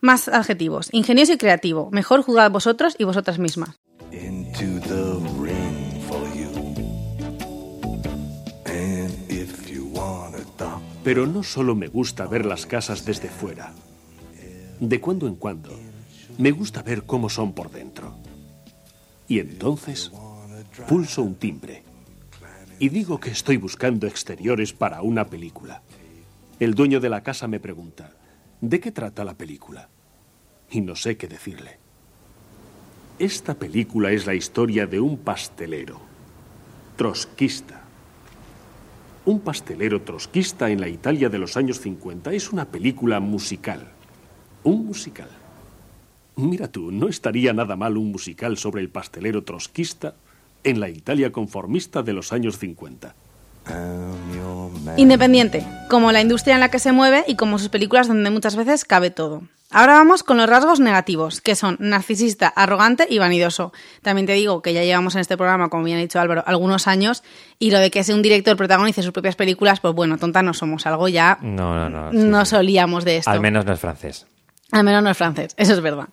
Más 0.00 0.28
adjetivos, 0.28 0.88
ingenioso 0.92 1.32
y 1.32 1.38
creativo. 1.38 1.88
Mejor 1.90 2.22
juzgad 2.22 2.50
vosotros 2.50 2.94
y 2.98 3.04
vosotras 3.04 3.38
mismas. 3.38 3.80
Pero 11.04 11.26
no 11.26 11.42
solo 11.42 11.74
me 11.74 11.88
gusta 11.88 12.26
ver 12.26 12.46
las 12.46 12.66
casas 12.66 13.04
desde 13.04 13.28
fuera. 13.28 13.72
De 14.80 15.00
cuando 15.00 15.26
en 15.26 15.36
cuando, 15.36 15.70
me 16.38 16.50
gusta 16.50 16.82
ver 16.82 17.04
cómo 17.04 17.28
son 17.28 17.52
por 17.52 17.70
dentro. 17.70 18.14
Y 19.28 19.40
entonces, 19.40 20.12
pulso 20.88 21.22
un 21.22 21.34
timbre. 21.34 21.82
Y 22.78 22.88
digo 22.88 23.18
que 23.20 23.30
estoy 23.30 23.56
buscando 23.56 24.06
exteriores 24.06 24.72
para 24.72 25.02
una 25.02 25.26
película. 25.26 25.82
El 26.58 26.74
dueño 26.74 27.00
de 27.00 27.08
la 27.08 27.22
casa 27.22 27.48
me 27.48 27.60
pregunta, 27.60 28.12
¿de 28.60 28.80
qué 28.80 28.92
trata 28.92 29.24
la 29.24 29.34
película? 29.34 29.88
Y 30.70 30.80
no 30.80 30.96
sé 30.96 31.16
qué 31.16 31.28
decirle. 31.28 31.78
Esta 33.18 33.54
película 33.54 34.10
es 34.10 34.26
la 34.26 34.34
historia 34.34 34.86
de 34.86 35.00
un 35.00 35.18
pastelero, 35.18 36.00
trotskista. 36.96 37.81
Un 39.24 39.38
pastelero 39.38 40.02
trotskista 40.02 40.70
en 40.70 40.80
la 40.80 40.88
Italia 40.88 41.28
de 41.28 41.38
los 41.38 41.56
años 41.56 41.80
50 41.80 42.32
es 42.32 42.52
una 42.52 42.64
película 42.64 43.20
musical. 43.20 43.86
Un 44.64 44.84
musical. 44.84 45.28
Mira 46.34 46.66
tú, 46.66 46.90
no 46.90 47.08
estaría 47.08 47.52
nada 47.52 47.76
mal 47.76 47.96
un 47.96 48.10
musical 48.10 48.56
sobre 48.56 48.80
el 48.80 48.88
pastelero 48.88 49.44
trotskista 49.44 50.16
en 50.64 50.80
la 50.80 50.88
Italia 50.88 51.30
conformista 51.30 52.02
de 52.02 52.14
los 52.14 52.32
años 52.32 52.58
50. 52.58 53.14
I'm 53.68 54.34
your 54.34 54.72
man. 54.80 54.98
Independiente, 54.98 55.64
como 55.88 56.10
la 56.10 56.20
industria 56.20 56.54
en 56.54 56.60
la 56.60 56.70
que 56.70 56.80
se 56.80 56.90
mueve 56.90 57.24
y 57.28 57.36
como 57.36 57.60
sus 57.60 57.68
películas 57.68 58.08
donde 58.08 58.30
muchas 58.30 58.56
veces 58.56 58.84
cabe 58.84 59.10
todo. 59.10 59.42
Ahora 59.72 59.94
vamos 59.94 60.22
con 60.22 60.36
los 60.36 60.48
rasgos 60.48 60.80
negativos, 60.80 61.40
que 61.40 61.56
son 61.56 61.76
narcisista, 61.80 62.48
arrogante 62.48 63.06
y 63.08 63.18
vanidoso. 63.18 63.72
También 64.02 64.26
te 64.26 64.34
digo 64.34 64.60
que 64.62 64.72
ya 64.74 64.84
llevamos 64.84 65.14
en 65.14 65.22
este 65.22 65.36
programa, 65.36 65.68
como 65.70 65.84
bien 65.84 65.98
ha 65.98 66.00
dicho 66.00 66.20
Álvaro, 66.20 66.44
algunos 66.46 66.86
años, 66.86 67.22
y 67.58 67.70
lo 67.70 67.78
de 67.78 67.90
que 67.90 68.04
sea 68.04 68.14
un 68.14 68.22
director 68.22 68.56
protagonice 68.56 69.02
sus 69.02 69.12
propias 69.12 69.36
películas, 69.36 69.80
pues 69.80 69.94
bueno, 69.94 70.18
tonta 70.18 70.42
no 70.42 70.52
somos, 70.54 70.86
algo 70.86 71.08
ya 71.08 71.38
No, 71.40 71.74
no, 71.74 71.88
no. 71.88 72.10
sí, 72.12 72.18
no 72.18 72.44
solíamos 72.44 73.04
de 73.04 73.16
esto. 73.18 73.30
Al 73.30 73.40
menos 73.40 73.64
no 73.64 73.72
es 73.72 73.80
francés. 73.80 74.26
Al 74.70 74.84
menos 74.84 75.02
no 75.02 75.10
es 75.10 75.16
francés, 75.16 75.54
eso 75.56 75.72
es 75.72 75.80
verdad. 75.80 76.08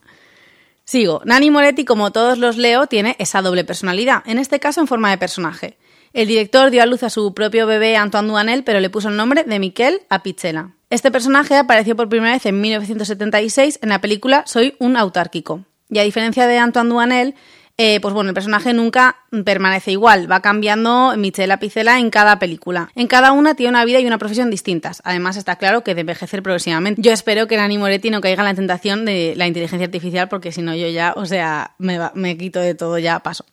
Sigo. 0.85 1.21
Nani 1.25 1.51
Moretti, 1.51 1.85
como 1.85 2.11
todos 2.11 2.37
los 2.37 2.57
leo, 2.57 2.87
tiene 2.87 3.15
esa 3.19 3.41
doble 3.41 3.63
personalidad, 3.63 4.23
en 4.25 4.39
este 4.39 4.59
caso 4.59 4.81
en 4.81 4.87
forma 4.87 5.11
de 5.11 5.17
personaje. 5.17 5.77
El 6.13 6.27
director 6.27 6.71
dio 6.71 6.81
a 6.81 6.87
luz 6.87 7.03
a 7.03 7.09
su 7.11 7.33
propio 7.35 7.67
bebé 7.67 7.95
Antoine 7.95 8.27
Duanel, 8.27 8.63
pero 8.63 8.79
le 8.79 8.89
puso 8.89 9.09
el 9.09 9.15
nombre 9.15 9.43
de 9.43 9.59
Miquel 9.59 10.01
Apicella. 10.09 10.71
Este 10.89 11.11
personaje 11.11 11.55
apareció 11.55 11.95
por 11.95 12.09
primera 12.09 12.33
vez 12.33 12.45
en 12.45 12.59
1976 12.61 13.79
en 13.83 13.89
la 13.89 14.01
película 14.01 14.43
Soy 14.47 14.75
un 14.79 14.97
autárquico. 14.97 15.63
Y 15.89 15.99
a 15.99 16.03
diferencia 16.03 16.47
de 16.47 16.57
Antoine 16.57 16.89
Duanel, 16.89 17.35
eh, 17.77 17.99
pues 18.01 18.13
bueno, 18.13 18.29
el 18.31 18.33
personaje 18.33 18.73
nunca 18.73 19.17
permanece 19.45 19.91
igual, 19.91 20.29
va 20.29 20.41
cambiando 20.41 21.13
Michelle 21.15 21.53
Apicella 21.53 21.97
en 21.99 22.09
cada 22.09 22.37
película. 22.39 22.91
En 22.95 23.07
cada 23.07 23.31
una 23.31 23.53
tiene 23.55 23.69
una 23.69 23.85
vida 23.85 23.99
y 23.99 24.05
una 24.05 24.17
profesión 24.17 24.49
distintas. 24.49 25.01
Además 25.05 25.37
está 25.37 25.55
claro 25.57 25.83
que 25.83 25.95
de 25.95 26.01
envejecer 26.01 26.43
progresivamente. 26.43 27.01
Yo 27.01 27.11
espero 27.11 27.47
que 27.47 27.55
Nani 27.57 27.77
Moretti 27.77 28.09
no 28.09 28.19
caiga 28.21 28.41
en 28.41 28.47
la 28.49 28.53
tentación 28.55 29.05
de 29.05 29.33
la 29.37 29.47
inteligencia 29.47 29.85
artificial 29.85 30.27
porque 30.27 30.51
si 30.51 30.61
no 30.61 30.75
yo 30.75 30.87
ya, 30.89 31.13
o 31.15 31.25
sea, 31.25 31.75
me, 31.77 31.97
va- 31.99 32.11
me 32.15 32.37
quito 32.37 32.59
de 32.59 32.75
todo 32.75 32.97
ya, 32.99 33.19
paso. 33.19 33.45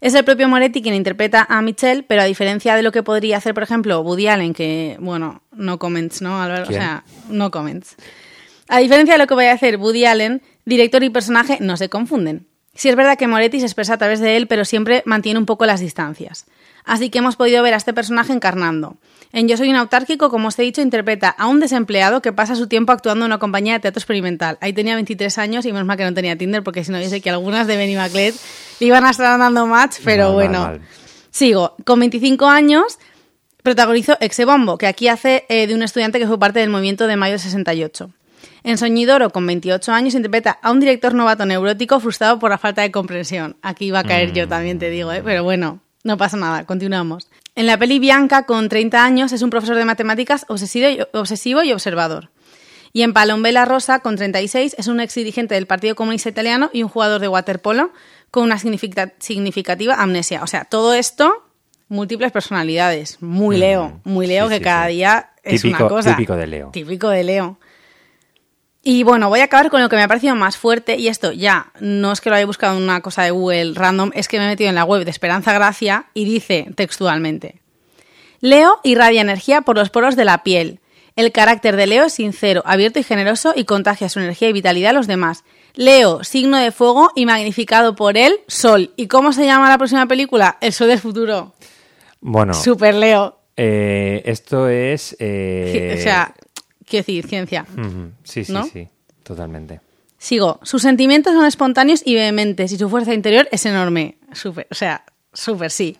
Es 0.00 0.14
el 0.14 0.24
propio 0.24 0.48
Moretti 0.48 0.80
quien 0.80 0.94
interpreta 0.94 1.46
a 1.48 1.60
Michelle, 1.60 2.04
pero 2.04 2.22
a 2.22 2.24
diferencia 2.24 2.76
de 2.76 2.82
lo 2.82 2.92
que 2.92 3.02
podría 3.02 3.36
hacer, 3.36 3.54
por 3.54 3.64
ejemplo, 3.64 4.00
Woody 4.00 4.28
Allen, 4.28 4.54
que, 4.54 4.96
bueno, 5.00 5.42
no 5.52 5.78
comments, 5.78 6.22
¿no, 6.22 6.40
Álvaro? 6.40 6.64
O 6.64 6.72
sea, 6.72 7.04
no 7.28 7.50
comments. 7.50 7.96
A 8.68 8.78
diferencia 8.78 9.14
de 9.14 9.18
lo 9.18 9.26
que 9.26 9.34
vaya 9.34 9.50
a 9.50 9.54
hacer 9.54 9.76
Woody 9.76 10.04
Allen, 10.04 10.42
director 10.64 11.02
y 11.02 11.10
personaje 11.10 11.58
no 11.60 11.76
se 11.76 11.88
confunden. 11.88 12.46
Sí 12.74 12.88
es 12.88 12.94
verdad 12.94 13.18
que 13.18 13.26
Moretti 13.26 13.58
se 13.58 13.66
expresa 13.66 13.94
a 13.94 13.98
través 13.98 14.20
de 14.20 14.36
él, 14.36 14.46
pero 14.46 14.64
siempre 14.64 15.02
mantiene 15.04 15.40
un 15.40 15.46
poco 15.46 15.66
las 15.66 15.80
distancias. 15.80 16.46
Así 16.88 17.10
que 17.10 17.18
hemos 17.18 17.36
podido 17.36 17.62
ver 17.62 17.74
a 17.74 17.76
este 17.76 17.92
personaje 17.92 18.32
encarnando. 18.32 18.96
En 19.30 19.46
Yo 19.46 19.58
soy 19.58 19.68
un 19.68 19.76
autárquico, 19.76 20.30
como 20.30 20.48
os 20.48 20.58
he 20.58 20.62
dicho, 20.62 20.80
interpreta 20.80 21.28
a 21.28 21.46
un 21.46 21.60
desempleado 21.60 22.22
que 22.22 22.32
pasa 22.32 22.56
su 22.56 22.66
tiempo 22.66 22.92
actuando 22.92 23.26
en 23.26 23.30
una 23.30 23.38
compañía 23.38 23.74
de 23.74 23.80
teatro 23.80 24.00
experimental. 24.00 24.56
Ahí 24.62 24.72
tenía 24.72 24.94
23 24.94 25.36
años 25.36 25.66
y 25.66 25.72
menos 25.72 25.86
mal 25.86 25.98
que 25.98 26.04
no 26.04 26.14
tenía 26.14 26.36
Tinder, 26.38 26.62
porque 26.62 26.84
si 26.84 26.90
no, 26.90 26.98
yo 26.98 27.10
sé 27.10 27.20
que 27.20 27.28
algunas 27.28 27.66
de 27.66 27.76
Benny 27.76 27.94
Maclet 27.94 28.34
le 28.80 28.86
iban 28.86 29.04
a 29.04 29.10
estar 29.10 29.38
dando 29.38 29.66
match, 29.66 29.96
pero 30.02 30.32
bueno. 30.32 30.60
mal. 30.60 30.80
Sigo. 31.30 31.76
Con 31.84 32.00
25 32.00 32.46
años 32.46 32.98
protagonizó 33.62 34.16
Exebombo, 34.20 34.78
que 34.78 34.86
aquí 34.86 35.08
hace 35.08 35.44
eh, 35.50 35.66
de 35.66 35.74
un 35.74 35.82
estudiante 35.82 36.18
que 36.18 36.26
fue 36.26 36.38
parte 36.38 36.60
del 36.60 36.70
movimiento 36.70 37.06
de 37.06 37.16
mayo 37.16 37.32
del 37.32 37.40
68. 37.40 38.10
En 38.64 38.78
Soñidoro, 38.78 39.28
con 39.28 39.46
28 39.46 39.92
años, 39.92 40.14
interpreta 40.14 40.58
a 40.62 40.70
un 40.70 40.80
director 40.80 41.12
novato 41.12 41.44
neurótico 41.44 42.00
frustrado 42.00 42.38
por 42.38 42.48
la 42.48 42.56
falta 42.56 42.80
de 42.80 42.90
comprensión. 42.90 43.58
Aquí 43.60 43.86
iba 43.86 43.98
a 43.98 44.04
caer 44.04 44.32
yo 44.32 44.48
también, 44.48 44.78
te 44.78 44.88
digo, 44.88 45.12
¿eh? 45.12 45.20
pero 45.22 45.44
bueno, 45.44 45.80
no 46.04 46.16
pasa 46.16 46.36
nada, 46.36 46.64
continuamos. 46.64 47.28
En 47.54 47.66
la 47.66 47.76
peli 47.78 47.98
Bianca, 47.98 48.44
con 48.44 48.68
30 48.68 49.04
años, 49.04 49.32
es 49.32 49.42
un 49.42 49.50
profesor 49.50 49.76
de 49.76 49.84
matemáticas 49.84 50.46
obsesivo 50.48 51.62
y, 51.62 51.72
observador. 51.72 52.30
Y 52.92 53.02
en 53.02 53.12
Palombela 53.12 53.64
Rosa, 53.64 53.98
con 54.00 54.16
36, 54.16 54.76
es 54.78 54.86
un 54.86 55.00
ex 55.00 55.14
dirigente 55.14 55.54
del 55.54 55.66
Partido 55.66 55.94
Comunista 55.94 56.28
Italiano 56.28 56.70
y 56.72 56.82
un 56.82 56.88
jugador 56.88 57.20
de 57.20 57.28
waterpolo 57.28 57.92
con 58.30 58.44
una 58.44 58.58
significa- 58.58 59.12
significativa 59.18 59.94
amnesia. 59.96 60.42
O 60.42 60.46
sea, 60.46 60.64
todo 60.64 60.94
esto, 60.94 61.44
múltiples 61.88 62.32
personalidades. 62.32 63.18
Muy 63.20 63.56
Leo, 63.58 64.00
muy 64.04 64.26
Leo, 64.26 64.46
Mm. 64.46 64.48
sí, 64.48 64.52
que 64.54 64.58
sí, 64.58 64.64
cada 64.64 64.86
sí. 64.86 64.92
día 64.94 65.30
es 65.42 65.62
Típico- 65.62 65.84
una 65.84 65.88
cosa. 65.88 66.10
típico 66.16 66.36
de 66.36 66.46
Leo. 66.46 66.70
Típico 66.70 67.08
de 67.08 67.24
Leo. 67.24 67.58
Y 68.90 69.02
bueno, 69.02 69.28
voy 69.28 69.40
a 69.40 69.44
acabar 69.44 69.68
con 69.68 69.82
lo 69.82 69.90
que 69.90 69.96
me 69.96 70.02
ha 70.02 70.08
parecido 70.08 70.34
más 70.34 70.56
fuerte, 70.56 70.96
y 70.96 71.08
esto 71.08 71.30
ya 71.32 71.72
no 71.78 72.10
es 72.10 72.22
que 72.22 72.30
lo 72.30 72.36
haya 72.36 72.46
buscado 72.46 72.74
en 72.74 72.82
una 72.82 73.02
cosa 73.02 73.22
de 73.22 73.32
Google 73.32 73.74
random, 73.74 74.12
es 74.14 74.28
que 74.28 74.38
me 74.38 74.46
he 74.46 74.48
metido 74.48 74.70
en 74.70 74.76
la 74.76 74.84
web 74.84 75.04
de 75.04 75.10
Esperanza 75.10 75.52
Gracia 75.52 76.06
y 76.14 76.24
dice 76.24 76.68
textualmente: 76.74 77.60
Leo 78.40 78.80
irradia 78.84 79.20
energía 79.20 79.60
por 79.60 79.76
los 79.76 79.90
poros 79.90 80.16
de 80.16 80.24
la 80.24 80.42
piel. 80.42 80.80
El 81.16 81.32
carácter 81.32 81.76
de 81.76 81.86
Leo 81.86 82.04
es 82.04 82.14
sincero, 82.14 82.62
abierto 82.64 82.98
y 82.98 83.02
generoso 83.02 83.52
y 83.54 83.64
contagia 83.64 84.08
su 84.08 84.20
energía 84.20 84.48
y 84.48 84.54
vitalidad 84.54 84.92
a 84.92 84.94
los 84.94 85.06
demás. 85.06 85.44
Leo, 85.74 86.24
signo 86.24 86.56
de 86.56 86.72
fuego 86.72 87.10
y 87.14 87.26
magnificado 87.26 87.94
por 87.94 88.16
él, 88.16 88.40
Sol. 88.46 88.94
¿Y 88.96 89.06
cómo 89.06 89.34
se 89.34 89.44
llama 89.44 89.68
la 89.68 89.76
próxima 89.76 90.06
película? 90.06 90.56
El 90.62 90.72
Sol 90.72 90.88
del 90.88 90.98
futuro. 90.98 91.52
Bueno, 92.22 92.54
Super 92.54 92.94
Leo. 92.94 93.38
eh, 93.54 94.22
esto 94.24 94.66
es... 94.66 95.14
eh, 95.18 95.96
o 95.98 96.02
sea, 96.02 96.32
quiero 96.88 97.04
decir, 97.04 97.26
ciencia. 97.26 97.66
Sí, 98.24 98.44
sí, 98.44 98.52
¿no? 98.52 98.64
sí, 98.64 98.88
totalmente. 99.22 99.80
Sigo. 100.18 100.58
Sus 100.62 100.82
sentimientos 100.82 101.32
son 101.32 101.46
espontáneos 101.46 102.02
y 102.04 102.14
vehementes 102.14 102.72
y 102.72 102.78
su 102.78 102.88
fuerza 102.88 103.14
interior 103.14 103.48
es 103.52 103.64
enorme. 103.66 104.18
Súper, 104.32 104.66
o 104.70 104.74
sea, 104.74 105.04
súper 105.32 105.70
sí. 105.70 105.96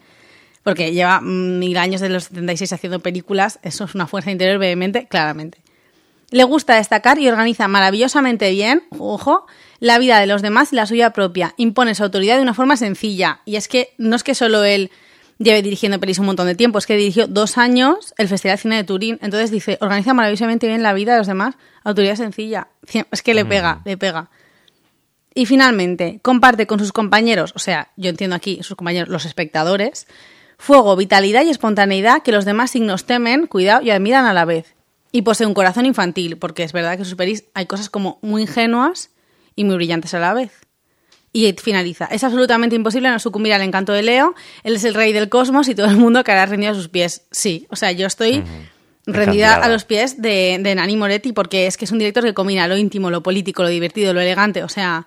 Porque 0.65 0.93
lleva 0.93 1.21
mil 1.21 1.77
años 1.79 2.01
de 2.01 2.09
los 2.09 2.25
76 2.25 2.73
haciendo 2.73 3.01
películas, 3.01 3.61
eso 3.63 3.85
es 3.85 3.95
una 3.95 4.07
fuerza 4.07 4.31
interior 4.31 4.59
vehemente, 4.59 5.07
claramente. 5.07 5.63
Le 6.31 6.45
gusta 6.45 6.75
destacar 6.75 7.19
y 7.19 7.29
organiza 7.29 7.69
maravillosamente 7.69 8.51
bien, 8.51 8.83
ojo, 8.99 9.47
la 9.79 9.99
vida 9.99 10.21
de 10.21 10.27
los 10.27 10.43
demás 10.43 10.73
y 10.73 10.77
la 10.77 10.85
suya 10.85 11.13
propia. 11.13 11.55
Impone 11.57 11.95
su 11.95 12.03
autoridad 12.03 12.37
de 12.37 12.43
una 12.43 12.53
forma 12.53 12.77
sencilla. 12.77 13.41
Y 13.47 13.57
es 13.57 13.69
que 13.69 13.95
no 13.97 14.15
es 14.15 14.25
que 14.25 14.35
solo 14.35 14.65
él 14.65 14.91
lleve 15.39 15.63
dirigiendo 15.63 15.99
pelis 16.01 16.19
un 16.19 16.27
montón 16.27 16.47
de 16.47 16.55
tiempo, 16.55 16.79
es 16.79 16.87
que 16.87 16.97
dirigió 16.97 17.27
dos 17.27 17.59
años 17.59 18.15
el 18.19 18.29
Festival 18.29 18.57
de 18.57 18.63
Cine 18.63 18.77
de 18.77 18.85
Turín. 18.85 19.19
Entonces 19.23 19.51
dice, 19.51 19.79
organiza 19.81 20.15
maravillosamente 20.15 20.67
bien 20.67 20.83
la 20.83 20.93
vida 20.93 21.13
de 21.13 21.19
los 21.19 21.27
demás, 21.27 21.57
autoridad 21.85 22.17
sencilla. 22.17 22.69
Es 23.11 23.23
que 23.23 23.35
le 23.35 23.45
pega, 23.45 23.81
le 23.85 23.97
pega. 23.97 24.31
Y 25.35 25.47
finalmente, 25.47 26.19
comparte 26.23 26.67
con 26.67 26.79
sus 26.81 26.93
compañeros, 26.93 27.53
o 27.55 27.61
sea, 27.61 27.93
yo 27.97 28.11
entiendo 28.11 28.35
aquí 28.35 28.59
sus 28.63 28.77
compañeros, 28.77 29.09
los 29.09 29.25
espectadores, 29.25 30.09
fuego, 30.59 30.97
vitalidad 30.97 31.45
y 31.45 31.51
espontaneidad 31.51 32.23
que 32.23 32.33
los 32.33 32.45
demás 32.45 32.73
signos 32.73 33.05
temen, 33.05 33.47
cuidado 33.47 33.83
y 33.83 33.91
admiran 33.91 34.27
a 34.27 34.33
la 34.33 34.45
vez. 34.45 34.75
Y 35.13 35.23
posee 35.23 35.47
un 35.47 35.55
corazón 35.55 35.87
infantil, 35.87 36.37
porque 36.39 36.65
es 36.65 36.73
verdad 36.73 36.95
que 36.97 37.03
en 37.03 37.05
sus 37.05 37.15
pelis 37.15 37.45
hay 37.55 37.67
cosas 37.67 37.89
como 37.89 38.19
muy 38.21 38.43
ingenuas 38.43 39.11
y 39.55 39.65
muy 39.65 39.77
brillantes 39.77 40.13
a 40.15 40.19
la 40.19 40.35
vez. 40.35 40.68
Y 41.39 41.53
finaliza. 41.53 42.07
Es 42.07 42.25
absolutamente 42.25 42.75
imposible 42.75 43.09
no 43.09 43.21
sucumbir 43.21 43.53
al 43.53 43.63
encanto 43.63 43.93
de 43.93 44.03
Leo. 44.03 44.35
Él 44.65 44.75
es 44.75 44.83
el 44.83 44.93
rey 44.93 45.13
del 45.13 45.29
cosmos 45.29 45.69
y 45.69 45.75
todo 45.77 45.87
el 45.87 45.97
mundo 45.97 46.25
quedará 46.25 46.47
rendido 46.47 46.73
a 46.73 46.75
sus 46.75 46.89
pies. 46.89 47.29
Sí, 47.31 47.65
o 47.71 47.77
sea, 47.77 47.93
yo 47.93 48.09
estoy 48.09 48.43
rendida 49.07 49.55
a 49.55 49.69
los 49.69 49.85
pies 49.85 50.21
de, 50.21 50.59
de 50.61 50.75
Nani 50.75 50.97
Moretti 50.97 51.33
porque 51.33 51.69
es 51.69 51.77
que 51.77 51.85
es 51.85 51.93
un 51.93 52.01
director 52.01 52.25
que 52.25 52.35
combina 52.35 52.67
lo 52.67 52.77
íntimo, 52.77 53.09
lo 53.09 53.23
político, 53.23 53.63
lo 53.63 53.69
divertido, 53.69 54.13
lo 54.13 54.21
elegante. 54.21 54.65
O 54.65 54.69
sea, 54.69 55.07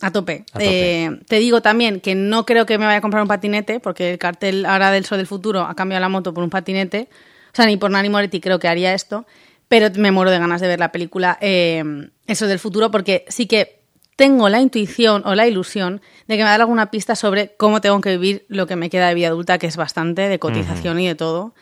a 0.00 0.10
tope. 0.10 0.44
A 0.50 0.58
tope. 0.58 1.04
Eh, 1.04 1.20
te 1.28 1.36
digo 1.36 1.62
también 1.62 2.00
que 2.00 2.16
no 2.16 2.44
creo 2.44 2.66
que 2.66 2.76
me 2.76 2.84
vaya 2.84 2.98
a 2.98 3.00
comprar 3.00 3.22
un 3.22 3.28
patinete 3.28 3.78
porque 3.78 4.10
el 4.10 4.18
cartel 4.18 4.66
ahora 4.66 4.90
del 4.90 5.04
Sol 5.04 5.18
del 5.18 5.28
Futuro 5.28 5.60
ha 5.60 5.76
cambiado 5.76 6.00
la 6.00 6.08
moto 6.08 6.34
por 6.34 6.42
un 6.42 6.50
patinete. 6.50 7.08
O 7.52 7.54
sea, 7.54 7.66
ni 7.66 7.76
por 7.76 7.92
Nani 7.92 8.08
Moretti 8.08 8.40
creo 8.40 8.58
que 8.58 8.66
haría 8.66 8.94
esto. 8.94 9.26
pero 9.68 9.90
me 9.94 10.10
muero 10.10 10.32
de 10.32 10.40
ganas 10.40 10.60
de 10.60 10.66
ver 10.66 10.80
la 10.80 10.90
película 10.90 11.38
eh, 11.40 11.84
Eso 12.26 12.48
del 12.48 12.58
futuro, 12.58 12.90
porque 12.90 13.24
sí 13.28 13.46
que 13.46 13.75
tengo 14.16 14.48
la 14.48 14.60
intuición 14.60 15.22
o 15.26 15.34
la 15.34 15.46
ilusión 15.46 16.00
de 16.26 16.36
que 16.36 16.42
me 16.42 16.48
da 16.48 16.54
alguna 16.54 16.90
pista 16.90 17.14
sobre 17.14 17.54
cómo 17.56 17.80
tengo 17.80 18.00
que 18.00 18.16
vivir 18.16 18.46
lo 18.48 18.66
que 18.66 18.74
me 18.74 18.90
queda 18.90 19.08
de 19.08 19.14
vida 19.14 19.28
adulta, 19.28 19.58
que 19.58 19.66
es 19.66 19.76
bastante 19.76 20.22
de 20.22 20.38
cotización 20.38 20.98
y 20.98 21.06
de 21.06 21.14
todo. 21.14 21.54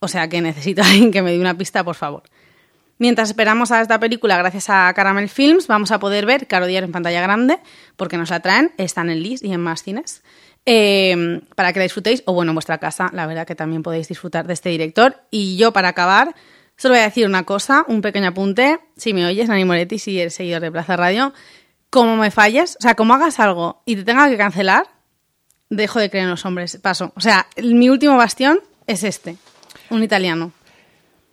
O 0.00 0.08
sea 0.08 0.28
que 0.28 0.40
necesito 0.40 0.82
a 0.82 0.86
alguien 0.90 1.12
que 1.12 1.22
me 1.22 1.30
dé 1.30 1.40
una 1.40 1.56
pista, 1.56 1.84
por 1.84 1.94
favor. 1.94 2.24
Mientras 2.98 3.30
esperamos 3.30 3.70
a 3.70 3.80
esta 3.80 3.98
película, 3.98 4.36
gracias 4.36 4.68
a 4.68 4.92
Caramel 4.94 5.30
Films, 5.30 5.68
vamos 5.68 5.90
a 5.90 5.98
poder 5.98 6.26
ver 6.26 6.46
Caro 6.46 6.66
Diario 6.66 6.84
en 6.84 6.92
pantalla 6.92 7.22
grande, 7.22 7.58
porque 7.96 8.18
nos 8.18 8.28
la 8.28 8.40
traen, 8.40 8.72
está 8.76 9.00
en 9.00 9.08
el 9.08 9.22
LIS 9.22 9.42
y 9.42 9.54
en 9.54 9.60
más 9.60 9.82
cines, 9.82 10.22
eh, 10.66 11.40
para 11.54 11.72
que 11.72 11.78
la 11.78 11.84
disfrutéis, 11.84 12.22
o 12.26 12.34
bueno, 12.34 12.50
en 12.50 12.56
vuestra 12.56 12.76
casa, 12.76 13.08
la 13.14 13.26
verdad 13.26 13.46
que 13.46 13.54
también 13.54 13.82
podéis 13.82 14.06
disfrutar 14.08 14.46
de 14.46 14.52
este 14.52 14.68
director. 14.68 15.16
Y 15.30 15.56
yo, 15.56 15.72
para 15.72 15.88
acabar, 15.88 16.34
solo 16.76 16.92
voy 16.92 17.00
a 17.00 17.04
decir 17.04 17.24
una 17.24 17.44
cosa, 17.44 17.86
un 17.88 18.02
pequeño 18.02 18.28
apunte, 18.28 18.80
si 18.98 19.14
me 19.14 19.24
oyes, 19.24 19.48
Nani 19.48 19.64
Moretti, 19.64 19.98
si 19.98 20.20
eres 20.20 20.34
seguidor 20.34 20.60
de 20.60 20.70
Plaza 20.70 20.94
Radio, 20.96 21.32
como 21.90 22.16
me 22.16 22.30
falles, 22.30 22.76
o 22.78 22.82
sea, 22.82 22.94
como 22.94 23.14
hagas 23.14 23.40
algo 23.40 23.82
y 23.84 23.96
te 23.96 24.04
tenga 24.04 24.28
que 24.30 24.36
cancelar, 24.36 24.84
dejo 25.68 25.98
de 26.00 26.08
creer 26.10 26.24
en 26.24 26.30
los 26.30 26.44
hombres, 26.46 26.78
paso. 26.82 27.12
O 27.16 27.20
sea, 27.20 27.46
mi 27.62 27.88
último 27.90 28.16
bastión 28.16 28.60
es 28.86 29.02
este, 29.04 29.36
un 29.90 30.02
italiano. 30.02 30.52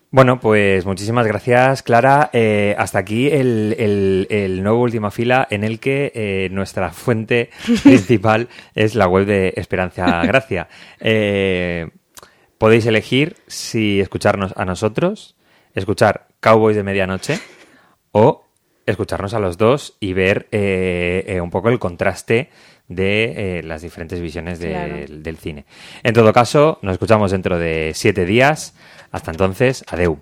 Bueno, 0.09 0.39
pues 0.39 0.85
muchísimas 0.85 1.27
gracias, 1.27 1.83
Clara. 1.83 2.29
Eh, 2.31 2.73
hasta 2.77 2.97
aquí 2.99 3.27
el, 3.27 3.75
el- 3.77 4.27
el 4.29 4.63
nuevo 4.63 4.81
Última 4.81 5.11
Fila 5.11 5.45
en 5.51 5.65
el 5.65 5.79
que 5.81 6.11
eh, 6.15 6.47
nuestra 6.49 6.91
fuente 6.91 7.49
principal 7.83 8.47
es 8.73 8.95
la 8.95 9.07
web 9.07 9.25
de 9.25 9.53
Esperanza 9.57 10.21
Gracia. 10.23 10.67
Eh, 11.01 11.89
podéis 12.57 12.85
elegir 12.87 13.35
si 13.47 13.99
escucharnos 13.99 14.53
a 14.55 14.65
nosotros, 14.65 15.35
escuchar 15.75 16.27
Cowboys 16.39 16.75
de 16.77 16.83
Medianoche 16.83 17.39
o 18.11 18.46
escucharnos 18.87 19.33
a 19.35 19.39
los 19.39 19.57
dos 19.57 19.95
y 19.99 20.13
ver 20.13 20.47
eh, 20.51 21.23
eh, 21.27 21.41
un 21.41 21.51
poco 21.51 21.69
el 21.69 21.77
contraste 21.77 22.49
de 22.87 23.59
eh, 23.59 23.63
las 23.63 23.81
diferentes 23.81 24.19
visiones 24.21 24.59
de- 24.59 24.69
Claro. 24.69 24.95
del 25.09 25.37
cine. 25.37 25.65
En 26.03 26.13
todo 26.13 26.31
caso, 26.33 26.79
nos 26.81 26.93
escuchamos 26.93 27.31
dentro 27.31 27.59
de 27.59 27.91
siete 27.93 28.25
días. 28.25 28.73
Hasta 29.11 29.31
entonces, 29.31 29.83
adeu. 29.87 30.19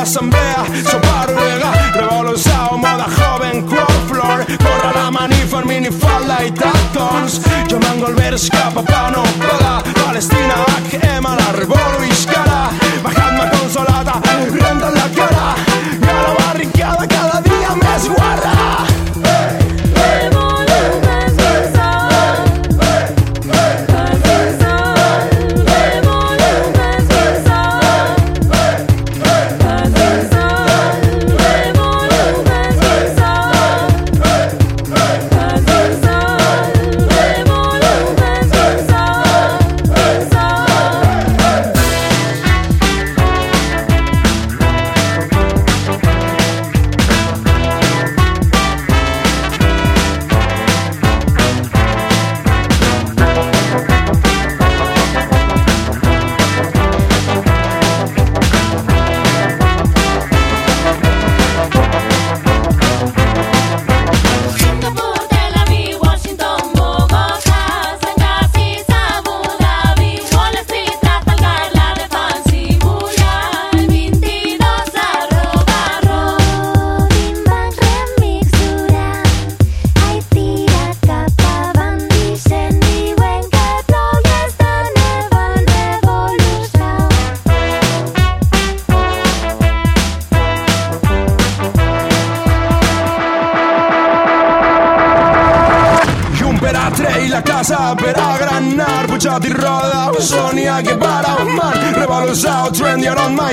Me 0.00 0.06
agita 0.06 0.30
l'assemblea, 0.30 0.64
sopar 0.84 1.34
vega, 1.34 1.72
revolució, 1.94 2.76
moda 2.76 3.06
joven, 3.16 3.66
crowd 3.66 4.08
floor, 4.08 4.44
corre 4.58 4.92
la 4.94 5.10
manifa, 5.10 5.62
minifalda 5.64 6.42
i 6.44 6.52
tacons, 6.52 7.40
jo 7.68 7.78
mango 7.78 8.06
el 8.08 8.14
vers 8.14 8.48
cap 8.48 8.76
a 8.76 8.82
Pano, 8.82 9.22
Paga, 9.38 9.82
Palestina, 10.04 10.64
HM, 10.90 11.24
la 11.24 11.52
revoluiscara, 11.52 12.70
bajant-me 13.02 13.50
consolata, 13.50 14.20
renta 14.50 14.90
la 14.90 15.08
cara, 15.14 15.69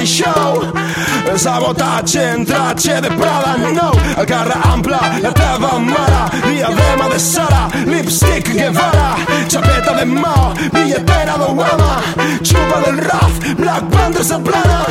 show. 0.07 0.63
Sabotatge, 1.35 2.21
entratge 2.33 3.01
de 3.01 3.09
Prada, 3.09 3.57
no. 3.57 3.91
El 4.17 4.25
ampla 4.71 4.99
la 5.21 5.31
teva 5.31 5.77
mare 5.79 6.23
Diadema 6.47 7.09
de 7.09 7.19
Sara, 7.19 7.67
lipstick 7.85 8.53
Guevara. 8.53 9.15
Chapeta 9.47 9.93
de 9.99 10.05
mà, 10.05 10.53
billetera 10.73 11.37
d'Obama. 11.37 12.01
Chupa 12.41 12.79
del 12.85 12.97
Raf, 12.97 13.33
Black 13.57 13.83
Panther 13.91 14.23
s'aplana 14.23 14.85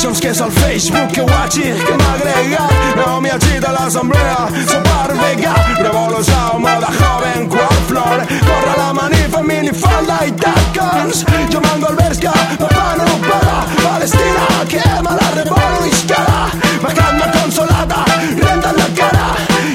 Jones 0.00 0.20
que 0.20 0.30
és 0.30 0.40
el 0.40 0.50
Facebook 0.50 1.12
que 1.12 1.22
guatxi 1.22 1.62
que 1.86 1.94
m'ha 2.00 2.12
agregat. 2.16 2.74
No 2.96 3.20
m'hi 3.20 3.30
agita 3.30 3.72
l'assemblea, 3.76 4.48
som 4.70 4.82
per 4.88 5.16
vegà 5.20 5.54
Revolució, 5.82 6.58
moda 6.64 6.90
joven, 6.98 7.48
cual 7.52 7.78
flor. 7.88 8.26
Corre 8.48 8.74
la 8.80 8.92
manifa, 9.00 9.42
minifalda 9.42 10.20
i 10.26 10.32
tacons. 10.42 11.24
Jo 11.52 11.60
mando 11.60 11.92
el 11.92 11.96
vers 12.02 12.18
que 12.18 12.34
papà 12.58 12.88
no 12.98 13.04
ho 13.12 13.65
Palestina 13.96 14.46
quema 14.68 15.16
la 15.18 15.30
revolucionaria, 15.30 16.50
ma 16.82 16.92
calma 16.92 17.30
consolata, 17.30 18.04
renda 18.36 18.72
la 18.74 18.88
cara 18.94 19.26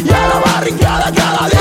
y 0.05 0.09
a 0.11 0.27
la 0.27 0.39
barricada 0.45 1.11
cada 1.11 1.49
día. 1.49 1.60